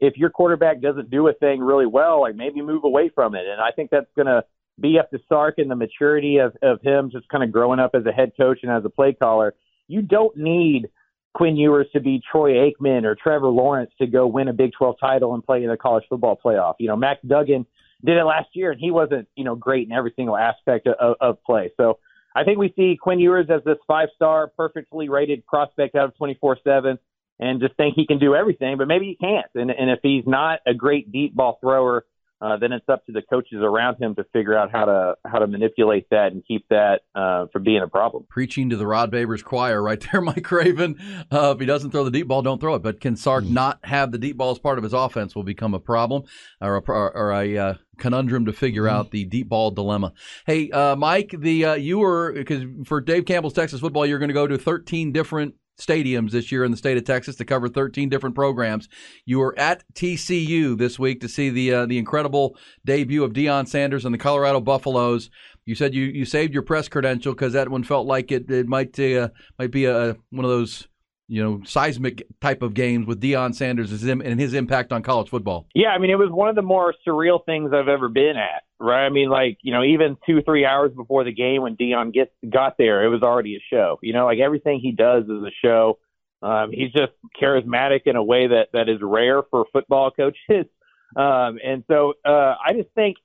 If 0.00 0.16
your 0.16 0.30
quarterback 0.30 0.80
doesn't 0.80 1.10
do 1.10 1.28
a 1.28 1.32
thing 1.32 1.60
really 1.60 1.86
well, 1.86 2.20
like 2.20 2.34
maybe 2.34 2.62
move 2.62 2.84
away 2.84 3.10
from 3.14 3.34
it. 3.34 3.46
And 3.46 3.60
I 3.60 3.70
think 3.74 3.90
that's 3.90 4.10
gonna 4.16 4.44
be 4.80 4.98
up 4.98 5.10
to 5.10 5.18
Sark 5.28 5.56
and 5.58 5.70
the 5.70 5.76
maturity 5.76 6.38
of, 6.38 6.56
of 6.62 6.80
him 6.82 7.10
just 7.10 7.28
kind 7.28 7.44
of 7.44 7.52
growing 7.52 7.78
up 7.78 7.92
as 7.94 8.04
a 8.06 8.12
head 8.12 8.32
coach 8.36 8.60
and 8.62 8.72
as 8.72 8.84
a 8.84 8.90
play 8.90 9.12
caller. 9.12 9.54
You 9.88 10.02
don't 10.02 10.36
need 10.36 10.88
Quinn 11.34 11.56
Ewers 11.56 11.86
to 11.92 12.00
be 12.00 12.22
Troy 12.30 12.52
Aikman 12.52 13.04
or 13.04 13.14
Trevor 13.14 13.48
Lawrence 13.48 13.90
to 13.98 14.06
go 14.06 14.26
win 14.26 14.48
a 14.48 14.52
Big 14.52 14.72
12 14.76 14.96
title 15.00 15.34
and 15.34 15.44
play 15.44 15.62
in 15.62 15.70
the 15.70 15.76
college 15.76 16.04
football 16.08 16.38
playoff. 16.42 16.74
You 16.78 16.88
know, 16.88 16.96
Max 16.96 17.20
Duggan 17.26 17.66
did 18.04 18.16
it 18.16 18.24
last 18.24 18.48
year 18.54 18.72
and 18.72 18.80
he 18.80 18.90
wasn't, 18.90 19.28
you 19.36 19.44
know, 19.44 19.54
great 19.54 19.86
in 19.86 19.92
every 19.92 20.12
single 20.16 20.36
aspect 20.36 20.86
of, 20.86 21.16
of 21.20 21.42
play. 21.44 21.70
So 21.76 21.98
I 22.34 22.44
think 22.44 22.58
we 22.58 22.72
see 22.76 22.98
Quinn 23.00 23.20
Ewers 23.20 23.46
as 23.50 23.62
this 23.64 23.78
five 23.86 24.08
star, 24.14 24.48
perfectly 24.56 25.08
rated 25.08 25.46
prospect 25.46 25.94
out 25.94 26.06
of 26.06 26.16
24 26.16 26.58
7 26.64 26.98
and 27.40 27.60
just 27.60 27.76
think 27.76 27.94
he 27.96 28.06
can 28.06 28.18
do 28.18 28.34
everything, 28.34 28.76
but 28.78 28.86
maybe 28.86 29.06
he 29.06 29.16
can't. 29.16 29.46
And, 29.54 29.70
and 29.70 29.90
if 29.90 29.98
he's 30.02 30.24
not 30.26 30.60
a 30.66 30.74
great 30.74 31.10
deep 31.10 31.34
ball 31.34 31.58
thrower, 31.60 32.04
uh, 32.42 32.56
then 32.56 32.72
it's 32.72 32.88
up 32.88 33.06
to 33.06 33.12
the 33.12 33.22
coaches 33.22 33.60
around 33.62 34.02
him 34.02 34.16
to 34.16 34.24
figure 34.32 34.56
out 34.58 34.72
how 34.72 34.84
to 34.84 35.14
how 35.24 35.38
to 35.38 35.46
manipulate 35.46 36.08
that 36.10 36.32
and 36.32 36.44
keep 36.46 36.66
that 36.70 37.02
uh, 37.14 37.46
from 37.52 37.62
being 37.62 37.82
a 37.82 37.88
problem. 37.88 38.26
Preaching 38.28 38.70
to 38.70 38.76
the 38.76 38.86
Rod 38.86 39.12
Babers 39.12 39.44
choir 39.44 39.80
right 39.80 40.04
there, 40.10 40.20
Mike 40.20 40.42
Craven. 40.42 40.96
Uh, 41.30 41.52
if 41.54 41.60
he 41.60 41.66
doesn't 41.66 41.92
throw 41.92 42.02
the 42.02 42.10
deep 42.10 42.26
ball, 42.26 42.42
don't 42.42 42.60
throw 42.60 42.74
it. 42.74 42.82
But 42.82 43.00
can 43.00 43.14
Sark 43.14 43.44
mm. 43.44 43.50
not 43.50 43.78
have 43.84 44.10
the 44.10 44.18
deep 44.18 44.36
ball 44.36 44.50
as 44.50 44.58
part 44.58 44.78
of 44.78 44.84
his 44.84 44.92
offense 44.92 45.36
will 45.36 45.44
become 45.44 45.72
a 45.72 45.78
problem 45.78 46.24
or 46.60 46.76
a, 46.76 46.80
or 46.80 47.32
a 47.32 47.56
uh, 47.56 47.74
conundrum 47.98 48.46
to 48.46 48.52
figure 48.52 48.84
mm. 48.84 48.90
out 48.90 49.12
the 49.12 49.24
deep 49.24 49.48
ball 49.48 49.70
dilemma. 49.70 50.12
Hey, 50.44 50.68
uh, 50.70 50.96
Mike, 50.96 51.34
the 51.38 51.64
uh, 51.64 51.74
you 51.74 52.00
were 52.00 52.32
because 52.32 52.64
for 52.86 53.00
Dave 53.00 53.24
Campbell's 53.24 53.54
Texas 53.54 53.80
football, 53.80 54.04
you're 54.04 54.18
going 54.18 54.30
to 54.30 54.34
go 54.34 54.48
to 54.48 54.58
13 54.58 55.12
different 55.12 55.54
stadiums 55.78 56.30
this 56.30 56.52
year 56.52 56.64
in 56.64 56.70
the 56.70 56.76
state 56.76 56.96
of 56.96 57.04
Texas 57.04 57.36
to 57.36 57.44
cover 57.44 57.68
13 57.68 58.08
different 58.08 58.34
programs. 58.34 58.88
You 59.24 59.38
were 59.38 59.58
at 59.58 59.84
TCU 59.94 60.76
this 60.76 60.98
week 60.98 61.20
to 61.20 61.28
see 61.28 61.50
the 61.50 61.72
uh, 61.72 61.86
the 61.86 61.98
incredible 61.98 62.56
debut 62.84 63.24
of 63.24 63.32
Deion 63.32 63.66
Sanders 63.66 64.04
and 64.04 64.14
the 64.14 64.18
Colorado 64.18 64.60
Buffaloes. 64.60 65.30
You 65.64 65.74
said 65.74 65.94
you, 65.94 66.04
you 66.04 66.24
saved 66.24 66.52
your 66.52 66.62
press 66.62 66.88
credential 66.88 67.32
because 67.34 67.52
that 67.52 67.68
one 67.68 67.84
felt 67.84 68.06
like 68.06 68.32
it, 68.32 68.50
it 68.50 68.66
might 68.66 68.98
uh, 68.98 69.28
might 69.58 69.70
be 69.70 69.84
a 69.84 70.16
one 70.30 70.44
of 70.44 70.50
those 70.50 70.88
you 71.32 71.42
know, 71.42 71.62
seismic 71.64 72.26
type 72.42 72.60
of 72.60 72.74
games 72.74 73.06
with 73.06 73.18
Deion 73.18 73.54
Sanders 73.54 73.90
and 74.04 74.38
his 74.38 74.52
impact 74.52 74.92
on 74.92 75.02
college 75.02 75.30
football. 75.30 75.66
Yeah, 75.74 75.88
I 75.88 75.96
mean, 75.96 76.10
it 76.10 76.18
was 76.18 76.28
one 76.30 76.50
of 76.50 76.56
the 76.56 76.62
more 76.62 76.94
surreal 77.08 77.42
things 77.46 77.70
I've 77.72 77.88
ever 77.88 78.10
been 78.10 78.34
at. 78.36 78.64
Right? 78.78 79.06
I 79.06 79.08
mean, 79.08 79.30
like 79.30 79.56
you 79.62 79.72
know, 79.72 79.82
even 79.82 80.18
two, 80.26 80.42
three 80.42 80.66
hours 80.66 80.92
before 80.94 81.24
the 81.24 81.32
game 81.32 81.62
when 81.62 81.74
Deion 81.74 82.12
gets 82.12 82.32
got 82.52 82.76
there, 82.76 83.02
it 83.02 83.08
was 83.08 83.22
already 83.22 83.56
a 83.56 83.60
show. 83.74 83.98
You 84.02 84.12
know, 84.12 84.26
like 84.26 84.40
everything 84.40 84.80
he 84.80 84.92
does 84.92 85.24
is 85.24 85.42
a 85.42 85.50
show. 85.64 85.98
Um, 86.42 86.70
he's 86.70 86.92
just 86.92 87.12
charismatic 87.40 88.00
in 88.04 88.16
a 88.16 88.22
way 88.22 88.48
that 88.48 88.68
that 88.74 88.90
is 88.90 88.98
rare 89.00 89.42
for 89.50 89.64
football 89.72 90.10
coaches. 90.10 90.66
Um, 91.14 91.58
and 91.62 91.84
so 91.88 92.14
uh, 92.24 92.54
I 92.64 92.72
just 92.72 92.88
think 92.94 93.18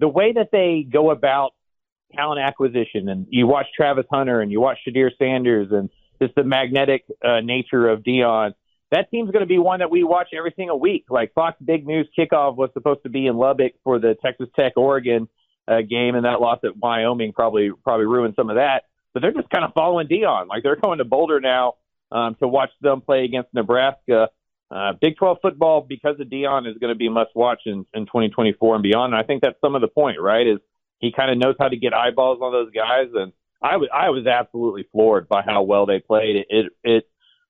the 0.00 0.08
way 0.08 0.32
that 0.32 0.48
they 0.50 0.86
go 0.90 1.10
about 1.10 1.50
talent 2.16 2.40
acquisition, 2.40 3.10
and 3.10 3.26
you 3.28 3.46
watch 3.46 3.66
Travis 3.76 4.06
Hunter 4.10 4.40
and 4.40 4.50
you 4.50 4.62
watch 4.62 4.78
Shedeur 4.86 5.10
Sanders 5.18 5.68
and 5.70 5.90
just 6.20 6.34
the 6.34 6.44
magnetic 6.44 7.04
uh, 7.24 7.40
nature 7.40 7.88
of 7.88 8.02
Deion. 8.02 8.52
That 8.90 9.10
team's 9.10 9.30
going 9.30 9.42
to 9.42 9.48
be 9.48 9.58
one 9.58 9.80
that 9.80 9.90
we 9.90 10.02
watch 10.02 10.28
every 10.36 10.52
single 10.56 10.80
week. 10.80 11.06
Like 11.10 11.34
Fox 11.34 11.56
Big 11.62 11.86
Noon 11.86 12.06
kickoff 12.18 12.56
was 12.56 12.70
supposed 12.72 13.02
to 13.02 13.10
be 13.10 13.26
in 13.26 13.36
Lubbock 13.36 13.72
for 13.84 13.98
the 13.98 14.16
Texas 14.22 14.48
Tech 14.56 14.72
Oregon 14.76 15.28
uh, 15.66 15.82
game, 15.82 16.14
and 16.14 16.24
that 16.24 16.40
loss 16.40 16.60
at 16.64 16.76
Wyoming 16.76 17.32
probably 17.32 17.70
probably 17.84 18.06
ruined 18.06 18.34
some 18.36 18.48
of 18.48 18.56
that. 18.56 18.84
But 19.12 19.20
they're 19.20 19.32
just 19.32 19.50
kind 19.50 19.64
of 19.64 19.72
following 19.74 20.08
Deion. 20.08 20.48
Like 20.48 20.62
they're 20.62 20.76
going 20.76 20.98
to 20.98 21.04
Boulder 21.04 21.40
now 21.40 21.74
um, 22.10 22.36
to 22.36 22.48
watch 22.48 22.70
them 22.80 23.00
play 23.00 23.24
against 23.24 23.52
Nebraska. 23.52 24.28
Uh, 24.70 24.92
Big 25.00 25.16
12 25.16 25.38
football, 25.40 25.80
because 25.80 26.20
of 26.20 26.26
Deion, 26.26 26.70
is 26.70 26.76
going 26.78 26.92
to 26.92 26.98
be 26.98 27.08
must 27.08 27.34
watch 27.34 27.62
in, 27.64 27.86
in 27.94 28.04
2024 28.04 28.74
and 28.74 28.82
beyond. 28.82 29.14
And 29.14 29.22
I 29.22 29.24
think 29.24 29.42
that's 29.42 29.58
some 29.62 29.74
of 29.74 29.80
the 29.80 29.88
point, 29.88 30.20
right? 30.20 30.46
Is 30.46 30.58
he 30.98 31.12
kind 31.12 31.30
of 31.30 31.38
knows 31.38 31.54
how 31.58 31.68
to 31.68 31.76
get 31.76 31.94
eyeballs 31.94 32.40
on 32.42 32.52
those 32.52 32.70
guys, 32.72 33.08
and 33.14 33.32
I 33.62 33.76
was 33.76 33.88
I 33.92 34.10
was 34.10 34.26
absolutely 34.26 34.86
floored 34.92 35.28
by 35.28 35.42
how 35.42 35.62
well 35.62 35.86
they 35.86 35.98
played. 36.00 36.36
It 36.36 36.46
it, 36.50 36.72
it 36.84 37.04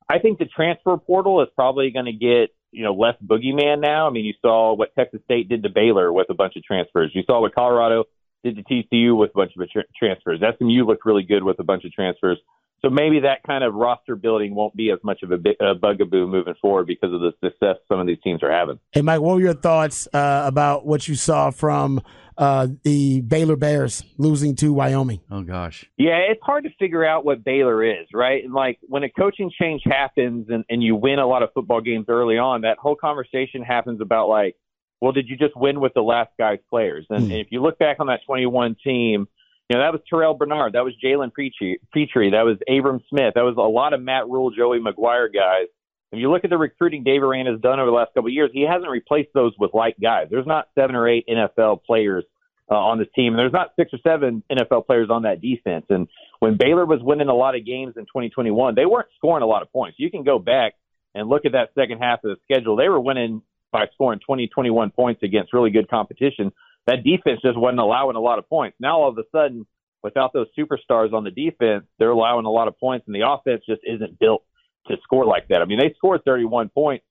I 0.08 0.18
think 0.18 0.38
the 0.38 0.46
transfer 0.46 0.96
portal 0.96 1.42
is 1.42 1.48
probably 1.54 1.90
going 1.90 2.06
to 2.06 2.12
get 2.12 2.54
you 2.70 2.84
know 2.84 2.94
less 2.94 3.14
boogeyman 3.24 3.80
now. 3.80 4.06
I 4.06 4.10
mean, 4.10 4.24
you 4.24 4.34
saw 4.40 4.74
what 4.74 4.94
Texas 4.94 5.20
State 5.24 5.48
did 5.48 5.62
to 5.64 5.68
Baylor 5.68 6.12
with 6.12 6.30
a 6.30 6.34
bunch 6.34 6.56
of 6.56 6.62
transfers. 6.62 7.12
You 7.14 7.22
saw 7.26 7.40
what 7.40 7.54
Colorado 7.54 8.04
did 8.44 8.56
to 8.56 8.62
TCU 8.62 9.16
with 9.16 9.30
a 9.34 9.38
bunch 9.38 9.52
of 9.58 9.70
tra- 9.70 9.84
transfers. 9.98 10.40
SMU 10.58 10.84
looked 10.86 11.04
really 11.04 11.24
good 11.24 11.42
with 11.42 11.58
a 11.58 11.64
bunch 11.64 11.84
of 11.84 11.92
transfers. 11.92 12.38
So 12.82 12.90
maybe 12.90 13.20
that 13.20 13.42
kind 13.44 13.64
of 13.64 13.74
roster 13.74 14.14
building 14.14 14.54
won't 14.54 14.76
be 14.76 14.90
as 14.90 14.98
much 15.02 15.22
of 15.22 15.32
a, 15.32 15.38
a 15.60 15.74
bugaboo 15.74 16.26
moving 16.26 16.54
forward 16.60 16.86
because 16.86 17.12
of 17.12 17.20
the 17.20 17.32
success 17.42 17.76
some 17.88 17.98
of 17.98 18.06
these 18.06 18.18
teams 18.22 18.42
are 18.42 18.52
having. 18.52 18.78
Hey, 18.92 19.02
Mike, 19.02 19.20
what 19.20 19.34
were 19.34 19.40
your 19.40 19.54
thoughts 19.54 20.06
uh, 20.12 20.42
about 20.46 20.86
what 20.86 21.08
you 21.08 21.16
saw 21.16 21.50
from 21.50 22.00
uh, 22.36 22.68
the 22.84 23.20
Baylor 23.22 23.56
Bears 23.56 24.04
losing 24.16 24.54
to 24.56 24.72
Wyoming? 24.72 25.20
Oh 25.28 25.42
gosh, 25.42 25.90
yeah, 25.96 26.18
it's 26.30 26.42
hard 26.42 26.64
to 26.64 26.70
figure 26.78 27.04
out 27.04 27.24
what 27.24 27.42
Baylor 27.42 27.82
is, 27.82 28.06
right? 28.14 28.44
And 28.44 28.54
like 28.54 28.78
when 28.82 29.02
a 29.02 29.10
coaching 29.10 29.50
change 29.60 29.82
happens 29.84 30.46
and, 30.48 30.64
and 30.70 30.80
you 30.80 30.94
win 30.94 31.18
a 31.18 31.26
lot 31.26 31.42
of 31.42 31.50
football 31.52 31.80
games 31.80 32.06
early 32.08 32.38
on, 32.38 32.60
that 32.60 32.78
whole 32.78 32.96
conversation 32.96 33.62
happens 33.62 34.00
about 34.00 34.28
like, 34.28 34.54
well, 35.00 35.10
did 35.10 35.28
you 35.28 35.36
just 35.36 35.56
win 35.56 35.80
with 35.80 35.94
the 35.94 36.00
last 36.00 36.30
guy's 36.38 36.58
players? 36.70 37.06
And, 37.10 37.24
mm. 37.24 37.30
and 37.30 37.40
if 37.40 37.48
you 37.50 37.60
look 37.60 37.78
back 37.78 37.96
on 37.98 38.06
that 38.06 38.20
21 38.24 38.76
team 38.84 39.26
you 39.68 39.76
know, 39.76 39.82
that 39.82 39.92
was 39.92 40.00
Terrell 40.08 40.34
Bernard. 40.34 40.72
That 40.72 40.84
was 40.84 40.94
Jalen 41.02 41.32
Pitre. 41.34 42.30
That 42.30 42.44
was 42.44 42.56
Abram 42.68 43.00
Smith. 43.10 43.34
That 43.34 43.44
was 43.44 43.56
a 43.58 43.60
lot 43.60 43.92
of 43.92 44.00
Matt 44.00 44.28
Rhule, 44.28 44.50
Joey 44.50 44.80
McGuire 44.80 45.32
guys. 45.32 45.66
If 46.10 46.18
you 46.18 46.30
look 46.30 46.44
at 46.44 46.50
the 46.50 46.56
recruiting 46.56 47.04
Dave 47.04 47.22
Aranda 47.22 47.52
has 47.52 47.60
done 47.60 47.78
over 47.78 47.90
the 47.90 47.96
last 47.96 48.14
couple 48.14 48.28
of 48.28 48.32
years, 48.32 48.50
he 48.54 48.62
hasn't 48.62 48.90
replaced 48.90 49.28
those 49.34 49.52
with 49.58 49.74
light 49.74 50.00
guys. 50.00 50.28
There's 50.30 50.46
not 50.46 50.68
seven 50.74 50.96
or 50.96 51.06
eight 51.06 51.26
NFL 51.28 51.84
players 51.84 52.24
uh, 52.70 52.76
on 52.76 52.98
this 52.98 53.08
team, 53.14 53.34
and 53.34 53.38
there's 53.38 53.52
not 53.52 53.72
six 53.76 53.92
or 53.92 53.98
seven 54.02 54.42
NFL 54.50 54.86
players 54.86 55.10
on 55.10 55.22
that 55.22 55.42
defense. 55.42 55.84
And 55.90 56.08
when 56.38 56.56
Baylor 56.56 56.86
was 56.86 57.00
winning 57.02 57.28
a 57.28 57.34
lot 57.34 57.54
of 57.54 57.66
games 57.66 57.94
in 57.98 58.04
2021, 58.04 58.74
they 58.74 58.86
weren't 58.86 59.08
scoring 59.16 59.42
a 59.42 59.46
lot 59.46 59.60
of 59.60 59.70
points. 59.70 59.98
You 59.98 60.10
can 60.10 60.24
go 60.24 60.38
back 60.38 60.72
and 61.14 61.28
look 61.28 61.44
at 61.44 61.52
that 61.52 61.70
second 61.74 61.98
half 61.98 62.24
of 62.24 62.30
the 62.30 62.36
schedule. 62.44 62.76
They 62.76 62.88
were 62.88 63.00
winning 63.00 63.42
by 63.70 63.84
scoring 63.92 64.20
20, 64.24 64.48
21 64.48 64.90
points 64.92 65.22
against 65.22 65.52
really 65.52 65.70
good 65.70 65.90
competition 65.90 66.52
that 66.88 67.04
defense 67.04 67.40
just 67.42 67.58
wasn't 67.58 67.80
allowing 67.80 68.16
a 68.16 68.20
lot 68.20 68.38
of 68.38 68.48
points. 68.48 68.76
Now 68.80 69.00
all 69.00 69.10
of 69.10 69.18
a 69.18 69.24
sudden, 69.30 69.66
without 70.02 70.32
those 70.32 70.46
superstars 70.58 71.12
on 71.12 71.24
the 71.24 71.30
defense, 71.30 71.84
they're 71.98 72.10
allowing 72.10 72.46
a 72.46 72.50
lot 72.50 72.66
of 72.66 72.78
points, 72.78 73.06
and 73.06 73.14
the 73.14 73.28
offense 73.28 73.62
just 73.68 73.82
isn't 73.84 74.18
built 74.18 74.42
to 74.86 74.96
score 75.02 75.26
like 75.26 75.48
that. 75.48 75.60
I 75.60 75.66
mean, 75.66 75.78
they 75.78 75.92
scored 75.96 76.24
31 76.24 76.70
points 76.70 77.04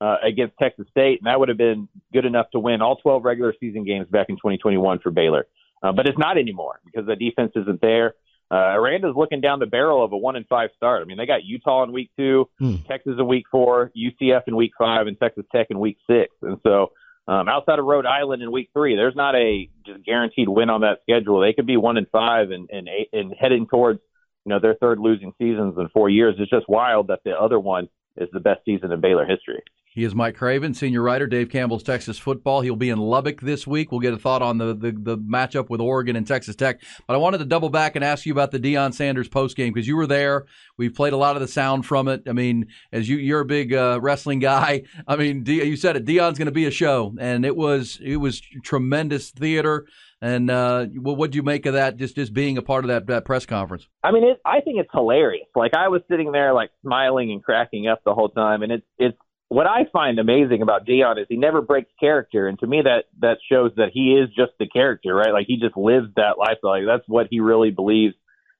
uh, 0.00 0.16
against 0.22 0.54
Texas 0.58 0.86
State, 0.90 1.20
and 1.20 1.26
that 1.26 1.38
would 1.38 1.48
have 1.48 1.58
been 1.58 1.88
good 2.12 2.24
enough 2.24 2.46
to 2.52 2.58
win 2.58 2.82
all 2.82 2.96
12 2.96 3.24
regular 3.24 3.54
season 3.60 3.84
games 3.84 4.08
back 4.10 4.26
in 4.28 4.36
2021 4.36 4.98
for 4.98 5.10
Baylor. 5.10 5.46
Uh, 5.82 5.92
but 5.92 6.08
it's 6.08 6.18
not 6.18 6.36
anymore 6.36 6.80
because 6.84 7.06
the 7.06 7.16
defense 7.16 7.52
isn't 7.54 7.80
there. 7.80 8.14
Uh, 8.50 8.74
Aranda's 8.74 9.14
looking 9.14 9.40
down 9.40 9.60
the 9.60 9.66
barrel 9.66 10.04
of 10.04 10.12
a 10.12 10.16
one 10.16 10.34
and 10.34 10.46
five 10.48 10.70
start. 10.76 11.02
I 11.02 11.04
mean, 11.04 11.18
they 11.18 11.26
got 11.26 11.44
Utah 11.44 11.84
in 11.84 11.92
week 11.92 12.10
two, 12.18 12.48
hmm. 12.58 12.76
Texas 12.88 13.14
in 13.16 13.26
week 13.28 13.44
four, 13.48 13.92
UCF 13.96 14.42
in 14.48 14.56
week 14.56 14.72
five, 14.76 15.06
and 15.06 15.16
Texas 15.20 15.44
Tech 15.54 15.68
in 15.70 15.78
week 15.78 15.98
six. 16.08 16.34
And 16.42 16.58
so 16.64 16.90
Um, 17.28 17.48
outside 17.48 17.78
of 17.78 17.84
Rhode 17.84 18.06
Island 18.06 18.42
in 18.42 18.50
week 18.50 18.70
three, 18.72 18.96
there's 18.96 19.14
not 19.14 19.36
a 19.36 19.68
just 19.86 20.04
guaranteed 20.04 20.48
win 20.48 20.70
on 20.70 20.80
that 20.80 20.98
schedule. 21.02 21.40
They 21.40 21.52
could 21.52 21.66
be 21.66 21.76
one 21.76 21.96
and 21.96 22.08
five 22.10 22.50
and 22.50 22.68
and, 22.70 22.88
eight, 22.88 23.08
and 23.12 23.34
heading 23.38 23.66
towards 23.66 24.00
you 24.44 24.50
know 24.50 24.58
their 24.60 24.74
third 24.74 24.98
losing 24.98 25.32
seasons 25.38 25.74
in 25.78 25.88
four 25.90 26.08
years. 26.08 26.36
It's 26.38 26.50
just 26.50 26.68
wild 26.68 27.08
that 27.08 27.20
the 27.24 27.32
other 27.32 27.60
one 27.60 27.88
is 28.16 28.28
the 28.32 28.40
best 28.40 28.64
season 28.64 28.90
in 28.90 29.00
Baylor 29.00 29.26
history. 29.26 29.62
He 29.92 30.04
is 30.04 30.14
Mike 30.14 30.36
Craven, 30.36 30.72
senior 30.72 31.02
writer, 31.02 31.26
Dave 31.26 31.48
Campbell's 31.48 31.82
Texas 31.82 32.16
football. 32.16 32.60
He'll 32.60 32.76
be 32.76 32.90
in 32.90 32.98
Lubbock 32.98 33.40
this 33.40 33.66
week. 33.66 33.90
We'll 33.90 33.98
get 33.98 34.14
a 34.14 34.18
thought 34.18 34.40
on 34.40 34.56
the, 34.56 34.66
the, 34.66 34.92
the 34.92 35.18
matchup 35.18 35.68
with 35.68 35.80
Oregon 35.80 36.14
and 36.14 36.24
Texas 36.24 36.54
Tech. 36.54 36.80
But 37.08 37.14
I 37.14 37.16
wanted 37.16 37.38
to 37.38 37.44
double 37.44 37.70
back 37.70 37.96
and 37.96 38.04
ask 38.04 38.24
you 38.24 38.32
about 38.32 38.52
the 38.52 38.60
Deion 38.60 38.94
Sanders 38.94 39.26
post 39.26 39.56
game 39.56 39.72
because 39.72 39.88
you 39.88 39.96
were 39.96 40.06
there. 40.06 40.46
We've 40.76 40.94
played 40.94 41.12
a 41.12 41.16
lot 41.16 41.34
of 41.34 41.42
the 41.42 41.48
sound 41.48 41.86
from 41.86 42.06
it. 42.06 42.22
I 42.28 42.32
mean, 42.32 42.68
as 42.92 43.08
you 43.08 43.16
you're 43.16 43.40
a 43.40 43.44
big 43.44 43.74
uh, 43.74 43.98
wrestling 44.00 44.38
guy. 44.38 44.84
I 45.08 45.16
mean, 45.16 45.42
D, 45.42 45.64
you 45.64 45.76
said 45.76 45.96
it. 45.96 46.04
Deion's 46.06 46.38
going 46.38 46.46
to 46.46 46.52
be 46.52 46.66
a 46.66 46.70
show, 46.70 47.12
and 47.18 47.44
it 47.44 47.56
was 47.56 47.98
it 48.00 48.18
was 48.18 48.40
tremendous 48.62 49.30
theater. 49.30 49.86
And 50.22 50.50
uh, 50.50 50.86
what 50.86 51.32
do 51.32 51.36
you 51.36 51.42
make 51.42 51.66
of 51.66 51.72
that? 51.74 51.96
Just 51.96 52.14
just 52.14 52.32
being 52.32 52.58
a 52.58 52.62
part 52.62 52.84
of 52.84 52.88
that 52.90 53.08
that 53.08 53.24
press 53.24 53.44
conference. 53.44 53.88
I 54.04 54.12
mean, 54.12 54.22
it, 54.22 54.40
I 54.44 54.60
think 54.60 54.78
it's 54.78 54.90
hilarious. 54.92 55.48
Like 55.56 55.74
I 55.74 55.88
was 55.88 56.02
sitting 56.08 56.30
there, 56.30 56.52
like 56.54 56.70
smiling 56.82 57.32
and 57.32 57.42
cracking 57.42 57.88
up 57.88 58.02
the 58.04 58.14
whole 58.14 58.28
time, 58.28 58.62
and 58.62 58.70
it's 58.70 58.86
it's 58.96 59.18
what 59.50 59.66
I 59.66 59.84
find 59.92 60.20
amazing 60.20 60.62
about 60.62 60.86
Deion 60.86 61.20
is 61.20 61.26
he 61.28 61.36
never 61.36 61.60
breaks 61.60 61.90
character, 61.98 62.46
and 62.46 62.56
to 62.60 62.68
me 62.68 62.82
that 62.82 63.06
that 63.18 63.38
shows 63.50 63.72
that 63.76 63.90
he 63.92 64.12
is 64.12 64.28
just 64.28 64.52
the 64.60 64.68
character, 64.68 65.12
right? 65.12 65.32
Like 65.32 65.46
he 65.48 65.56
just 65.56 65.76
lives 65.76 66.06
that 66.14 66.38
lifestyle. 66.38 66.70
Like 66.70 66.86
that's 66.86 67.08
what 67.08 67.26
he 67.30 67.40
really 67.40 67.72
believes. 67.72 68.14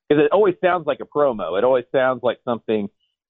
Because 0.07 0.25
it 0.25 0.33
always 0.33 0.55
sounds 0.61 0.85
like 0.85 0.99
a 0.99 1.05
promo. 1.05 1.57
It 1.57 1.63
always 1.63 1.85
sounds 1.93 2.19
like 2.23 2.39
something 2.43 2.89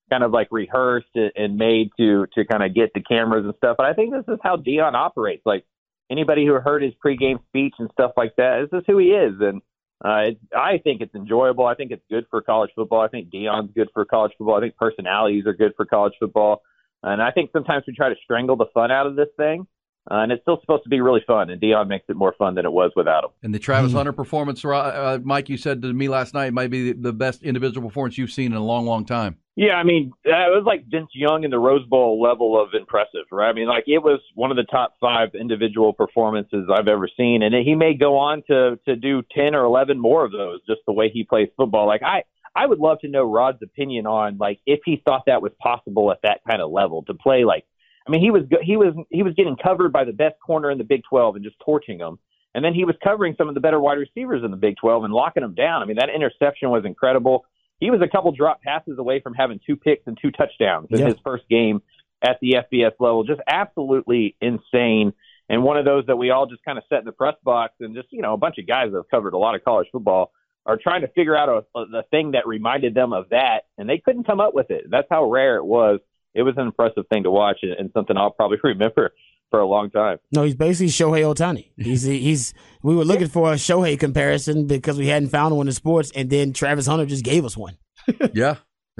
kind 0.09 0.23
of 0.23 0.31
like 0.31 0.47
rehearsed 0.49 1.15
and 1.15 1.55
made 1.55 1.91
to 1.97 2.25
to 2.33 2.45
kind 2.45 2.63
of 2.63 2.73
get 2.73 2.95
the 2.95 3.01
cameras 3.03 3.45
and 3.45 3.53
stuff. 3.57 3.75
But 3.77 3.85
I 3.85 3.93
think 3.93 4.11
this 4.11 4.25
is 4.27 4.39
how 4.41 4.57
Deion 4.57 4.95
operates. 4.95 5.43
Like 5.45 5.63
anybody 6.09 6.47
who 6.47 6.53
heard 6.53 6.81
his 6.81 6.93
pregame 7.03 7.45
speech 7.49 7.75
and 7.77 7.91
stuff 7.91 8.13
like 8.17 8.35
that, 8.37 8.69
this 8.71 8.79
is 8.79 8.85
who 8.87 8.97
he 8.97 9.09
is, 9.09 9.35
and 9.39 9.61
uh, 10.03 10.29
it, 10.29 10.39
I 10.57 10.79
think 10.79 11.01
it's 11.01 11.13
enjoyable. 11.13 11.67
I 11.67 11.75
think 11.75 11.91
it's 11.91 12.01
good 12.09 12.25
for 12.31 12.41
college 12.41 12.71
football. 12.75 13.01
I 13.01 13.07
think 13.07 13.29
Deion's 13.29 13.71
good 13.75 13.89
for 13.93 14.03
college 14.03 14.31
football. 14.35 14.55
I 14.55 14.61
think 14.61 14.75
personalities 14.77 15.45
are 15.45 15.53
good 15.53 15.73
for 15.77 15.85
college 15.85 16.13
football. 16.19 16.63
And 17.03 17.21
I 17.21 17.31
think 17.31 17.51
sometimes 17.51 17.83
we 17.87 17.93
try 17.93 18.09
to 18.09 18.15
strangle 18.23 18.55
the 18.55 18.67
fun 18.73 18.91
out 18.91 19.07
of 19.07 19.15
this 19.15 19.29
thing. 19.37 19.67
Uh, 20.09 20.23
and 20.23 20.31
it's 20.31 20.41
still 20.41 20.59
supposed 20.61 20.81
to 20.81 20.89
be 20.89 20.99
really 20.99 21.21
fun, 21.27 21.51
and 21.51 21.61
Deion 21.61 21.87
makes 21.87 22.05
it 22.09 22.15
more 22.15 22.33
fun 22.35 22.55
than 22.55 22.65
it 22.65 22.71
was 22.71 22.91
without 22.95 23.23
him. 23.23 23.29
And 23.43 23.53
the 23.53 23.59
Travis 23.59 23.89
mm-hmm. 23.89 23.97
Hunter 23.97 24.13
performance, 24.13 24.65
uh, 24.65 25.19
Mike, 25.23 25.47
you 25.47 25.57
said 25.57 25.83
to 25.83 25.93
me 25.93 26.09
last 26.09 26.33
night, 26.33 26.53
might 26.53 26.71
be 26.71 26.91
the 26.91 27.13
best 27.13 27.43
individual 27.43 27.87
performance 27.87 28.17
you've 28.17 28.31
seen 28.31 28.51
in 28.51 28.57
a 28.57 28.65
long, 28.65 28.87
long 28.87 29.05
time. 29.05 29.37
Yeah, 29.55 29.73
I 29.73 29.83
mean, 29.83 30.11
it 30.23 30.29
was 30.29 30.63
like 30.65 30.85
Vince 30.89 31.11
Young 31.13 31.43
in 31.43 31.51
the 31.51 31.59
Rose 31.59 31.85
Bowl 31.85 32.19
level 32.19 32.59
of 32.59 32.69
impressive, 32.73 33.25
right? 33.31 33.49
I 33.49 33.53
mean, 33.53 33.67
like 33.67 33.83
it 33.85 33.99
was 33.99 34.19
one 34.33 34.49
of 34.49 34.57
the 34.57 34.63
top 34.63 34.93
five 34.99 35.35
individual 35.39 35.93
performances 35.93 36.67
I've 36.73 36.87
ever 36.87 37.07
seen, 37.15 37.43
and 37.43 37.53
he 37.53 37.75
may 37.75 37.93
go 37.93 38.17
on 38.17 38.41
to 38.47 38.79
to 38.87 38.95
do 38.95 39.21
ten 39.37 39.53
or 39.53 39.65
eleven 39.65 39.99
more 39.99 40.25
of 40.25 40.31
those, 40.31 40.61
just 40.65 40.79
the 40.87 40.93
way 40.93 41.11
he 41.13 41.25
plays 41.25 41.49
football. 41.55 41.85
Like 41.85 42.01
I, 42.01 42.23
I 42.55 42.65
would 42.65 42.79
love 42.79 42.99
to 42.99 43.07
know 43.07 43.23
Rod's 43.23 43.61
opinion 43.61 44.05
on 44.05 44.37
like 44.37 44.59
if 44.65 44.81
he 44.85 45.01
thought 45.03 45.23
that 45.27 45.41
was 45.41 45.51
possible 45.61 46.11
at 46.11 46.19
that 46.23 46.41
kind 46.47 46.61
of 46.61 46.71
level 46.71 47.03
to 47.03 47.13
play 47.13 47.45
like 47.45 47.65
I 48.07 48.11
mean 48.11 48.21
he 48.21 48.31
was 48.31 48.43
he 48.63 48.77
was 48.77 48.93
he 49.09 49.23
was 49.23 49.33
getting 49.35 49.55
covered 49.55 49.93
by 49.93 50.03
the 50.03 50.13
best 50.13 50.35
corner 50.45 50.69
in 50.71 50.77
the 50.77 50.83
Big 50.83 51.01
12 51.09 51.35
and 51.35 51.43
just 51.43 51.57
torching 51.63 51.97
them. 51.97 52.19
And 52.53 52.65
then 52.65 52.73
he 52.73 52.83
was 52.83 52.95
covering 53.01 53.35
some 53.37 53.47
of 53.47 53.53
the 53.55 53.61
better 53.61 53.79
wide 53.79 53.97
receivers 53.97 54.43
in 54.43 54.51
the 54.51 54.57
Big 54.57 54.75
12 54.77 55.05
and 55.05 55.13
locking 55.13 55.41
them 55.41 55.55
down. 55.55 55.81
I 55.81 55.85
mean 55.85 55.97
that 55.97 56.09
interception 56.13 56.69
was 56.69 56.83
incredible. 56.85 57.45
He 57.79 57.89
was 57.89 58.01
a 58.01 58.07
couple 58.07 58.31
drop 58.31 58.61
passes 58.61 58.99
away 58.99 59.21
from 59.21 59.33
having 59.33 59.59
two 59.65 59.75
picks 59.75 60.05
and 60.05 60.17
two 60.21 60.31
touchdowns 60.31 60.87
in 60.91 60.99
yeah. 60.99 61.07
his 61.07 61.15
first 61.23 61.47
game 61.49 61.81
at 62.21 62.37
the 62.41 62.57
FBS 62.71 62.91
level. 62.99 63.23
Just 63.23 63.41
absolutely 63.47 64.35
insane. 64.41 65.13
And 65.49 65.63
one 65.63 65.77
of 65.77 65.85
those 65.85 66.05
that 66.05 66.15
we 66.15 66.29
all 66.29 66.45
just 66.45 66.63
kind 66.63 66.77
of 66.77 66.83
set 66.89 66.99
in 66.99 67.05
the 67.05 67.11
press 67.11 67.35
box 67.43 67.73
and 67.79 67.95
just, 67.95 68.07
you 68.11 68.21
know, 68.21 68.33
a 68.33 68.37
bunch 68.37 68.57
of 68.57 68.67
guys 68.67 68.91
that 68.91 68.97
have 68.97 69.09
covered 69.09 69.33
a 69.33 69.37
lot 69.37 69.55
of 69.55 69.63
college 69.63 69.87
football 69.91 70.31
are 70.65 70.77
trying 70.81 71.01
to 71.01 71.07
figure 71.09 71.35
out 71.35 71.49
a, 71.49 71.79
a, 71.79 71.85
the 71.87 72.03
thing 72.11 72.31
that 72.31 72.47
reminded 72.47 72.93
them 72.93 73.13
of 73.13 73.29
that, 73.29 73.61
and 73.77 73.89
they 73.89 73.97
couldn't 73.97 74.25
come 74.25 74.39
up 74.39 74.53
with 74.53 74.69
it. 74.69 74.85
That's 74.89 75.07
how 75.09 75.29
rare 75.29 75.57
it 75.57 75.65
was. 75.65 75.99
It 76.33 76.43
was 76.43 76.53
an 76.57 76.65
impressive 76.65 77.05
thing 77.09 77.23
to 77.23 77.31
watch, 77.31 77.59
and, 77.61 77.71
and 77.73 77.89
something 77.93 78.15
I'll 78.15 78.31
probably 78.31 78.57
remember 78.63 79.11
for 79.49 79.59
a 79.59 79.67
long 79.67 79.89
time. 79.91 80.17
No, 80.31 80.43
he's 80.43 80.55
basically 80.55 80.87
Shohei 80.87 81.23
Ohtani. 81.23 81.71
He's 81.77 82.03
he's. 82.03 82.53
We 82.81 82.95
were 82.95 83.05
looking 83.05 83.27
for 83.27 83.51
a 83.51 83.55
Shohei 83.55 83.99
comparison 83.99 84.65
because 84.65 84.97
we 84.97 85.07
hadn't 85.07 85.29
found 85.29 85.55
one 85.55 85.67
in 85.67 85.73
sports, 85.73 86.11
and 86.15 86.29
then 86.29 86.53
Travis 86.53 86.87
Hunter 86.87 87.05
just 87.05 87.23
gave 87.23 87.45
us 87.45 87.57
one. 87.57 87.77
yeah, 88.33 88.55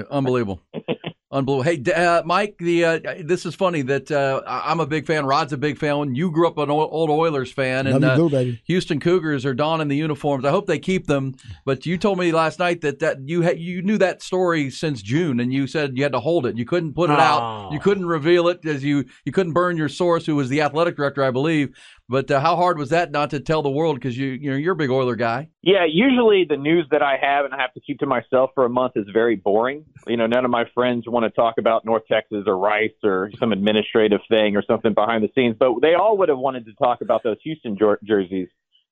unbelievable. 0.09 0.61
Unbelievable. 1.33 1.63
Hey, 1.63 1.93
uh, 1.93 2.23
Mike, 2.25 2.55
the 2.59 2.83
uh, 2.83 2.99
this 3.23 3.45
is 3.45 3.55
funny 3.55 3.83
that 3.83 4.11
uh, 4.11 4.41
I'm 4.45 4.81
a 4.81 4.85
big 4.85 5.07
fan. 5.07 5.25
Rod's 5.25 5.53
a 5.53 5.57
big 5.57 5.77
fan. 5.77 6.13
You 6.13 6.29
grew 6.29 6.45
up 6.45 6.57
an 6.57 6.69
old 6.69 7.09
Oilers 7.09 7.49
fan, 7.49 7.87
and 7.87 8.01
go, 8.01 8.27
uh, 8.27 8.45
Houston 8.65 8.99
Cougars 8.99 9.45
are 9.45 9.53
donning 9.53 9.87
the 9.87 9.95
uniforms. 9.95 10.43
I 10.43 10.49
hope 10.49 10.67
they 10.67 10.77
keep 10.77 11.07
them. 11.07 11.35
But 11.63 11.85
you 11.85 11.97
told 11.97 12.19
me 12.19 12.33
last 12.33 12.59
night 12.59 12.81
that, 12.81 12.99
that 12.99 13.29
you 13.29 13.43
ha- 13.43 13.55
you 13.55 13.81
knew 13.81 13.97
that 13.99 14.21
story 14.21 14.69
since 14.69 15.01
June, 15.01 15.39
and 15.39 15.53
you 15.53 15.67
said 15.67 15.95
you 15.95 16.03
had 16.03 16.11
to 16.11 16.19
hold 16.19 16.45
it. 16.45 16.57
You 16.57 16.65
couldn't 16.65 16.95
put 16.95 17.09
it 17.09 17.17
oh. 17.17 17.21
out. 17.21 17.71
You 17.71 17.79
couldn't 17.79 18.07
reveal 18.07 18.49
it 18.49 18.65
as 18.65 18.83
you 18.83 19.05
you 19.23 19.31
couldn't 19.31 19.53
burn 19.53 19.77
your 19.77 19.89
source, 19.89 20.25
who 20.25 20.35
was 20.35 20.49
the 20.49 20.59
athletic 20.59 20.97
director, 20.97 21.23
I 21.23 21.31
believe. 21.31 21.73
But 22.11 22.29
uh, 22.29 22.41
how 22.41 22.57
hard 22.57 22.77
was 22.77 22.89
that 22.89 23.09
not 23.09 23.29
to 23.29 23.39
tell 23.39 23.61
the 23.61 23.71
world 23.71 23.95
because 23.95 24.17
you 24.17 24.31
you 24.31 24.51
know 24.51 24.57
you're 24.57 24.73
a 24.73 24.75
big 24.75 24.89
Oiler 24.89 25.15
guy? 25.15 25.47
Yeah, 25.61 25.85
usually 25.89 26.43
the 26.43 26.57
news 26.57 26.85
that 26.91 27.01
I 27.01 27.15
have 27.15 27.45
and 27.45 27.53
I 27.53 27.61
have 27.61 27.73
to 27.75 27.79
keep 27.79 27.99
to 27.99 28.05
myself 28.05 28.49
for 28.53 28.65
a 28.65 28.69
month 28.69 28.97
is 28.97 29.05
very 29.13 29.37
boring. 29.37 29.85
You 30.05 30.17
know, 30.17 30.27
none 30.27 30.43
of 30.43 30.51
my 30.51 30.65
friends 30.73 31.05
want 31.07 31.23
to 31.23 31.29
talk 31.29 31.55
about 31.57 31.85
North 31.85 32.03
Texas 32.11 32.43
or 32.47 32.57
Rice 32.57 32.91
or 33.01 33.31
some 33.39 33.53
administrative 33.53 34.19
thing 34.27 34.57
or 34.57 34.63
something 34.67 34.93
behind 34.93 35.23
the 35.23 35.29
scenes, 35.33 35.55
but 35.57 35.81
they 35.81 35.93
all 35.93 36.17
would 36.17 36.27
have 36.27 36.37
wanted 36.37 36.65
to 36.65 36.73
talk 36.73 36.99
about 36.99 37.23
those 37.23 37.37
Houston 37.45 37.77
jer- 37.77 37.99
jerseys. 38.03 38.49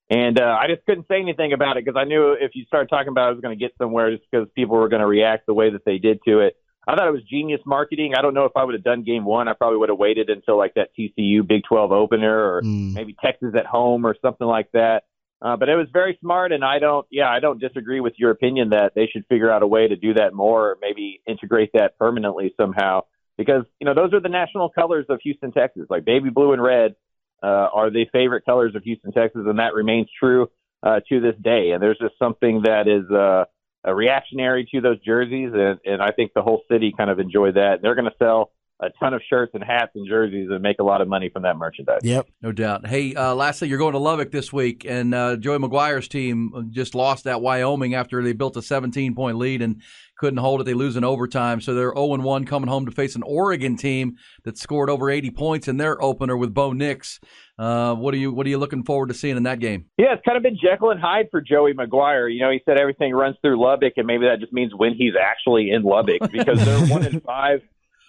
And 0.10 0.40
uh, 0.40 0.58
I 0.58 0.68
just 0.74 0.86
couldn't 0.86 1.10
say 1.10 1.20
anything 1.20 1.52
about 1.52 1.76
it 1.76 1.84
because 1.84 2.00
I 2.00 2.06
knew 2.06 2.38
if 2.40 2.52
you 2.54 2.64
started 2.68 2.88
talking 2.88 3.10
about 3.10 3.26
it, 3.26 3.28
I 3.28 3.32
was 3.32 3.42
going 3.42 3.60
to 3.60 3.62
get 3.62 3.74
somewhere 3.78 4.16
just 4.16 4.24
because 4.32 4.48
people 4.56 4.78
were 4.78 4.88
going 4.88 5.02
to 5.02 5.08
react 5.08 5.46
the 5.46 5.54
way 5.54 5.70
that 5.72 5.84
they 5.84 5.98
did 5.98 6.20
to 6.26 6.40
it. 6.40 6.56
I 6.90 6.96
thought 6.96 7.08
it 7.08 7.12
was 7.12 7.22
genius 7.30 7.62
marketing. 7.68 8.14
I 8.18 8.24
don't 8.24 8.34
know 8.34 8.46
if 8.46 8.54
I 8.56 8.64
would 8.64 8.74
have 8.74 8.84
done 8.84 9.04
game 9.04 9.24
one. 9.24 9.48
I 9.48 9.54
probably 9.54 9.78
would 9.78 9.90
have 9.90 10.00
waited 10.00 10.32
until 10.32 10.58
like 10.58 10.74
that 10.74 10.90
TCU 10.98 11.48
Big 11.48 11.62
12 11.70 11.92
opener 11.92 12.36
or 12.36 12.64
mm. 12.64 12.94
maybe 12.94 13.16
Texas 13.24 13.54
at 13.56 13.68
home 13.68 14.08
or 14.08 14.16
something 14.24 14.48
like 14.48 14.72
that. 14.72 15.04
Uh, 15.40 15.56
but 15.56 15.70
it 15.70 15.76
was 15.76 15.88
very 15.94 16.18
smart, 16.20 16.52
and 16.52 16.66
I 16.66 16.80
don't, 16.80 17.06
yeah, 17.12 17.30
I 17.30 17.40
don't 17.40 17.62
disagree 17.62 18.02
with 18.02 18.14
your 18.18 18.32
opinion 18.32 18.70
that 18.70 18.94
they 18.96 19.06
should 19.06 19.26
figure 19.28 19.52
out 19.52 19.62
a 19.62 19.68
way 19.68 19.88
to 19.88 19.96
do 19.96 20.16
that 20.16 20.34
more, 20.34 20.72
or 20.72 20.78
maybe 20.82 21.22
integrate 21.28 21.70
that 21.76 21.98
permanently 21.98 22.54
somehow, 22.60 23.04
because 23.38 23.64
you 23.80 23.86
know 23.86 23.94
those 23.94 24.12
are 24.14 24.20
the 24.20 24.28
national 24.28 24.70
colors 24.70 25.06
of 25.08 25.22
Houston, 25.24 25.54
Texas. 25.54 25.84
Like 25.90 26.04
baby 26.04 26.30
blue 26.30 26.52
and 26.52 26.62
red 26.62 26.96
uh, 27.42 27.46
are 27.46 27.90
the 27.90 28.06
favorite 28.12 28.44
colors 28.44 28.76
of 28.76 28.84
Houston, 28.84 29.14
Texas, 29.14 29.44
and 29.46 29.60
that 29.60 29.74
remains 29.74 30.10
true 30.20 30.50
uh, 30.84 31.00
to 31.08 31.22
this 31.22 31.36
day. 31.42 31.72
And 31.72 31.82
there's 31.82 32.00
just 32.00 32.20
something 32.20 32.64
that 32.66 32.90
is 32.90 33.10
uh, 33.10 33.46
a 33.84 33.96
reactionary 33.96 34.68
to 34.74 34.82
those 34.82 35.00
jerseys, 35.00 35.52
and, 35.54 35.80
and 35.86 36.02
I 36.02 36.12
think 36.12 36.34
the 36.34 36.42
whole 36.42 36.62
city 36.72 36.94
kind 36.96 37.10
of 37.10 37.20
enjoyed 37.20 37.56
that. 37.56 37.78
They're 37.82 37.96
going 37.96 38.10
to 38.10 38.18
sell 38.20 38.52
a 38.82 38.90
ton 39.00 39.14
of 39.14 39.22
shirts 39.30 39.52
and 39.54 39.64
hats 39.64 39.92
and 39.96 40.08
jerseys 40.08 40.48
and 40.50 40.62
make 40.62 40.78
a 40.80 40.84
lot 40.84 41.02
of 41.02 41.08
money 41.08 41.30
from 41.30 41.44
that 41.44 41.58
merchandise. 41.58 42.00
Yep, 42.02 42.28
no 42.42 42.52
doubt. 42.52 42.88
Hey, 42.88 43.14
uh, 43.14 43.36
lastly, 43.36 43.68
you're 43.68 43.78
going 43.78 43.92
to 43.92 44.00
Lubbock 44.00 44.32
this 44.32 44.54
week, 44.54 44.86
and 44.88 45.14
uh, 45.14 45.36
Joey 45.36 45.58
McGuire's 45.58 46.08
team 46.08 46.70
just 46.72 46.96
lost 46.96 47.28
at 47.28 47.42
Wyoming 47.42 47.94
after 47.94 48.24
they 48.24 48.34
built 48.34 48.56
a 48.56 48.62
17 48.62 49.16
point 49.16 49.38
lead 49.38 49.62
and 49.62 49.82
couldn't 50.20 50.40
hold 50.40 50.62
it. 50.62 50.66
They 50.66 50.74
lose 50.74 50.98
in 50.98 51.04
overtime, 51.04 51.62
so 51.62 51.74
they're 51.74 51.94
0 51.94 52.18
1 52.18 52.46
coming 52.46 52.70
home 52.70 52.86
to 52.86 52.92
face 52.92 53.16
an 53.16 53.24
Oregon 53.24 53.78
team 53.78 54.18
that 54.44 54.58
scored 54.58 54.90
over 54.90 55.10
80 55.10 55.32
points 55.32 55.68
in 55.68 55.78
their 55.78 56.02
opener 56.02 56.36
with 56.38 56.54
Bo 56.54 56.74
Nix. 56.74 57.20
Uh, 57.58 57.96
what 57.96 58.14
are 58.14 58.18
you 58.18 58.34
What 58.34 58.46
are 58.46 58.50
you 58.50 58.58
looking 58.58 58.84
forward 58.84 59.08
to 59.08 59.14
seeing 59.14 59.38
in 59.38 59.44
that 59.44 59.60
game? 59.60 59.86
Yeah, 59.98 60.14
it's 60.14 60.22
kind 60.26 60.38
of 60.38 60.44
been 60.44 60.58
Jekyll 60.62 60.92
and 60.92 61.00
Hyde 61.00 61.28
for 61.32 61.42
Joey 61.42 61.74
McGuire. 61.74 62.32
You 62.34 62.42
know, 62.42 62.52
he 62.52 62.60
said 62.66 62.80
everything 62.80 63.14
runs 63.14 63.38
through 63.42 63.62
Lubbock, 63.62 63.94
and 63.98 64.06
maybe 64.06 64.26
that 64.26 64.40
just 64.40 64.54
means 64.54 64.74
when 64.76 64.94
he's 64.94 65.14
actually 65.20 65.72
in 65.72 65.84
Lubbock 65.84 66.32
because 66.32 66.64
they're 66.64 66.88
one 66.88 67.06
in 67.06 67.20
five 67.22 67.62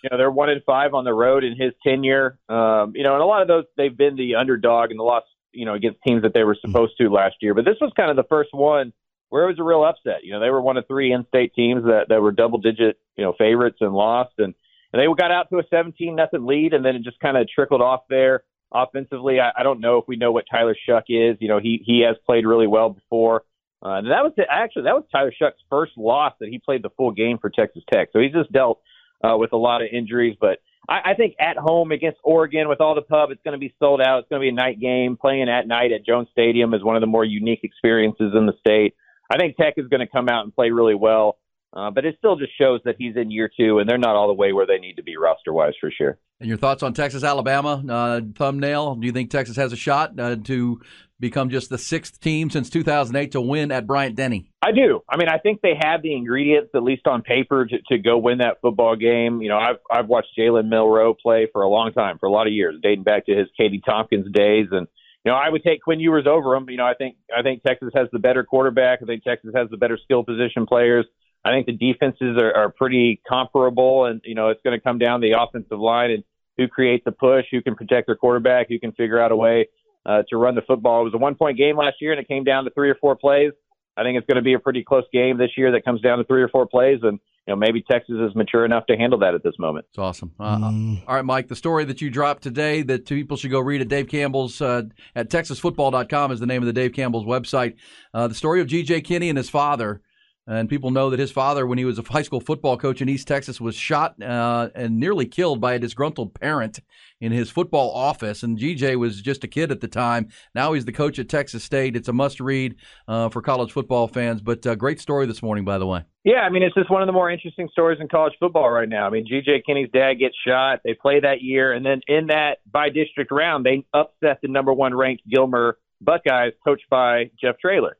you 0.03 0.09
know, 0.11 0.17
they're 0.17 0.31
one 0.31 0.49
in 0.49 0.63
five 0.65 0.95
on 0.95 1.05
the 1.05 1.13
road 1.13 1.45
in 1.45 1.57
his 1.57 1.73
tenure. 1.85 2.39
Um, 2.49 2.93
you 2.95 3.03
know, 3.03 3.15
and 3.15 3.23
a 3.23 3.27
lot 3.27 3.43
of 3.43 3.49
those 3.49 3.65
they've 3.77 3.97
been 3.97 4.17
the 4.17 4.37
underdog 4.37 4.91
in 4.91 4.97
the 4.97 5.03
loss, 5.03 5.25
you 5.53 5.67
know, 5.67 5.75
against 5.75 5.99
teams 6.07 6.23
that 6.23 6.33
they 6.33 6.43
were 6.43 6.57
supposed 6.61 6.95
to 6.99 7.11
last 7.11 7.37
year. 7.41 7.55
But 7.55 7.67
this 7.67 7.77
was 7.81 7.93
kind 7.97 8.11
of 8.11 8.17
the 8.17 8.25
first 8.29 8.51
one 8.53 8.93
where 9.31 9.45
it 9.45 9.49
was 9.49 9.59
a 9.59 9.65
real 9.65 9.85
upset. 9.85 10.23
You 10.23 10.33
know, 10.33 10.41
they 10.41 10.51
were 10.51 10.61
one 10.61 10.77
of 10.77 10.87
three 10.87 11.13
in-state 11.13 11.55
teams 11.55 11.85
that 11.85 12.07
that 12.11 12.21
were 12.21 12.33
double-digit, 12.33 12.99
you 13.17 13.25
know, 13.25 13.35
favorites 13.39 13.79
and 13.81 13.95
lost, 13.95 14.35
and 14.39 14.55
and 14.93 15.01
they 15.01 15.07
got 15.17 15.31
out 15.31 15.49
to 15.51 15.59
a 15.59 15.63
17 15.71 16.15
nothing 16.15 16.47
lead, 16.47 16.75
and 16.75 16.85
then 16.85 16.97
it 16.97 17.03
just 17.03 17.21
kind 17.21 17.37
of 17.37 17.49
trickled 17.49 17.81
off 17.81 18.03
there. 18.11 18.43
Offensively, 18.73 19.39
I, 19.41 19.51
I 19.61 19.63
don't 19.63 19.81
know 19.81 19.99
if 19.99 20.05
we 20.07 20.17
know 20.17 20.33
what 20.33 20.45
Tyler 20.51 20.77
Shough 20.89 21.03
is. 21.09 21.39
You 21.41 21.49
know, 21.49 21.59
he 21.59 21.83
he 21.85 22.05
has 22.07 22.17
played 22.27 22.45
really 22.45 22.67
well 22.67 22.91
before. 22.91 23.45
Uh, 23.83 23.97
and 23.97 24.09
that 24.09 24.23
was 24.23 24.33
the, 24.37 24.43
actually 24.51 24.83
that 24.83 24.95
was 24.95 25.05
Tyler 25.11 25.33
Shough's 25.41 25.55
first 25.71 25.93
loss 25.97 26.35
that 26.41 26.51
he 26.51 26.59
played 26.59 26.83
the 26.83 26.91
full 26.91 27.13
game 27.13 27.39
for 27.39 27.49
Texas 27.49 27.83
Tech. 27.93 28.09
So 28.13 28.21
he's 28.21 28.33
just 28.33 28.53
dealt 28.53 28.81
uh, 29.25 29.37
with 29.37 29.53
a 29.53 29.57
lot 29.57 29.83
of 29.83 29.89
injuries. 29.93 30.37
But 30.39 30.59
I, 30.89 31.13
I 31.13 31.15
think 31.15 31.35
at 31.41 31.57
home 31.57 31.93
against 31.93 32.19
Oregon 32.23 32.69
with 32.69 32.81
all 32.81 32.95
the 32.95 33.03
pub, 33.03 33.31
it's 33.31 33.43
going 33.43 33.53
to 33.53 33.59
be 33.59 33.75
sold 33.79 34.01
out. 34.01 34.21
It's 34.21 34.29
going 34.29 34.41
to 34.41 34.45
be 34.45 34.51
a 34.51 34.53
night 34.53 34.81
game. 34.81 35.17
Playing 35.17 35.49
at 35.49 35.67
night 35.67 35.93
at 35.93 36.05
Jones 36.05 36.29
Stadium 36.33 36.75
is 36.75 36.83
one 36.85 36.97
of 36.97 37.01
the 37.01 37.07
more 37.07 37.25
unique 37.25 37.61
experiences 37.63 38.33
in 38.35 38.47
the 38.47 38.55
state. 38.61 38.95
I 39.31 39.37
think 39.39 39.57
Tech 39.57 39.75
is 39.77 39.87
going 39.87 40.01
to 40.01 40.07
come 40.07 40.29
out 40.29 40.45
and 40.45 40.55
play 40.55 40.71
really 40.71 40.95
well. 40.95 41.39
Uh, 41.73 41.91
but 41.91 42.05
it 42.05 42.17
still 42.19 42.35
just 42.35 42.51
shows 42.59 42.81
that 42.85 42.97
he's 42.99 43.15
in 43.17 43.31
year 43.31 43.49
two, 43.57 43.79
and 43.79 43.89
they're 43.89 43.97
not 43.97 44.17
all 44.17 44.27
the 44.27 44.35
way 44.35 44.53
where 44.53 44.67
they 44.67 44.79
need 44.79 44.95
to 44.95 45.05
be 45.05 45.17
roster 45.17 45.53
wise 45.53 45.73
for 45.81 45.91
sure. 45.91 46.19
And 46.41 46.49
your 46.49 46.59
thoughts 46.59 46.83
on 46.83 46.95
Texas 46.95 47.23
Alabama 47.23 47.85
uh, 47.89 48.21
thumbnail? 48.35 48.97
Do 48.97 49.07
you 49.07 49.13
think 49.13 49.31
Texas 49.31 49.57
has 49.57 49.73
a 49.73 49.77
shot 49.77 50.19
uh, 50.19 50.37
to 50.45 50.81
become 51.21 51.49
just 51.51 51.71
the 51.71 51.79
sixth 51.79 52.19
team 52.19 52.51
since 52.51 52.71
2008 52.71 53.33
to 53.33 53.41
win 53.41 53.71
at 53.71 53.87
Bryant 53.87 54.17
Denny? 54.17 54.51
I 54.63 54.73
do. 54.73 55.03
I 55.09 55.17
mean, 55.17 55.29
I 55.29 55.39
think 55.39 55.61
they 55.61 55.75
have 55.81 56.03
the 56.03 56.15
ingredients, 56.15 56.71
at 56.75 56.83
least 56.83 57.07
on 57.07 57.23
paper, 57.23 57.67
to, 57.67 57.77
to 57.89 57.99
go 57.99 58.19
win 58.19 58.39
that 58.39 58.57
football 58.61 58.97
game. 58.97 59.41
You 59.41 59.51
know, 59.51 59.59
I've 59.59 59.77
I've 59.89 60.09
watched 60.09 60.31
Jalen 60.37 60.69
Milroe 60.69 61.15
play 61.15 61.47
for 61.53 61.63
a 61.63 61.69
long 61.69 61.93
time, 61.93 62.19
for 62.19 62.27
a 62.27 62.33
lot 62.33 62.49
of 62.49 62.53
years, 62.53 62.75
dating 62.83 63.05
back 63.05 63.27
to 63.27 63.37
his 63.37 63.47
Katy 63.57 63.81
Tompkins 63.87 64.27
days, 64.33 64.67
and 64.73 64.89
you 65.25 65.33
know, 65.33 65.37
I 65.37 65.49
would 65.49 65.63
take 65.63 65.83
Quinn 65.83 66.01
Ewers 66.01 66.27
over 66.27 66.55
him. 66.55 66.69
You 66.71 66.79
know, 66.79 66.87
I 66.87 66.95
think 66.95 67.17
I 67.37 67.43
think 67.43 67.63
Texas 67.63 67.91
has 67.95 68.09
the 68.13 68.19
better 68.19 68.45
quarterback. 68.45 69.01
I 69.03 69.07
think 69.07 69.23
Texas 69.23 69.51
has 69.55 69.69
the 69.71 69.77
better 69.77 69.99
skill 70.03 70.25
position 70.25 70.67
players. 70.67 71.07
I 71.45 71.51
think 71.51 71.67
the 71.67 71.73
defenses 71.73 72.37
are, 72.41 72.55
are 72.55 72.71
pretty 72.71 73.21
comparable, 73.29 74.05
and 74.07 74.21
you 74.25 74.35
know, 74.35 74.49
it's 74.49 74.61
going 74.63 74.79
to 74.79 74.83
come 74.83 74.99
down 74.99 75.21
the 75.21 75.33
offensive 75.39 75.79
line 75.79 76.11
and 76.11 76.25
who 76.57 76.69
creates 76.69 77.05
the 77.05 77.13
push, 77.13 77.47
who 77.51 77.63
can 77.63 77.75
protect 77.75 78.07
their 78.07 78.17
quarterback, 78.17 78.69
who 78.69 78.79
can 78.79 78.93
figure 78.93 79.19
out 79.19 79.33
a 79.33 79.37
way 79.37 79.69
uh, 80.05 80.23
to 80.29 80.37
run 80.37 80.55
the 80.55 80.63
football. 80.63 81.03
It 81.03 81.05
was 81.05 81.15
a 81.15 81.19
one 81.19 81.35
point 81.35 81.57
game 81.57 81.77
last 81.77 81.97
year, 82.01 82.13
and 82.13 82.21
it 82.21 82.29
came 82.29 82.45
down 82.45 82.65
to 82.65 82.71
three 82.71 82.91
or 82.91 82.97
four 83.01 83.17
plays. 83.17 83.53
I 83.97 84.03
think 84.03 84.17
it's 84.17 84.27
going 84.27 84.37
to 84.37 84.43
be 84.43 84.55
a 84.55 84.59
pretty 84.59 84.85
close 84.85 85.05
game 85.13 85.37
this 85.39 85.51
year 85.57 85.73
that 85.73 85.85
comes 85.85 86.01
down 86.01 86.19
to 86.19 86.25
three 86.25 86.43
or 86.43 86.49
four 86.49 86.67
plays, 86.67 87.01
and 87.03 87.19
you 87.51 87.57
know 87.57 87.59
maybe 87.59 87.83
Texas 87.83 88.15
is 88.21 88.33
mature 88.37 88.65
enough 88.65 88.87
to 88.87 88.97
handle 88.97 89.19
that 89.19 89.35
at 89.35 89.43
this 89.43 89.55
moment. 89.59 89.85
It's 89.89 89.99
awesome. 89.99 90.33
Uh, 90.39 90.57
mm. 90.59 91.03
All 91.09 91.17
right, 91.17 91.25
Mike, 91.25 91.49
the 91.49 91.57
story 91.57 91.85
that 91.87 92.01
you 92.01 92.09
dropped 92.09 92.45
today 92.45 92.83
that 92.83 93.07
people 93.07 93.37
should 93.37 93.51
go 93.51 93.59
read 93.59 93.81
at 93.81 93.89
Dave 93.89 94.07
Campbell's 94.07 94.61
uh, 94.61 94.83
at 95.17 95.31
TexasFootball.com 95.31 96.31
is 96.31 96.39
the 96.39 96.47
name 96.47 96.63
of 96.63 96.67
the 96.67 96.73
Dave 96.73 96.93
Campbell's 96.93 97.25
website. 97.25 97.75
Uh, 98.15 98.29
the 98.29 98.37
story 98.37 98.61
of 98.61 98.69
G.J. 98.69 99.01
Kinney 99.01 99.29
and 99.29 99.37
his 99.37 99.51
father. 99.51 100.01
And 100.47 100.69
people 100.69 100.91
know 100.91 101.11
that 101.11 101.19
his 101.19 101.31
father, 101.31 101.67
when 101.67 101.79
he 101.79 101.85
was 101.85 101.99
a 101.99 102.03
high 102.11 102.23
school 102.23 102.41
football 102.41 102.77
coach 102.77 103.01
in 103.01 103.09
East 103.09 103.29
Texas, 103.29 103.61
was 103.61 103.77
shot 103.77 104.21
uh, 104.23 104.71
and 104.75 104.99
nearly 104.99 105.27
killed 105.27 105.61
by 105.61 105.75
a 105.75 105.79
disgruntled 105.79 106.35
parent 106.35 106.81
in 107.21 107.33
his 107.33 107.51
football 107.51 107.91
office. 107.93 108.43
And 108.43 108.59
GJ 108.59 108.97
was 108.97 109.21
just 109.21 109.45
a 109.45 109.49
kid 109.49 109.71
at 109.71 109.81
the 109.81 109.89
time. 109.89 110.29
Now 110.55 110.73
he's 110.73 110.85
the 110.85 110.93
coach 110.93 111.19
at 111.19 111.29
Texas 111.29 111.63
State. 111.63 111.97
It's 111.97 112.09
a 112.09 112.13
must 112.13 112.41
read 112.41 112.77
uh, 113.07 113.29
for 113.29 113.43
college 113.43 113.73
football 113.73 114.09
fans. 114.09 114.41
But 114.41 114.67
uh, 114.67 114.75
great 114.75 115.01
story 115.01 115.27
this 115.27 115.43
morning, 115.43 115.65
by 115.65 115.79
the 115.79 115.87
way. 115.87 116.05
Yeah, 116.25 116.41
I 116.41 116.51
mean, 116.51 116.63
it's 116.63 116.75
just 116.75 116.91
one 116.91 117.03
of 117.03 117.07
the 117.07 117.13
more 117.13 117.31
interesting 117.31 117.69
stories 117.73 117.99
in 118.01 118.09
college 118.09 118.35
football 118.41 118.71
right 118.71 118.89
now. 118.89 119.07
I 119.07 119.11
mean, 119.11 119.27
GJ 119.27 119.65
Kinney's 119.65 119.91
dad 119.93 120.15
gets 120.15 120.35
shot. 120.47 120.81
They 120.85 120.95
play 120.95 121.21
that 121.21 121.41
year. 121.43 121.73
And 121.73 121.85
then 121.85 122.01
in 122.09 122.27
that 122.27 122.59
bi-district 122.71 123.31
round, 123.31 123.65
they 123.65 123.87
upset 123.95 124.39
the 124.43 124.49
number 124.49 124.73
one 124.73 124.95
ranked 124.95 125.23
Gilmer 125.29 125.79
Buckeyes, 126.01 126.53
coached 126.65 126.89
by 126.91 127.31
Jeff 127.41 127.59
Traylor. 127.59 127.97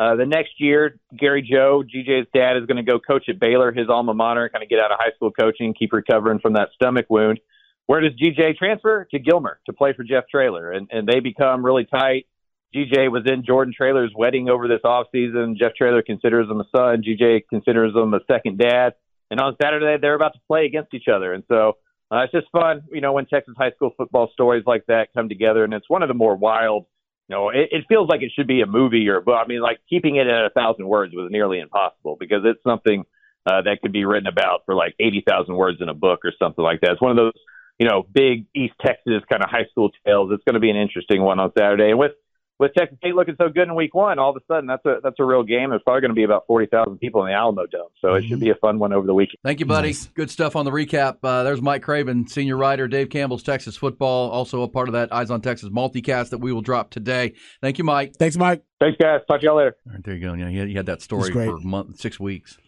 Uh, 0.00 0.16
the 0.16 0.24
next 0.24 0.52
year, 0.58 0.98
Gary 1.14 1.42
Joe, 1.42 1.84
GJ's 1.84 2.26
dad, 2.34 2.56
is 2.56 2.64
going 2.64 2.78
to 2.78 2.82
go 2.82 2.98
coach 2.98 3.28
at 3.28 3.38
Baylor, 3.38 3.70
his 3.70 3.90
alma 3.90 4.14
mater, 4.14 4.48
kind 4.48 4.64
of 4.64 4.70
get 4.70 4.78
out 4.78 4.90
of 4.90 4.98
high 4.98 5.12
school 5.14 5.30
coaching, 5.30 5.74
keep 5.78 5.92
recovering 5.92 6.38
from 6.38 6.54
that 6.54 6.70
stomach 6.74 7.04
wound. 7.10 7.38
Where 7.84 8.00
does 8.00 8.12
GJ 8.12 8.56
transfer? 8.56 9.06
To 9.10 9.18
Gilmer 9.18 9.60
to 9.66 9.74
play 9.74 9.92
for 9.92 10.02
Jeff 10.02 10.24
Traylor. 10.30 10.72
and 10.72 10.88
and 10.90 11.06
they 11.06 11.20
become 11.20 11.62
really 11.62 11.84
tight. 11.84 12.26
GJ 12.74 13.10
was 13.10 13.24
in 13.26 13.44
Jordan 13.44 13.74
Traylor's 13.76 14.12
wedding 14.16 14.48
over 14.48 14.68
this 14.68 14.80
off 14.84 15.08
season. 15.12 15.56
Jeff 15.58 15.74
Traylor 15.74 16.02
considers 16.02 16.48
him 16.48 16.60
a 16.60 16.64
son. 16.74 17.02
GJ 17.02 17.42
considers 17.50 17.94
him 17.94 18.14
a 18.14 18.20
second 18.30 18.58
dad. 18.58 18.94
And 19.30 19.38
on 19.38 19.56
Saturday, 19.60 20.00
they're 20.00 20.14
about 20.14 20.32
to 20.32 20.40
play 20.46 20.64
against 20.64 20.94
each 20.94 21.08
other. 21.12 21.34
And 21.34 21.44
so 21.48 21.74
uh, 22.10 22.22
it's 22.22 22.32
just 22.32 22.46
fun, 22.52 22.82
you 22.92 23.00
know, 23.00 23.12
when 23.12 23.26
Texas 23.26 23.54
high 23.58 23.72
school 23.72 23.92
football 23.96 24.30
stories 24.32 24.64
like 24.66 24.86
that 24.86 25.08
come 25.14 25.28
together. 25.28 25.62
And 25.64 25.74
it's 25.74 25.90
one 25.90 26.02
of 26.02 26.08
the 26.08 26.14
more 26.14 26.36
wild, 26.36 26.86
know, 27.30 27.48
it, 27.48 27.68
it 27.70 27.84
feels 27.88 28.08
like 28.08 28.22
it 28.22 28.32
should 28.34 28.46
be 28.46 28.60
a 28.60 28.66
movie 28.66 29.08
or 29.08 29.16
a 29.16 29.22
book. 29.22 29.38
I 29.42 29.46
mean, 29.46 29.60
like 29.60 29.80
keeping 29.88 30.16
it 30.16 30.26
at 30.26 30.44
a 30.44 30.50
thousand 30.50 30.86
words 30.86 31.14
was 31.14 31.30
nearly 31.30 31.60
impossible 31.60 32.16
because 32.20 32.42
it's 32.44 32.62
something 32.62 33.04
uh, 33.46 33.62
that 33.62 33.78
could 33.80 33.92
be 33.92 34.04
written 34.04 34.26
about 34.26 34.62
for 34.66 34.74
like 34.74 34.94
80,000 35.00 35.54
words 35.54 35.78
in 35.80 35.88
a 35.88 35.94
book 35.94 36.20
or 36.24 36.32
something 36.38 36.62
like 36.62 36.80
that. 36.82 36.92
It's 36.92 37.00
one 37.00 37.12
of 37.12 37.16
those 37.16 37.32
you 37.80 37.88
know, 37.88 38.06
big 38.12 38.44
East 38.54 38.74
Texas 38.84 39.22
kind 39.30 39.42
of 39.42 39.48
high 39.48 39.64
school 39.70 39.90
tales. 40.06 40.30
It's 40.32 40.44
going 40.44 40.54
to 40.54 40.60
be 40.60 40.68
an 40.68 40.76
interesting 40.76 41.22
one 41.22 41.40
on 41.40 41.50
Saturday. 41.56 41.88
And 41.88 41.98
with 41.98 42.12
with 42.60 42.74
Texas 42.74 42.98
State 42.98 43.14
looking 43.14 43.34
so 43.38 43.48
good 43.48 43.68
in 43.68 43.74
Week 43.74 43.94
One, 43.94 44.18
all 44.18 44.30
of 44.30 44.36
a 44.36 44.44
sudden 44.46 44.66
that's 44.66 44.84
a 44.84 44.98
that's 45.02 45.16
a 45.18 45.24
real 45.24 45.42
game. 45.42 45.70
There's 45.70 45.82
probably 45.82 46.02
going 46.02 46.10
to 46.10 46.14
be 46.14 46.24
about 46.24 46.46
forty 46.46 46.66
thousand 46.66 46.98
people 46.98 47.22
in 47.24 47.32
the 47.32 47.34
Alamo 47.34 47.66
Dome, 47.66 47.88
so 48.00 48.08
mm-hmm. 48.08 48.16
it 48.18 48.22
should 48.22 48.32
mm-hmm. 48.32 48.44
be 48.44 48.50
a 48.50 48.54
fun 48.56 48.78
one 48.78 48.92
over 48.92 49.06
the 49.06 49.14
weekend. 49.14 49.38
Thank 49.42 49.60
you, 49.60 49.66
buddy. 49.66 49.88
Nice. 49.88 50.06
Good 50.08 50.30
stuff 50.30 50.54
on 50.54 50.66
the 50.66 50.70
recap. 50.70 51.16
Uh, 51.22 51.42
there's 51.42 51.62
Mike 51.62 51.82
Craven, 51.82 52.28
senior 52.28 52.58
writer, 52.58 52.86
Dave 52.86 53.08
Campbell's 53.08 53.42
Texas 53.42 53.76
Football, 53.76 54.30
also 54.30 54.62
a 54.62 54.68
part 54.68 54.88
of 54.88 54.92
that 54.92 55.12
Eyes 55.12 55.30
on 55.30 55.40
Texas 55.40 55.70
multicast 55.70 56.30
that 56.30 56.38
we 56.38 56.52
will 56.52 56.60
drop 56.60 56.90
today. 56.90 57.32
Thank 57.62 57.78
you, 57.78 57.84
Mike. 57.84 58.14
Thanks, 58.18 58.36
Mike. 58.36 58.62
Thanks, 58.78 58.98
guys. 59.00 59.20
Talk 59.26 59.40
to 59.40 59.46
y'all 59.46 59.56
later. 59.56 59.76
All 59.86 59.94
right, 59.94 60.04
there 60.04 60.14
you 60.14 60.20
go. 60.20 60.34
Yeah, 60.34 60.48
you 60.48 60.76
had 60.76 60.86
that 60.86 61.00
story 61.00 61.32
for 61.32 61.56
a 61.56 61.60
month, 61.60 61.98
six 61.98 62.20
weeks. 62.20 62.58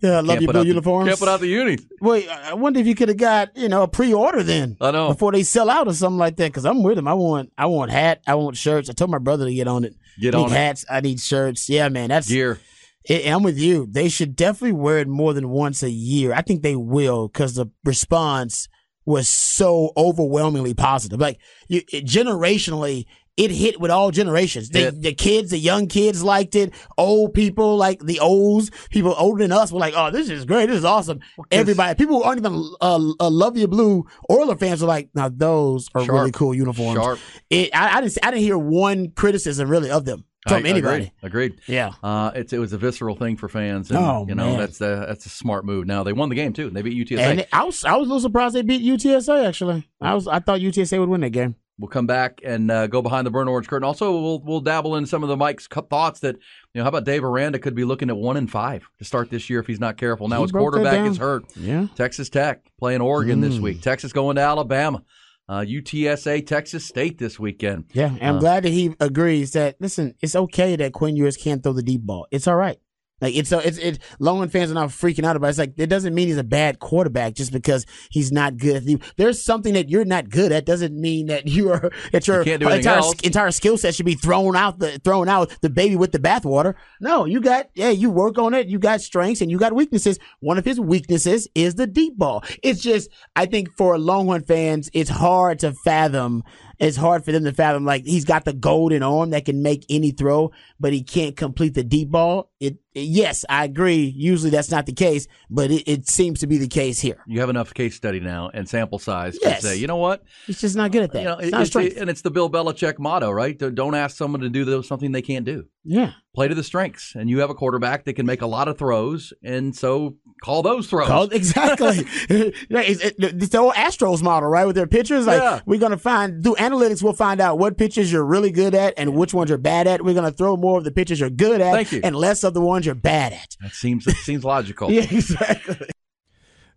Yeah, 0.00 0.18
I 0.18 0.20
love 0.20 0.28
can't 0.28 0.42
your 0.42 0.52
blue 0.52 0.62
uniforms. 0.62 1.08
Can't 1.08 1.18
put 1.18 1.28
out 1.28 1.40
the 1.40 1.48
unis. 1.48 1.80
Wait, 2.00 2.28
I 2.28 2.54
wonder 2.54 2.78
if 2.78 2.86
you 2.86 2.94
could 2.94 3.08
have 3.08 3.18
got 3.18 3.56
you 3.56 3.68
know 3.68 3.82
a 3.82 3.88
pre-order 3.88 4.44
then. 4.44 4.76
I 4.80 4.92
know 4.92 5.08
before 5.08 5.32
they 5.32 5.42
sell 5.42 5.68
out 5.68 5.88
or 5.88 5.92
something 5.92 6.18
like 6.18 6.36
that. 6.36 6.48
Because 6.48 6.64
I'm 6.64 6.82
with 6.82 6.96
them. 6.96 7.08
I 7.08 7.14
want 7.14 7.52
I 7.58 7.66
want 7.66 7.90
hat. 7.90 8.22
I 8.26 8.36
want 8.36 8.56
shirts. 8.56 8.88
I 8.88 8.92
told 8.92 9.10
my 9.10 9.18
brother 9.18 9.46
to 9.46 9.54
get 9.54 9.66
on 9.66 9.84
it. 9.84 9.94
Get 10.20 10.34
I 10.34 10.38
on 10.38 10.50
hats. 10.50 10.84
It. 10.84 10.88
I 10.90 11.00
need 11.00 11.18
shirts. 11.18 11.68
Yeah, 11.68 11.88
man, 11.88 12.10
that's 12.10 12.28
gear. 12.28 12.60
It, 13.04 13.26
I'm 13.26 13.42
with 13.42 13.58
you. 13.58 13.88
They 13.90 14.08
should 14.08 14.36
definitely 14.36 14.72
wear 14.72 14.98
it 14.98 15.08
more 15.08 15.32
than 15.32 15.48
once 15.48 15.82
a 15.82 15.90
year. 15.90 16.32
I 16.32 16.42
think 16.42 16.62
they 16.62 16.76
will 16.76 17.26
because 17.26 17.54
the 17.54 17.66
response 17.84 18.68
was 19.04 19.28
so 19.28 19.92
overwhelmingly 19.96 20.74
positive. 20.74 21.18
Like 21.18 21.40
you, 21.66 21.82
it, 21.92 22.04
generationally, 22.04 23.06
it 23.38 23.52
hit 23.52 23.80
with 23.80 23.90
all 23.90 24.10
generations. 24.10 24.68
The, 24.68 24.90
the 24.90 25.14
kids, 25.14 25.50
the 25.50 25.58
young 25.58 25.86
kids 25.86 26.24
liked 26.24 26.56
it. 26.56 26.74
Old 26.98 27.32
people, 27.34 27.76
like 27.76 28.00
the 28.00 28.18
olds, 28.18 28.70
people 28.90 29.14
older 29.16 29.44
than 29.44 29.52
us 29.52 29.70
were 29.70 29.78
like, 29.78 29.94
"Oh, 29.96 30.10
this 30.10 30.28
is 30.28 30.44
great. 30.44 30.66
This 30.66 30.78
is 30.78 30.84
awesome." 30.84 31.20
Everybody, 31.52 31.94
people 31.94 32.16
who 32.16 32.24
aren't 32.24 32.40
even 32.40 32.70
uh, 32.80 33.00
uh, 33.20 33.30
Luv 33.30 33.56
Ya 33.56 33.68
Blue 33.68 34.04
Oiler 34.30 34.56
fans 34.56 34.82
are 34.82 34.86
like, 34.86 35.08
"Now 35.14 35.28
those 35.28 35.88
are 35.94 36.04
Sharp. 36.04 36.18
really 36.18 36.32
cool 36.32 36.52
uniforms." 36.52 37.00
Sharp. 37.00 37.20
It, 37.48 37.70
I, 37.72 37.98
I, 37.98 38.00
didn't, 38.00 38.18
I 38.22 38.30
didn't 38.32 38.42
hear 38.42 38.58
one 38.58 39.12
criticism 39.12 39.68
really 39.68 39.90
of 39.90 40.04
them 40.04 40.24
from 40.48 40.66
I, 40.66 40.68
anybody. 40.68 41.12
Agreed. 41.22 41.52
agreed. 41.52 41.60
Yeah. 41.68 41.92
Uh, 42.02 42.32
it, 42.34 42.52
it 42.52 42.58
was 42.58 42.72
a 42.72 42.78
visceral 42.78 43.14
thing 43.14 43.36
for 43.36 43.48
fans. 43.48 43.90
And, 43.90 44.00
oh, 44.00 44.26
you 44.28 44.34
know, 44.34 44.50
man. 44.50 44.58
that's 44.58 44.80
a, 44.80 45.04
that's 45.06 45.26
a 45.26 45.28
smart 45.28 45.64
move. 45.64 45.86
Now 45.86 46.02
they 46.02 46.12
won 46.12 46.28
the 46.28 46.34
game 46.34 46.52
too. 46.52 46.70
They 46.70 46.82
beat 46.82 47.08
UTSA. 47.08 47.18
And 47.18 47.46
I 47.52 47.64
was 47.64 47.84
I 47.84 47.96
was 47.96 48.08
a 48.08 48.10
little 48.10 48.20
surprised 48.20 48.54
they 48.54 48.62
beat 48.62 48.82
UTSA. 48.82 49.46
Actually, 49.46 49.88
I 50.00 50.14
was 50.14 50.26
I 50.26 50.40
thought 50.40 50.60
UTSA 50.60 50.98
would 50.98 51.08
win 51.08 51.20
that 51.20 51.30
game. 51.30 51.54
We'll 51.78 51.88
come 51.88 52.06
back 52.06 52.40
and 52.44 52.70
uh, 52.70 52.88
go 52.88 53.02
behind 53.02 53.26
the 53.26 53.30
burnt 53.30 53.48
orange 53.48 53.68
curtain. 53.68 53.86
Also, 53.86 54.10
we'll 54.10 54.40
we'll 54.40 54.60
dabble 54.60 54.96
in 54.96 55.06
some 55.06 55.22
of 55.22 55.28
the 55.28 55.36
Mike's 55.36 55.68
thoughts 55.68 56.20
that 56.20 56.34
you 56.36 56.78
know. 56.78 56.82
How 56.82 56.88
about 56.88 57.04
Dave 57.04 57.22
Aranda 57.22 57.58
could 57.58 57.74
be 57.74 57.84
looking 57.84 58.10
at 58.10 58.16
one 58.16 58.36
and 58.36 58.50
five 58.50 58.88
to 58.98 59.04
start 59.04 59.30
this 59.30 59.48
year 59.48 59.60
if 59.60 59.66
he's 59.66 59.78
not 59.78 59.96
careful. 59.96 60.28
Now 60.28 60.38
he 60.38 60.42
his 60.42 60.52
quarterback 60.52 61.08
is 61.08 61.18
hurt. 61.18 61.44
Yeah. 61.56 61.86
Texas 61.94 62.28
Tech 62.28 62.70
playing 62.78 63.00
Oregon 63.00 63.38
mm. 63.40 63.48
this 63.48 63.58
week. 63.58 63.80
Texas 63.80 64.12
going 64.12 64.36
to 64.36 64.42
Alabama. 64.42 65.02
Uh, 65.48 65.60
UTSA, 65.60 66.46
Texas 66.46 66.84
State 66.84 67.16
this 67.16 67.38
weekend. 67.38 67.84
Yeah, 67.94 68.14
I'm 68.20 68.36
uh, 68.36 68.38
glad 68.38 68.64
that 68.64 68.70
he 68.70 68.94
agrees 69.00 69.52
that 69.52 69.76
listen, 69.80 70.14
it's 70.20 70.36
okay 70.36 70.76
that 70.76 70.92
Quinn 70.92 71.16
Ewers 71.16 71.38
can't 71.38 71.62
throw 71.62 71.72
the 71.72 71.82
deep 71.82 72.02
ball. 72.02 72.26
It's 72.30 72.46
all 72.46 72.56
right. 72.56 72.78
Like 73.20 73.34
it's 73.34 73.48
so 73.48 73.58
it's 73.58 73.78
it. 73.78 73.98
Lone 74.18 74.48
fans 74.48 74.70
are 74.70 74.74
not 74.74 74.90
freaking 74.90 75.24
out 75.24 75.36
about. 75.36 75.48
It. 75.48 75.50
It's 75.50 75.58
like 75.58 75.74
it 75.76 75.88
doesn't 75.88 76.14
mean 76.14 76.28
he's 76.28 76.36
a 76.36 76.44
bad 76.44 76.78
quarterback 76.78 77.34
just 77.34 77.52
because 77.52 77.84
he's 78.10 78.30
not 78.30 78.56
good. 78.56 78.88
At 78.88 79.00
There's 79.16 79.42
something 79.42 79.74
that 79.74 79.88
you're 79.88 80.04
not 80.04 80.30
good 80.30 80.52
at 80.52 80.66
doesn't 80.66 80.98
mean 80.98 81.26
that 81.26 81.46
you 81.48 81.72
are 81.72 81.90
that 82.12 82.26
your 82.28 82.42
you 82.42 82.54
entire 82.54 83.02
entire 83.24 83.50
skill 83.50 83.76
set 83.76 83.94
should 83.94 84.06
be 84.06 84.14
thrown 84.14 84.54
out 84.56 84.78
the 84.78 84.98
thrown 85.00 85.28
out 85.28 85.52
the 85.60 85.70
baby 85.70 85.96
with 85.96 86.12
the 86.12 86.18
bathwater. 86.18 86.74
No, 87.00 87.24
you 87.24 87.40
got 87.40 87.70
yeah, 87.74 87.90
you 87.90 88.10
work 88.10 88.38
on 88.38 88.54
it. 88.54 88.68
You 88.68 88.78
got 88.78 89.00
strengths 89.00 89.40
and 89.40 89.50
you 89.50 89.58
got 89.58 89.72
weaknesses. 89.72 90.18
One 90.40 90.58
of 90.58 90.64
his 90.64 90.78
weaknesses 90.78 91.48
is 91.54 91.74
the 91.74 91.86
deep 91.86 92.16
ball. 92.16 92.44
It's 92.62 92.80
just 92.80 93.10
I 93.34 93.46
think 93.46 93.76
for 93.76 93.98
Longhorn 93.98 94.44
fans, 94.44 94.90
it's 94.92 95.10
hard 95.10 95.58
to 95.60 95.72
fathom 95.72 96.44
it's 96.78 96.96
hard 96.96 97.24
for 97.24 97.32
them 97.32 97.44
to 97.44 97.52
fathom. 97.52 97.84
Like 97.84 98.04
he's 98.04 98.24
got 98.24 98.44
the 98.44 98.52
golden 98.52 99.02
arm 99.02 99.30
that 99.30 99.44
can 99.44 99.62
make 99.62 99.84
any 99.88 100.12
throw, 100.12 100.52
but 100.78 100.92
he 100.92 101.02
can't 101.02 101.36
complete 101.36 101.74
the 101.74 101.84
deep 101.84 102.10
ball. 102.10 102.50
It 102.60 102.78
yes, 103.02 103.44
I 103.48 103.64
agree. 103.64 104.12
Usually 104.16 104.50
that's 104.50 104.70
not 104.70 104.86
the 104.86 104.92
case, 104.92 105.26
but 105.50 105.70
it, 105.70 105.88
it, 105.88 106.08
seems 106.08 106.40
to 106.40 106.46
be 106.46 106.58
the 106.58 106.68
case 106.68 107.00
here. 107.00 107.22
You 107.26 107.40
have 107.40 107.50
enough 107.50 107.74
case 107.74 107.94
study 107.94 108.20
now 108.20 108.50
and 108.52 108.68
sample 108.68 108.98
size 108.98 109.38
yes. 109.42 109.60
to 109.60 109.68
say, 109.68 109.76
you 109.76 109.86
know 109.86 109.96
what? 109.96 110.22
He's 110.46 110.60
just 110.60 110.76
not 110.76 110.92
good 110.92 111.02
at 111.02 111.12
that. 111.12 111.18
You 111.18 111.24
know, 111.24 111.38
it's, 111.38 111.74
it's 111.74 111.96
and 111.96 112.08
it's 112.08 112.22
the 112.22 112.30
Bill 112.30 112.48
Belichick 112.50 112.98
motto, 112.98 113.30
right? 113.30 113.56
Don't 113.58 113.94
ask 113.94 114.16
someone 114.16 114.40
to 114.40 114.48
do 114.48 114.82
something 114.82 115.12
they 115.12 115.22
can't 115.22 115.44
do. 115.44 115.66
Yeah. 115.84 116.12
Play 116.34 116.48
to 116.48 116.54
the 116.54 116.62
strengths, 116.62 117.14
and 117.14 117.30
you 117.30 117.40
have 117.40 117.48
a 117.48 117.54
quarterback 117.54 118.04
that 118.04 118.12
can 118.12 118.26
make 118.26 118.42
a 118.42 118.46
lot 118.46 118.68
of 118.68 118.78
throws, 118.78 119.32
and 119.42 119.74
so 119.74 120.16
call 120.42 120.62
those 120.62 120.86
throws. 120.86 121.08
Call, 121.08 121.24
exactly. 121.30 121.88
it's 122.28 123.48
the 123.48 123.58
old 123.58 123.74
Astros 123.74 124.22
model, 124.22 124.48
right? 124.50 124.66
With 124.66 124.76
their 124.76 124.86
pitchers, 124.86 125.26
like 125.26 125.40
yeah. 125.40 125.60
we're 125.64 125.80
gonna 125.80 125.96
find 125.96 126.42
do 126.42 126.54
analytics. 126.56 127.02
We'll 127.02 127.14
find 127.14 127.40
out 127.40 127.58
what 127.58 127.78
pitches 127.78 128.12
you're 128.12 128.24
really 128.24 128.50
good 128.50 128.74
at 128.74 128.94
and 128.98 129.14
which 129.14 129.32
ones 129.32 129.48
you're 129.48 129.58
bad 129.58 129.86
at. 129.86 130.04
We're 130.04 130.14
gonna 130.14 130.30
throw 130.30 130.56
more 130.56 130.78
of 130.78 130.84
the 130.84 130.92
pitches 130.92 131.20
you're 131.20 131.30
good 131.30 131.60
at, 131.60 131.72
Thank 131.72 131.92
you. 131.92 132.00
and 132.04 132.14
less 132.14 132.44
of 132.44 132.54
the 132.54 132.60
ones 132.60 132.84
you're 132.88 132.94
bad 132.94 133.32
at. 133.32 133.56
That 133.60 133.72
seems 133.72 134.04
that 134.06 134.16
seems 134.16 134.44
logical. 134.44 134.90
yeah, 134.92 135.02
exactly. 135.02 135.90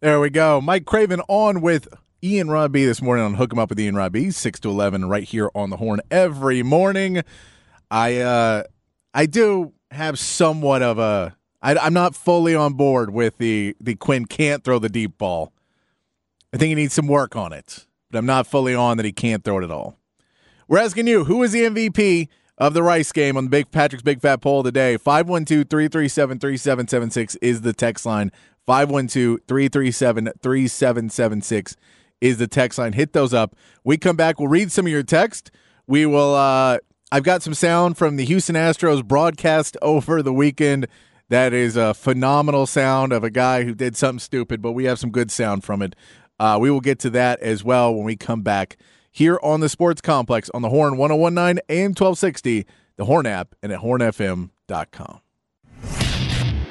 There 0.01 0.19
we 0.19 0.29
go. 0.29 0.59
Mike 0.61 0.85
Craven 0.85 1.21
on 1.27 1.61
with 1.61 1.87
Ian 2.23 2.49
Robbie 2.49 2.85
this 2.85 3.01
morning 3.01 3.25
on 3.25 3.33
Hook 3.35 3.53
'em 3.53 3.59
Up 3.59 3.69
with 3.69 3.79
Ian 3.79 3.95
Robbie, 3.95 4.29
six 4.31 4.59
to 4.59 4.69
eleven, 4.69 5.05
right 5.05 5.23
here 5.23 5.49
on 5.55 5.69
the 5.69 5.77
Horn 5.77 6.01
every 6.11 6.63
morning. 6.63 7.23
I 7.89 8.17
uh 8.17 8.63
I 9.13 9.25
do 9.25 9.73
have 9.91 10.19
somewhat 10.19 10.81
of 10.81 10.99
a 10.99 11.35
I, 11.61 11.75
I'm 11.75 11.93
not 11.93 12.15
fully 12.15 12.55
on 12.55 12.73
board 12.73 13.11
with 13.11 13.37
the 13.37 13.75
the 13.79 13.95
Quinn 13.95 14.25
can't 14.25 14.63
throw 14.63 14.79
the 14.79 14.89
deep 14.89 15.17
ball. 15.17 15.53
I 16.53 16.57
think 16.57 16.69
he 16.69 16.75
needs 16.75 16.93
some 16.93 17.07
work 17.07 17.35
on 17.35 17.53
it, 17.53 17.85
but 18.09 18.19
I'm 18.19 18.25
not 18.25 18.47
fully 18.47 18.75
on 18.75 18.97
that 18.97 19.05
he 19.05 19.13
can't 19.13 19.43
throw 19.43 19.59
it 19.59 19.63
at 19.63 19.71
all. 19.71 19.97
We're 20.67 20.79
asking 20.79 21.07
you, 21.07 21.25
who 21.25 21.43
is 21.43 21.53
the 21.53 21.63
MVP 21.63 22.27
of 22.61 22.75
the 22.75 22.83
Rice 22.83 23.11
game 23.11 23.37
on 23.37 23.45
the 23.45 23.49
Big 23.49 23.71
Patrick's 23.71 24.03
Big 24.03 24.21
Fat 24.21 24.39
Poll 24.39 24.59
of 24.59 24.65
the 24.65 24.71
day? 24.71 24.95
512 24.95 25.67
337 25.67 26.37
3776 26.37 27.35
is 27.37 27.61
the 27.61 27.73
text 27.73 28.05
line. 28.05 28.31
512 28.67 29.39
337 29.47 30.25
3776 30.39 31.75
is 32.21 32.37
the 32.37 32.47
text 32.47 32.77
line. 32.77 32.93
Hit 32.93 33.13
those 33.13 33.33
up. 33.33 33.55
We 33.83 33.97
come 33.97 34.15
back. 34.15 34.39
We'll 34.39 34.47
read 34.47 34.71
some 34.71 34.85
of 34.85 34.91
your 34.91 35.01
text. 35.01 35.49
We 35.87 36.05
will. 36.05 36.35
Uh, 36.35 36.77
I've 37.11 37.23
got 37.23 37.41
some 37.41 37.55
sound 37.55 37.97
from 37.97 38.15
the 38.15 38.25
Houston 38.25 38.55
Astros 38.55 39.03
broadcast 39.03 39.75
over 39.81 40.21
the 40.21 40.31
weekend. 40.31 40.87
That 41.29 41.53
is 41.53 41.75
a 41.75 41.95
phenomenal 41.95 42.67
sound 42.67 43.11
of 43.11 43.23
a 43.23 43.31
guy 43.31 43.63
who 43.63 43.73
did 43.73 43.97
something 43.97 44.19
stupid, 44.19 44.61
but 44.61 44.73
we 44.73 44.83
have 44.83 44.99
some 44.99 45.09
good 45.09 45.31
sound 45.31 45.63
from 45.63 45.81
it. 45.81 45.95
Uh, 46.39 46.59
we 46.61 46.69
will 46.69 46.79
get 46.79 46.99
to 46.99 47.09
that 47.09 47.39
as 47.39 47.63
well 47.63 47.93
when 47.93 48.05
we 48.05 48.15
come 48.15 48.43
back 48.43 48.77
here 49.11 49.39
on 49.43 49.59
the 49.59 49.69
Sports 49.69 50.01
Complex 50.01 50.49
on 50.53 50.61
the 50.61 50.69
Horn 50.69 50.97
1019 50.97 51.61
and 51.69 51.89
1260, 51.89 52.65
the 52.97 53.05
Horn 53.05 53.25
app, 53.25 53.55
and 53.61 53.71
at 53.71 53.81
hornfm.com. 53.81 55.21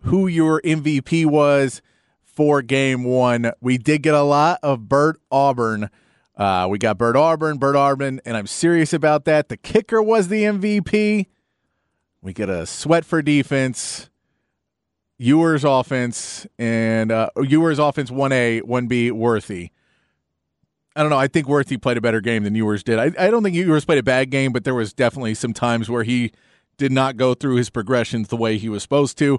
who 0.02 0.28
your 0.28 0.60
MVP 0.60 1.26
was 1.26 1.82
for 2.22 2.62
game 2.62 3.02
one. 3.02 3.50
We 3.60 3.76
did 3.76 4.04
get 4.04 4.14
a 4.14 4.22
lot 4.22 4.60
of 4.62 4.88
Bert 4.88 5.20
Auburn. 5.32 5.90
Uh, 6.36 6.66
we 6.70 6.78
got 6.78 6.98
Bert 6.98 7.16
Auburn, 7.16 7.58
Bert 7.58 7.76
Auburn, 7.76 8.20
and 8.24 8.36
I'm 8.36 8.46
serious 8.46 8.92
about 8.92 9.24
that. 9.26 9.48
The 9.48 9.56
kicker 9.56 10.02
was 10.02 10.28
the 10.28 10.44
MVP. 10.44 11.26
We 12.22 12.32
get 12.32 12.48
a 12.48 12.66
sweat 12.66 13.04
for 13.04 13.20
defense, 13.20 14.08
Ewers 15.18 15.64
offense, 15.64 16.46
and 16.58 17.12
uh, 17.12 17.30
Ewers 17.36 17.78
offense 17.78 18.10
1A, 18.10 18.62
1B, 18.62 19.12
Worthy. 19.12 19.70
I 20.94 21.00
don't 21.00 21.10
know. 21.10 21.18
I 21.18 21.26
think 21.26 21.48
Worthy 21.48 21.76
played 21.76 21.96
a 21.96 22.00
better 22.00 22.20
game 22.20 22.44
than 22.44 22.54
Ewers 22.54 22.82
did. 22.82 22.98
I, 22.98 23.12
I 23.18 23.30
don't 23.30 23.42
think 23.42 23.56
Ewers 23.56 23.84
played 23.84 23.98
a 23.98 24.02
bad 24.02 24.30
game, 24.30 24.52
but 24.52 24.64
there 24.64 24.74
was 24.74 24.92
definitely 24.92 25.34
some 25.34 25.52
times 25.52 25.88
where 25.88 26.02
he 26.02 26.32
did 26.76 26.92
not 26.92 27.16
go 27.16 27.34
through 27.34 27.56
his 27.56 27.70
progressions 27.70 28.28
the 28.28 28.36
way 28.36 28.58
he 28.58 28.68
was 28.68 28.82
supposed 28.82 29.18
to. 29.18 29.38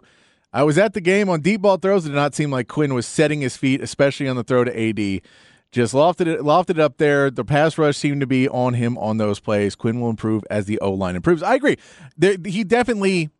I 0.52 0.64
was 0.64 0.78
at 0.78 0.94
the 0.94 1.02
game 1.02 1.30
on 1.30 1.42
deep 1.42 1.62
ball 1.62 1.78
throws. 1.78 2.06
It 2.06 2.10
did 2.10 2.16
not 2.16 2.36
seem 2.36 2.52
like 2.52 2.68
Quinn 2.68 2.94
was 2.94 3.08
setting 3.08 3.42
his 3.42 3.58
feet, 3.58 3.82
especially 3.82 4.28
on 4.28 4.36
the 4.36 4.44
throw 4.44 4.64
to 4.64 4.72
AD. 4.72 5.22
Just 5.74 5.96
lofted 5.96 6.28
it, 6.28 6.42
lofted 6.42 6.72
it 6.72 6.80
up 6.80 6.98
there. 6.98 7.32
The 7.32 7.44
pass 7.44 7.80
rush 7.80 7.98
seemed 7.98 8.22
to 8.22 8.28
be 8.28 8.48
on 8.48 8.76
him 8.76 8.96
on 9.00 9.18
those 9.18 9.40
plays. 9.40 9.74
Quinn 9.74 10.00
will 10.00 10.12
improve 10.12 10.44
as 10.52 10.68
the 10.68 10.78
O 10.80 10.92
line 10.92 11.16
improves. 11.16 11.42
I 11.42 11.56
agree. 11.56 11.78
There, 12.16 12.38
he 12.46 12.64
definitely 12.64 13.32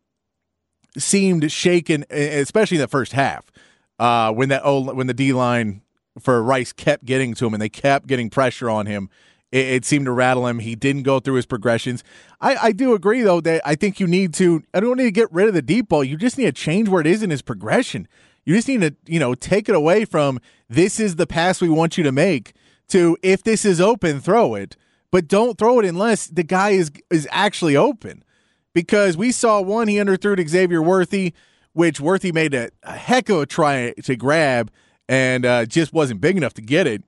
seemed 0.98 1.50
shaken, 1.52 2.04
especially 2.10 2.78
in 2.78 2.80
the 2.80 2.88
first 2.88 3.12
half, 3.12 3.52
uh, 4.00 4.32
when 4.32 4.48
that 4.48 4.62
o, 4.64 4.92
when 4.92 5.06
the 5.06 5.14
D 5.14 5.32
line 5.32 5.82
for 6.18 6.42
Rice 6.42 6.72
kept 6.72 7.04
getting 7.04 7.34
to 7.34 7.46
him 7.46 7.54
and 7.54 7.62
they 7.62 7.68
kept 7.68 8.08
getting 8.08 8.30
pressure 8.30 8.68
on 8.68 8.86
him. 8.86 9.10
It, 9.52 9.66
it 9.66 9.84
seemed 9.84 10.06
to 10.06 10.12
rattle 10.12 10.48
him. 10.48 10.58
He 10.58 10.74
didn't 10.74 11.04
go 11.04 11.20
through 11.20 11.34
his 11.34 11.46
progressions. 11.46 12.02
I, 12.40 12.56
I 12.56 12.72
do 12.72 12.94
agree 12.94 13.22
though 13.22 13.40
that 13.42 13.62
I 13.64 13.76
think 13.76 14.00
you 14.00 14.08
need 14.08 14.34
to. 14.34 14.64
I 14.74 14.80
don't 14.80 14.96
need 14.96 15.04
to 15.04 15.12
get 15.12 15.32
rid 15.32 15.46
of 15.46 15.54
the 15.54 15.62
deep 15.62 15.88
ball. 15.88 16.02
You 16.02 16.16
just 16.16 16.36
need 16.36 16.46
to 16.46 16.52
change 16.52 16.88
where 16.88 17.00
it 17.00 17.06
is 17.06 17.22
in 17.22 17.30
his 17.30 17.42
progression. 17.42 18.08
You 18.44 18.54
just 18.54 18.68
need 18.68 18.82
to, 18.82 18.94
you 19.06 19.18
know, 19.18 19.34
take 19.34 19.68
it 19.68 19.74
away 19.74 20.04
from 20.04 20.40
this 20.68 21.00
is 21.00 21.16
the 21.16 21.26
pass 21.26 21.60
we 21.60 21.68
want 21.68 21.96
you 21.96 22.04
to 22.04 22.12
make 22.12 22.52
to 22.88 23.16
if 23.22 23.42
this 23.42 23.64
is 23.64 23.80
open, 23.80 24.20
throw 24.20 24.54
it. 24.54 24.76
But 25.10 25.28
don't 25.28 25.56
throw 25.56 25.78
it 25.78 25.84
unless 25.84 26.26
the 26.26 26.42
guy 26.42 26.70
is 26.70 26.90
is 27.10 27.28
actually 27.30 27.76
open. 27.76 28.24
Because 28.72 29.16
we 29.16 29.30
saw 29.30 29.60
one 29.60 29.86
he 29.86 29.96
underthrew 29.96 30.36
to 30.36 30.48
Xavier 30.48 30.82
Worthy, 30.82 31.32
which 31.72 32.00
Worthy 32.00 32.32
made 32.32 32.54
a, 32.54 32.70
a 32.82 32.96
heck 32.96 33.28
of 33.28 33.42
a 33.42 33.46
try 33.46 33.92
to 33.92 34.16
grab 34.16 34.72
and 35.08 35.46
uh, 35.46 35.66
just 35.66 35.92
wasn't 35.92 36.20
big 36.20 36.36
enough 36.36 36.54
to 36.54 36.62
get 36.62 36.86
it. 36.88 37.04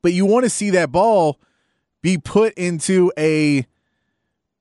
But 0.00 0.14
you 0.14 0.24
want 0.24 0.44
to 0.44 0.50
see 0.50 0.70
that 0.70 0.90
ball 0.90 1.38
be 2.02 2.18
put 2.18 2.54
into 2.54 3.12
a. 3.18 3.66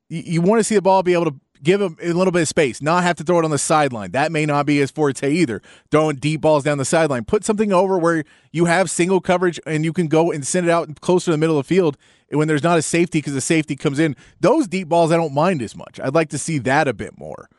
You 0.09 0.41
want 0.41 0.59
to 0.59 0.63
see 0.63 0.75
the 0.75 0.81
ball 0.81 1.01
be 1.03 1.13
able 1.13 1.25
to 1.25 1.39
give 1.63 1.81
him 1.81 1.97
a 2.01 2.13
little 2.13 2.31
bit 2.31 2.41
of 2.43 2.47
space, 2.47 2.81
not 2.81 3.03
have 3.03 3.15
to 3.17 3.23
throw 3.23 3.39
it 3.39 3.45
on 3.45 3.51
the 3.51 3.57
sideline. 3.57 4.11
That 4.11 4.31
may 4.31 4.45
not 4.45 4.65
be 4.65 4.77
his 4.77 4.91
forte 4.91 5.31
either. 5.31 5.61
Throwing 5.89 6.17
deep 6.17 6.41
balls 6.41 6.63
down 6.63 6.77
the 6.77 6.85
sideline. 6.85 7.25
Put 7.25 7.45
something 7.45 7.71
over 7.71 7.97
where 7.97 8.23
you 8.51 8.65
have 8.65 8.91
single 8.91 9.21
coverage 9.21 9.59
and 9.65 9.85
you 9.85 9.93
can 9.93 10.07
go 10.07 10.31
and 10.31 10.45
send 10.45 10.67
it 10.67 10.69
out 10.69 11.01
closer 11.01 11.25
to 11.25 11.31
the 11.31 11.37
middle 11.37 11.57
of 11.57 11.65
the 11.65 11.73
field 11.73 11.97
when 12.29 12.47
there's 12.47 12.63
not 12.63 12.77
a 12.77 12.81
safety 12.81 13.19
because 13.19 13.33
the 13.33 13.41
safety 13.41 13.75
comes 13.75 13.99
in. 13.99 14.15
Those 14.39 14.67
deep 14.67 14.89
balls 14.89 15.11
I 15.11 15.17
don't 15.17 15.33
mind 15.33 15.61
as 15.61 15.75
much. 15.75 15.99
I'd 15.99 16.15
like 16.15 16.29
to 16.29 16.37
see 16.37 16.57
that 16.59 16.87
a 16.87 16.93
bit 16.93 17.17
more. 17.17 17.49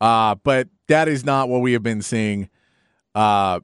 Uh, 0.00 0.34
but 0.36 0.68
that 0.88 1.08
is 1.08 1.24
not 1.24 1.48
what 1.48 1.60
we 1.60 1.72
have 1.74 1.82
been 1.82 2.02
seeing. 2.02 2.48
Uh, 3.14 3.60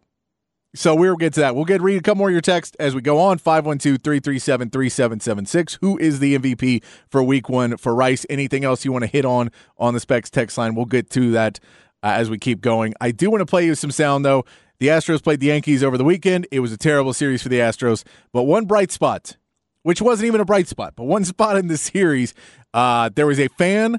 so 0.76 0.94
we'll 0.94 1.16
get 1.16 1.32
to 1.34 1.40
that. 1.40 1.56
We'll 1.56 1.64
get 1.64 1.80
read 1.80 1.96
a 1.96 2.02
couple 2.02 2.18
more 2.18 2.28
of 2.28 2.32
your 2.32 2.42
text 2.42 2.76
as 2.78 2.94
we 2.94 3.00
go 3.00 3.18
on. 3.18 3.38
512-337-3776. 3.38 5.78
Who 5.80 5.96
is 5.98 6.20
the 6.20 6.38
MVP 6.38 6.84
for 7.08 7.22
week 7.22 7.48
one 7.48 7.78
for 7.78 7.94
Rice? 7.94 8.26
Anything 8.28 8.64
else 8.64 8.84
you 8.84 8.92
want 8.92 9.04
to 9.04 9.10
hit 9.10 9.24
on 9.24 9.50
on 9.78 9.94
the 9.94 10.00
Specs 10.00 10.28
text 10.30 10.58
line? 10.58 10.74
We'll 10.74 10.84
get 10.84 11.08
to 11.10 11.30
that 11.32 11.58
uh, 12.02 12.08
as 12.08 12.28
we 12.28 12.36
keep 12.38 12.60
going. 12.60 12.92
I 13.00 13.10
do 13.10 13.30
want 13.30 13.40
to 13.40 13.46
play 13.46 13.64
you 13.64 13.74
some 13.74 13.90
sound, 13.90 14.22
though. 14.24 14.44
The 14.78 14.88
Astros 14.88 15.22
played 15.22 15.40
the 15.40 15.46
Yankees 15.46 15.82
over 15.82 15.96
the 15.96 16.04
weekend. 16.04 16.46
It 16.52 16.60
was 16.60 16.72
a 16.72 16.76
terrible 16.76 17.14
series 17.14 17.42
for 17.42 17.48
the 17.48 17.60
Astros. 17.60 18.04
But 18.32 18.42
one 18.42 18.66
bright 18.66 18.92
spot, 18.92 19.38
which 19.82 20.02
wasn't 20.02 20.26
even 20.26 20.42
a 20.42 20.44
bright 20.44 20.68
spot, 20.68 20.92
but 20.94 21.04
one 21.04 21.24
spot 21.24 21.56
in 21.56 21.68
the 21.68 21.78
series, 21.78 22.34
uh, 22.74 23.08
there 23.14 23.26
was 23.26 23.40
a 23.40 23.48
fan 23.48 23.98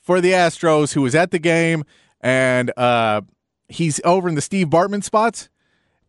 for 0.00 0.20
the 0.20 0.32
Astros 0.32 0.92
who 0.92 1.00
was 1.02 1.14
at 1.14 1.30
the 1.30 1.38
game, 1.38 1.84
and 2.20 2.70
uh, 2.76 3.22
he's 3.68 4.02
over 4.04 4.28
in 4.28 4.34
the 4.34 4.42
Steve 4.42 4.68
Bartman 4.68 5.02
spots 5.02 5.48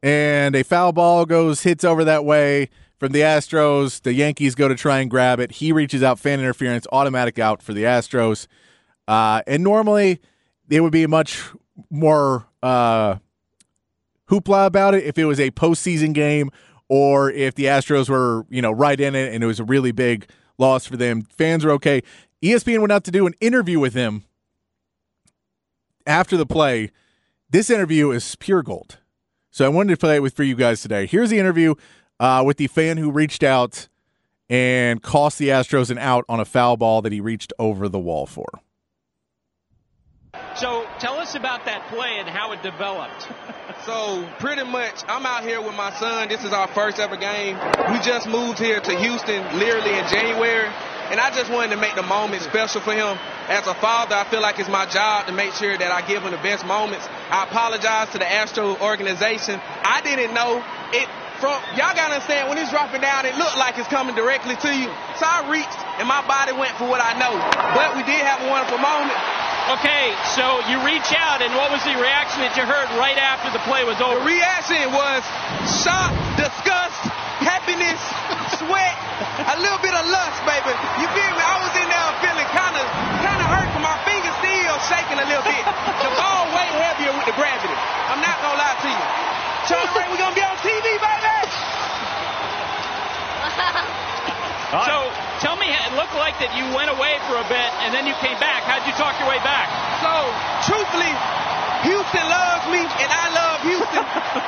and 0.01 0.55
a 0.55 0.63
foul 0.63 0.91
ball 0.91 1.25
goes 1.25 1.63
hits 1.63 1.83
over 1.83 2.03
that 2.03 2.25
way 2.25 2.69
from 2.97 3.11
the 3.11 3.21
Astros. 3.21 4.01
The 4.01 4.13
Yankees 4.13 4.55
go 4.55 4.67
to 4.67 4.75
try 4.75 4.99
and 4.99 5.09
grab 5.09 5.39
it. 5.39 5.53
He 5.53 5.71
reaches 5.71 6.03
out, 6.03 6.19
fan 6.19 6.39
interference, 6.39 6.87
automatic 6.91 7.39
out 7.39 7.61
for 7.61 7.73
the 7.73 7.83
Astros. 7.83 8.47
Uh, 9.07 9.41
and 9.47 9.63
normally 9.63 10.19
it 10.69 10.81
would 10.81 10.91
be 10.91 11.07
much 11.07 11.41
more 11.89 12.45
uh, 12.61 13.15
hoopla 14.29 14.67
about 14.67 14.93
it 14.93 15.03
if 15.03 15.17
it 15.17 15.25
was 15.25 15.39
a 15.39 15.51
postseason 15.51 16.13
game 16.13 16.51
or 16.87 17.31
if 17.31 17.55
the 17.55 17.65
Astros 17.65 18.09
were 18.09 18.45
you 18.49 18.61
know 18.61 18.71
right 18.71 18.99
in 18.99 19.15
it 19.15 19.33
and 19.33 19.43
it 19.43 19.47
was 19.47 19.59
a 19.59 19.63
really 19.63 19.91
big 19.91 20.29
loss 20.57 20.85
for 20.85 20.97
them. 20.97 21.23
Fans 21.23 21.65
are 21.65 21.71
okay. 21.71 22.03
ESPN 22.43 22.79
went 22.79 22.91
out 22.91 23.03
to 23.05 23.11
do 23.11 23.27
an 23.27 23.33
interview 23.41 23.79
with 23.79 23.93
him 23.93 24.23
after 26.05 26.37
the 26.37 26.45
play. 26.45 26.91
This 27.49 27.69
interview 27.69 28.11
is 28.11 28.35
pure 28.35 28.61
gold. 28.61 28.98
So 29.59 29.65
I 29.65 29.67
wanted 29.67 29.89
to 29.89 29.97
play 29.97 30.15
it 30.15 30.21
with 30.21 30.35
for 30.35 30.43
you 30.43 30.55
guys 30.55 30.81
today. 30.81 31.05
Here's 31.05 31.29
the 31.29 31.37
interview 31.37 31.75
uh, 32.17 32.43
with 32.45 32.55
the 32.55 32.67
fan 32.67 32.95
who 32.95 33.11
reached 33.11 33.43
out 33.43 33.89
and 34.49 35.03
cost 35.03 35.37
the 35.37 35.49
Astros 35.49 35.89
an 35.91 35.97
out 35.97 36.23
on 36.29 36.39
a 36.39 36.45
foul 36.45 36.77
ball 36.77 37.01
that 37.01 37.11
he 37.11 37.19
reached 37.19 37.51
over 37.59 37.89
the 37.89 37.99
wall 37.99 38.25
for. 38.25 38.47
So 40.55 40.87
tell 40.99 41.15
us 41.15 41.29
us 41.29 41.35
about 41.35 41.65
that 41.65 41.87
play 41.89 42.17
and 42.17 42.27
how 42.27 42.53
it 42.53 42.63
developed. 42.63 43.27
so 43.85 44.27
pretty 44.39 44.63
much, 44.63 45.03
I'm 45.07 45.25
out 45.25 45.43
here 45.43 45.61
with 45.61 45.75
my 45.75 45.93
son. 45.93 46.29
This 46.29 46.43
is 46.43 46.53
our 46.53 46.67
first 46.69 46.97
ever 46.97 47.17
game. 47.17 47.55
We 47.91 47.99
just 47.99 48.27
moved 48.27 48.57
here 48.57 48.79
to 48.79 48.95
Houston 48.97 49.43
literally 49.59 49.93
in 49.93 50.07
January. 50.09 50.69
And 51.09 51.19
I 51.19 51.33
just 51.33 51.49
wanted 51.49 51.73
to 51.75 51.81
make 51.81 51.95
the 51.95 52.03
moment 52.03 52.43
special 52.43 52.81
for 52.81 52.93
him. 52.93 53.17
As 53.49 53.65
a 53.65 53.73
father, 53.73 54.15
I 54.15 54.29
feel 54.29 54.41
like 54.41 54.59
it's 54.59 54.69
my 54.69 54.85
job 54.85 55.25
to 55.25 55.33
make 55.33 55.53
sure 55.53 55.75
that 55.75 55.91
I 55.91 56.05
give 56.05 56.21
him 56.21 56.31
the 56.31 56.37
best 56.37 56.65
moments. 56.65 57.07
I 57.29 57.49
apologize 57.49 58.09
to 58.13 58.19
the 58.19 58.29
Astro 58.29 58.77
organization. 58.77 59.59
I 59.63 60.01
didn't 60.01 60.33
know 60.33 60.61
it 60.93 61.09
from 61.39 61.55
y'all 61.79 61.95
gotta 61.95 62.19
understand 62.19 62.51
when 62.51 62.59
it's 62.59 62.69
dropping 62.69 62.99
down, 62.99 63.25
it 63.25 63.33
looked 63.39 63.55
like 63.55 63.79
it's 63.79 63.87
coming 63.87 64.13
directly 64.13 64.59
to 64.59 64.71
you. 64.75 64.91
So 65.15 65.23
I 65.23 65.47
reached 65.47 65.79
and 65.97 66.05
my 66.05 66.19
body 66.27 66.51
went 66.51 66.75
for 66.75 66.83
what 66.85 66.99
I 66.99 67.15
know. 67.15 67.31
But 67.73 67.95
we 67.95 68.03
did 68.03 68.19
have 68.27 68.43
a 68.43 68.49
wonderful 68.51 68.77
moment. 68.77 69.15
Okay, 69.79 70.11
so 70.33 70.65
you 70.65 70.81
reach 70.81 71.13
out, 71.13 71.45
and 71.45 71.53
what 71.53 71.69
was 71.69 71.85
the 71.85 71.93
reaction 71.93 72.41
that 72.41 72.57
you 72.57 72.65
heard 72.65 72.89
right 72.97 73.17
after 73.21 73.53
the 73.53 73.61
play 73.69 73.85
was 73.85 74.01
over? 74.01 74.17
The 74.17 74.25
reaction 74.25 74.81
was 74.89 75.21
shock, 75.85 76.09
disgust, 76.41 77.05
happiness, 77.39 77.99
sweat, 78.59 78.95
a 79.47 79.57
little 79.59 79.79
bit 79.79 79.95
of 79.95 80.03
lust, 80.07 80.39
baby. 80.43 80.73
You 80.99 81.07
feel 81.15 81.31
me? 81.35 81.43
I 81.43 81.57
was 81.63 81.73
in 81.79 81.87
there 81.87 82.11
feeling 82.19 82.49
kind 82.51 82.75
of, 82.75 82.85
kind 83.23 83.39
of 83.39 83.47
hurt, 83.47 83.69
but 83.75 83.83
my 83.83 83.97
fingers 84.03 84.35
still 84.43 84.75
shaking 84.91 85.19
a 85.19 85.27
little 85.27 85.45
bit. 85.47 85.63
The 86.03 86.11
ball 86.19 86.51
way 86.51 86.67
heavier 86.75 87.15
with 87.15 87.27
the 87.27 87.35
gravity. 87.35 87.75
I'm 88.11 88.19
not 88.19 88.37
gonna 88.43 88.59
lie 88.59 88.77
to 88.83 88.89
you. 88.91 89.05
Charlie 89.67 89.91
Ray, 89.95 90.07
we 90.11 90.17
gonna 90.19 90.35
be 90.35 90.43
on 90.43 90.57
TV, 90.59 90.87
baby. 90.99 91.39
so 94.87 94.95
tell 95.39 95.55
me, 95.55 95.67
it 95.71 95.91
looked 95.95 96.15
like 96.19 96.35
that 96.43 96.51
you 96.55 96.67
went 96.75 96.91
away 96.91 97.19
for 97.27 97.39
a 97.39 97.47
bit 97.47 97.69
and 97.87 97.95
then 97.95 98.03
you 98.07 98.15
came 98.19 98.39
back. 98.39 98.67
How'd 98.67 98.83
you 98.83 98.95
talk 98.99 99.15
your 99.19 99.27
way 99.31 99.39
back? 99.43 99.67
So 100.03 100.11
truthfully, 100.67 101.11
Houston 101.87 102.25
loves 102.27 102.65
me 102.71 102.83
and 102.83 103.09
I 103.11 103.25
love 103.31 103.48
Houston, 103.63 104.05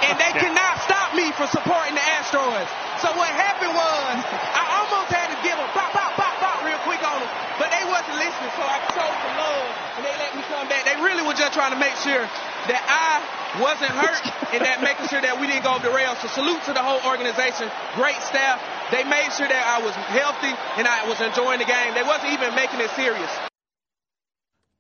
and 0.08 0.16
they 0.16 0.34
cannot 0.40 0.80
stop 0.84 1.14
me 1.16 1.32
from 1.36 1.48
supporting 1.52 1.96
the 1.96 2.06
Astros. 2.20 2.68
So 3.04 3.10
what 3.18 3.28
happened 3.34 3.74
was 3.74 4.16
I 4.24 4.64
almost 4.84 5.10
had 5.12 5.28
to 5.34 5.38
give 5.42 5.58
them 5.58 5.68
pop, 5.74 5.92
pop, 5.92 6.14
pop, 6.16 6.34
pop 6.38 6.62
real 6.64 6.80
quick 6.86 7.02
on 7.02 7.18
them, 7.20 7.32
but 7.58 7.74
they 7.74 7.84
wasn't 7.90 8.18
listening. 8.22 8.52
So 8.56 8.64
I 8.64 8.78
showed 8.94 9.16
some 9.26 9.36
love 9.36 9.68
and 9.98 10.04
they 10.06 10.16
let 10.22 10.32
me 10.38 10.42
come 10.48 10.66
back. 10.70 10.86
They 10.86 10.98
really 11.02 11.26
were 11.26 11.36
just 11.36 11.52
trying 11.58 11.74
to 11.74 11.82
make 11.82 11.98
sure 12.00 12.24
that 12.70 12.82
I 12.86 13.20
wasn't 13.60 13.92
hurt 13.92 14.22
and 14.54 14.62
that 14.64 14.80
making 14.86 15.10
sure 15.10 15.20
that 15.20 15.36
we 15.42 15.48
didn't 15.48 15.64
go 15.64 15.76
off 15.76 15.84
the 15.84 15.92
rails. 15.92 16.20
So 16.22 16.28
salute 16.30 16.62
to 16.70 16.74
the 16.74 16.84
whole 16.84 17.02
organization, 17.10 17.68
great 17.98 18.20
staff. 18.24 18.62
They 18.94 19.04
made 19.04 19.34
sure 19.34 19.50
that 19.50 19.64
I 19.66 19.84
was 19.84 19.96
healthy 20.14 20.54
and 20.78 20.88
I 20.88 21.08
was 21.10 21.20
enjoying 21.20 21.60
the 21.60 21.68
game. 21.68 21.94
They 21.98 22.04
wasn't 22.04 22.32
even 22.38 22.56
making 22.56 22.80
it 22.80 22.92
serious. 22.94 23.32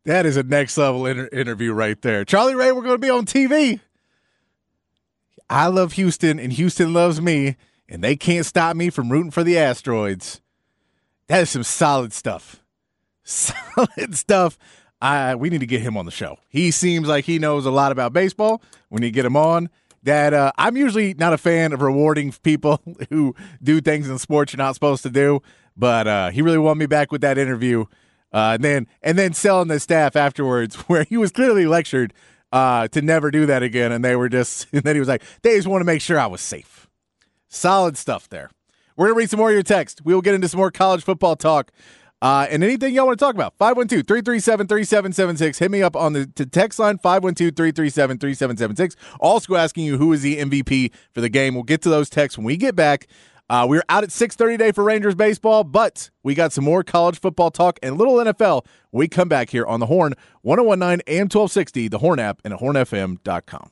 That 0.06 0.26
is 0.26 0.38
a 0.38 0.44
next 0.44 0.78
level 0.78 1.06
inter- 1.06 1.30
interview 1.32 1.74
right 1.74 2.00
there. 2.02 2.26
Charlie 2.26 2.56
Ray, 2.56 2.72
we're 2.72 2.82
going 2.82 2.96
to 2.96 3.06
be 3.06 3.10
on 3.10 3.26
TV. 3.26 3.80
I 5.52 5.68
love 5.68 5.93
Houston 5.93 6.39
and 6.39 6.54
Houston 6.54 6.93
loves 6.93 7.22
me, 7.22 7.58
and 7.89 8.02
they 8.02 8.16
can't 8.16 8.45
stop 8.45 8.78
me 8.78 8.89
from 8.89 9.12
rooting 9.12 9.32
for 9.32 9.43
the 9.43 9.58
asteroids. 9.58 10.39
That 11.28 11.41
is 11.41 11.49
some 11.49 11.64
solid 11.64 12.14
stuff. 12.14 12.64
Solid 13.24 14.16
stuff. 14.16 14.58
I 15.02 15.36
we 15.36 15.49
need 15.49 15.60
to 15.60 15.68
get 15.68 15.82
him 15.82 15.95
on 15.97 16.06
the 16.06 16.12
show. 16.12 16.38
He 16.47 16.72
seems 16.72 17.08
like 17.08 17.26
he 17.26 17.38
knows 17.38 17.66
a 17.66 17.72
lot 17.72 17.91
about 17.91 18.14
baseball. 18.14 18.64
We 18.89 19.02
need 19.02 19.08
to 19.08 19.12
get 19.12 19.26
him 19.26 19.36
on. 19.36 19.70
That 20.04 20.34
uh, 20.34 20.52
I'm 20.58 20.76
usually 20.76 21.14
not 21.14 21.32
a 21.32 21.38
fan 21.38 21.74
of 21.74 21.82
rewarding 21.82 22.32
people 22.43 22.82
who 23.10 23.36
do 23.62 23.80
things 23.82 24.10
in 24.10 24.18
sports 24.20 24.54
you're 24.54 24.58
not 24.58 24.74
supposed 24.74 25.04
to 25.04 25.10
do, 25.10 25.41
but 25.78 26.08
uh, 26.08 26.30
he 26.32 26.41
really 26.41 26.58
won 26.58 26.78
me 26.78 26.86
back 26.86 27.12
with 27.12 27.22
that 27.22 27.38
interview. 27.38 27.86
Uh, 28.34 28.54
and 28.56 28.64
then 28.64 28.88
and 29.02 29.20
then 29.20 29.34
selling 29.34 29.68
the 29.68 29.80
staff 29.80 30.16
afterwards, 30.16 30.76
where 30.88 31.04
he 31.04 31.18
was 31.18 31.32
clearly 31.32 31.66
lectured 31.66 32.14
uh, 32.52 32.88
to 32.89 33.02
never 33.02 33.32
do 33.32 33.45
that 33.45 33.64
again, 33.64 33.91
and 33.91 34.04
they 34.04 34.16
were 34.16 34.30
just. 34.30 34.68
And 34.74 34.84
then 34.84 34.95
he 34.95 34.99
was 34.99 35.08
like, 35.08 35.24
"They 35.41 35.56
just 35.56 35.68
want 35.68 35.82
to 35.82 35.86
make 35.86 36.02
sure 36.02 36.20
I 36.20 36.28
was 36.28 36.41
safe." 36.41 36.88
Solid 37.47 37.97
stuff 37.97 38.30
there. 38.30 38.49
We're 38.95 39.08
gonna 39.08 39.18
read 39.18 39.30
some 39.30 39.39
more 39.39 39.49
of 39.49 39.54
your 39.54 39.64
text. 39.64 40.02
We 40.04 40.14
will 40.14 40.22
get 40.22 40.36
into 40.36 40.47
some 40.47 40.60
more 40.60 40.72
college 40.72 41.04
football 41.04 41.36
talk. 41.36 41.72
Uh, 42.22 42.45
and 42.52 42.64
anything 42.64 42.93
y'all 42.93 43.08
want 43.08 43.18
to 43.18 43.26
talk 43.26 43.34
about, 43.34 43.56
512 43.58 44.06
337 44.06 44.68
3776. 44.68 45.58
Hit 45.58 45.72
me 45.72 45.82
up 45.82 45.95
on 45.95 46.14
the 46.14 46.28
text 46.28 46.78
line, 46.78 46.99
512 46.99 47.56
337 47.56 48.20
3776. 48.20 48.95
Also 49.20 49.56
asking 49.56 49.86
you 49.86 49.97
who 49.97 50.14
is 50.14 50.22
the 50.22 50.38
MVP 50.38 50.91
for 51.12 51.22
the 51.22 51.30
game. 51.30 51.56
We'll 51.56 51.64
get 51.64 51.82
to 51.82 51.89
those 51.89 52.10
texts 52.10 52.38
when 52.38 52.45
we 52.45 52.58
get 52.58 52.76
back. 52.76 53.08
Uh, 53.52 53.66
we're 53.68 53.84
out 53.89 54.02
at 54.02 54.12
6.30 54.12 54.54
today 54.54 54.72
for 54.72 54.82
Rangers 54.82 55.14
baseball, 55.14 55.66
but 55.66 56.10
we 56.24 56.34
got 56.34 56.54
some 56.54 56.64
more 56.64 56.86
college 56.86 57.20
football 57.20 57.52
talk 57.52 57.78
and 57.84 57.97
little 57.97 58.14
NFL 58.14 58.66
we 58.93 59.10
come 59.10 59.28
back 59.28 59.49
here 59.49 59.66
on 59.66 59.82
The 59.82 59.88
Horn, 59.88 60.14
1019 60.41 61.02
and 61.06 61.24
1260, 61.24 61.89
The 61.89 61.97
Horn 61.97 62.20
app, 62.20 62.39
and 62.45 62.54
at 62.54 62.62
hornfm.com. 62.62 63.72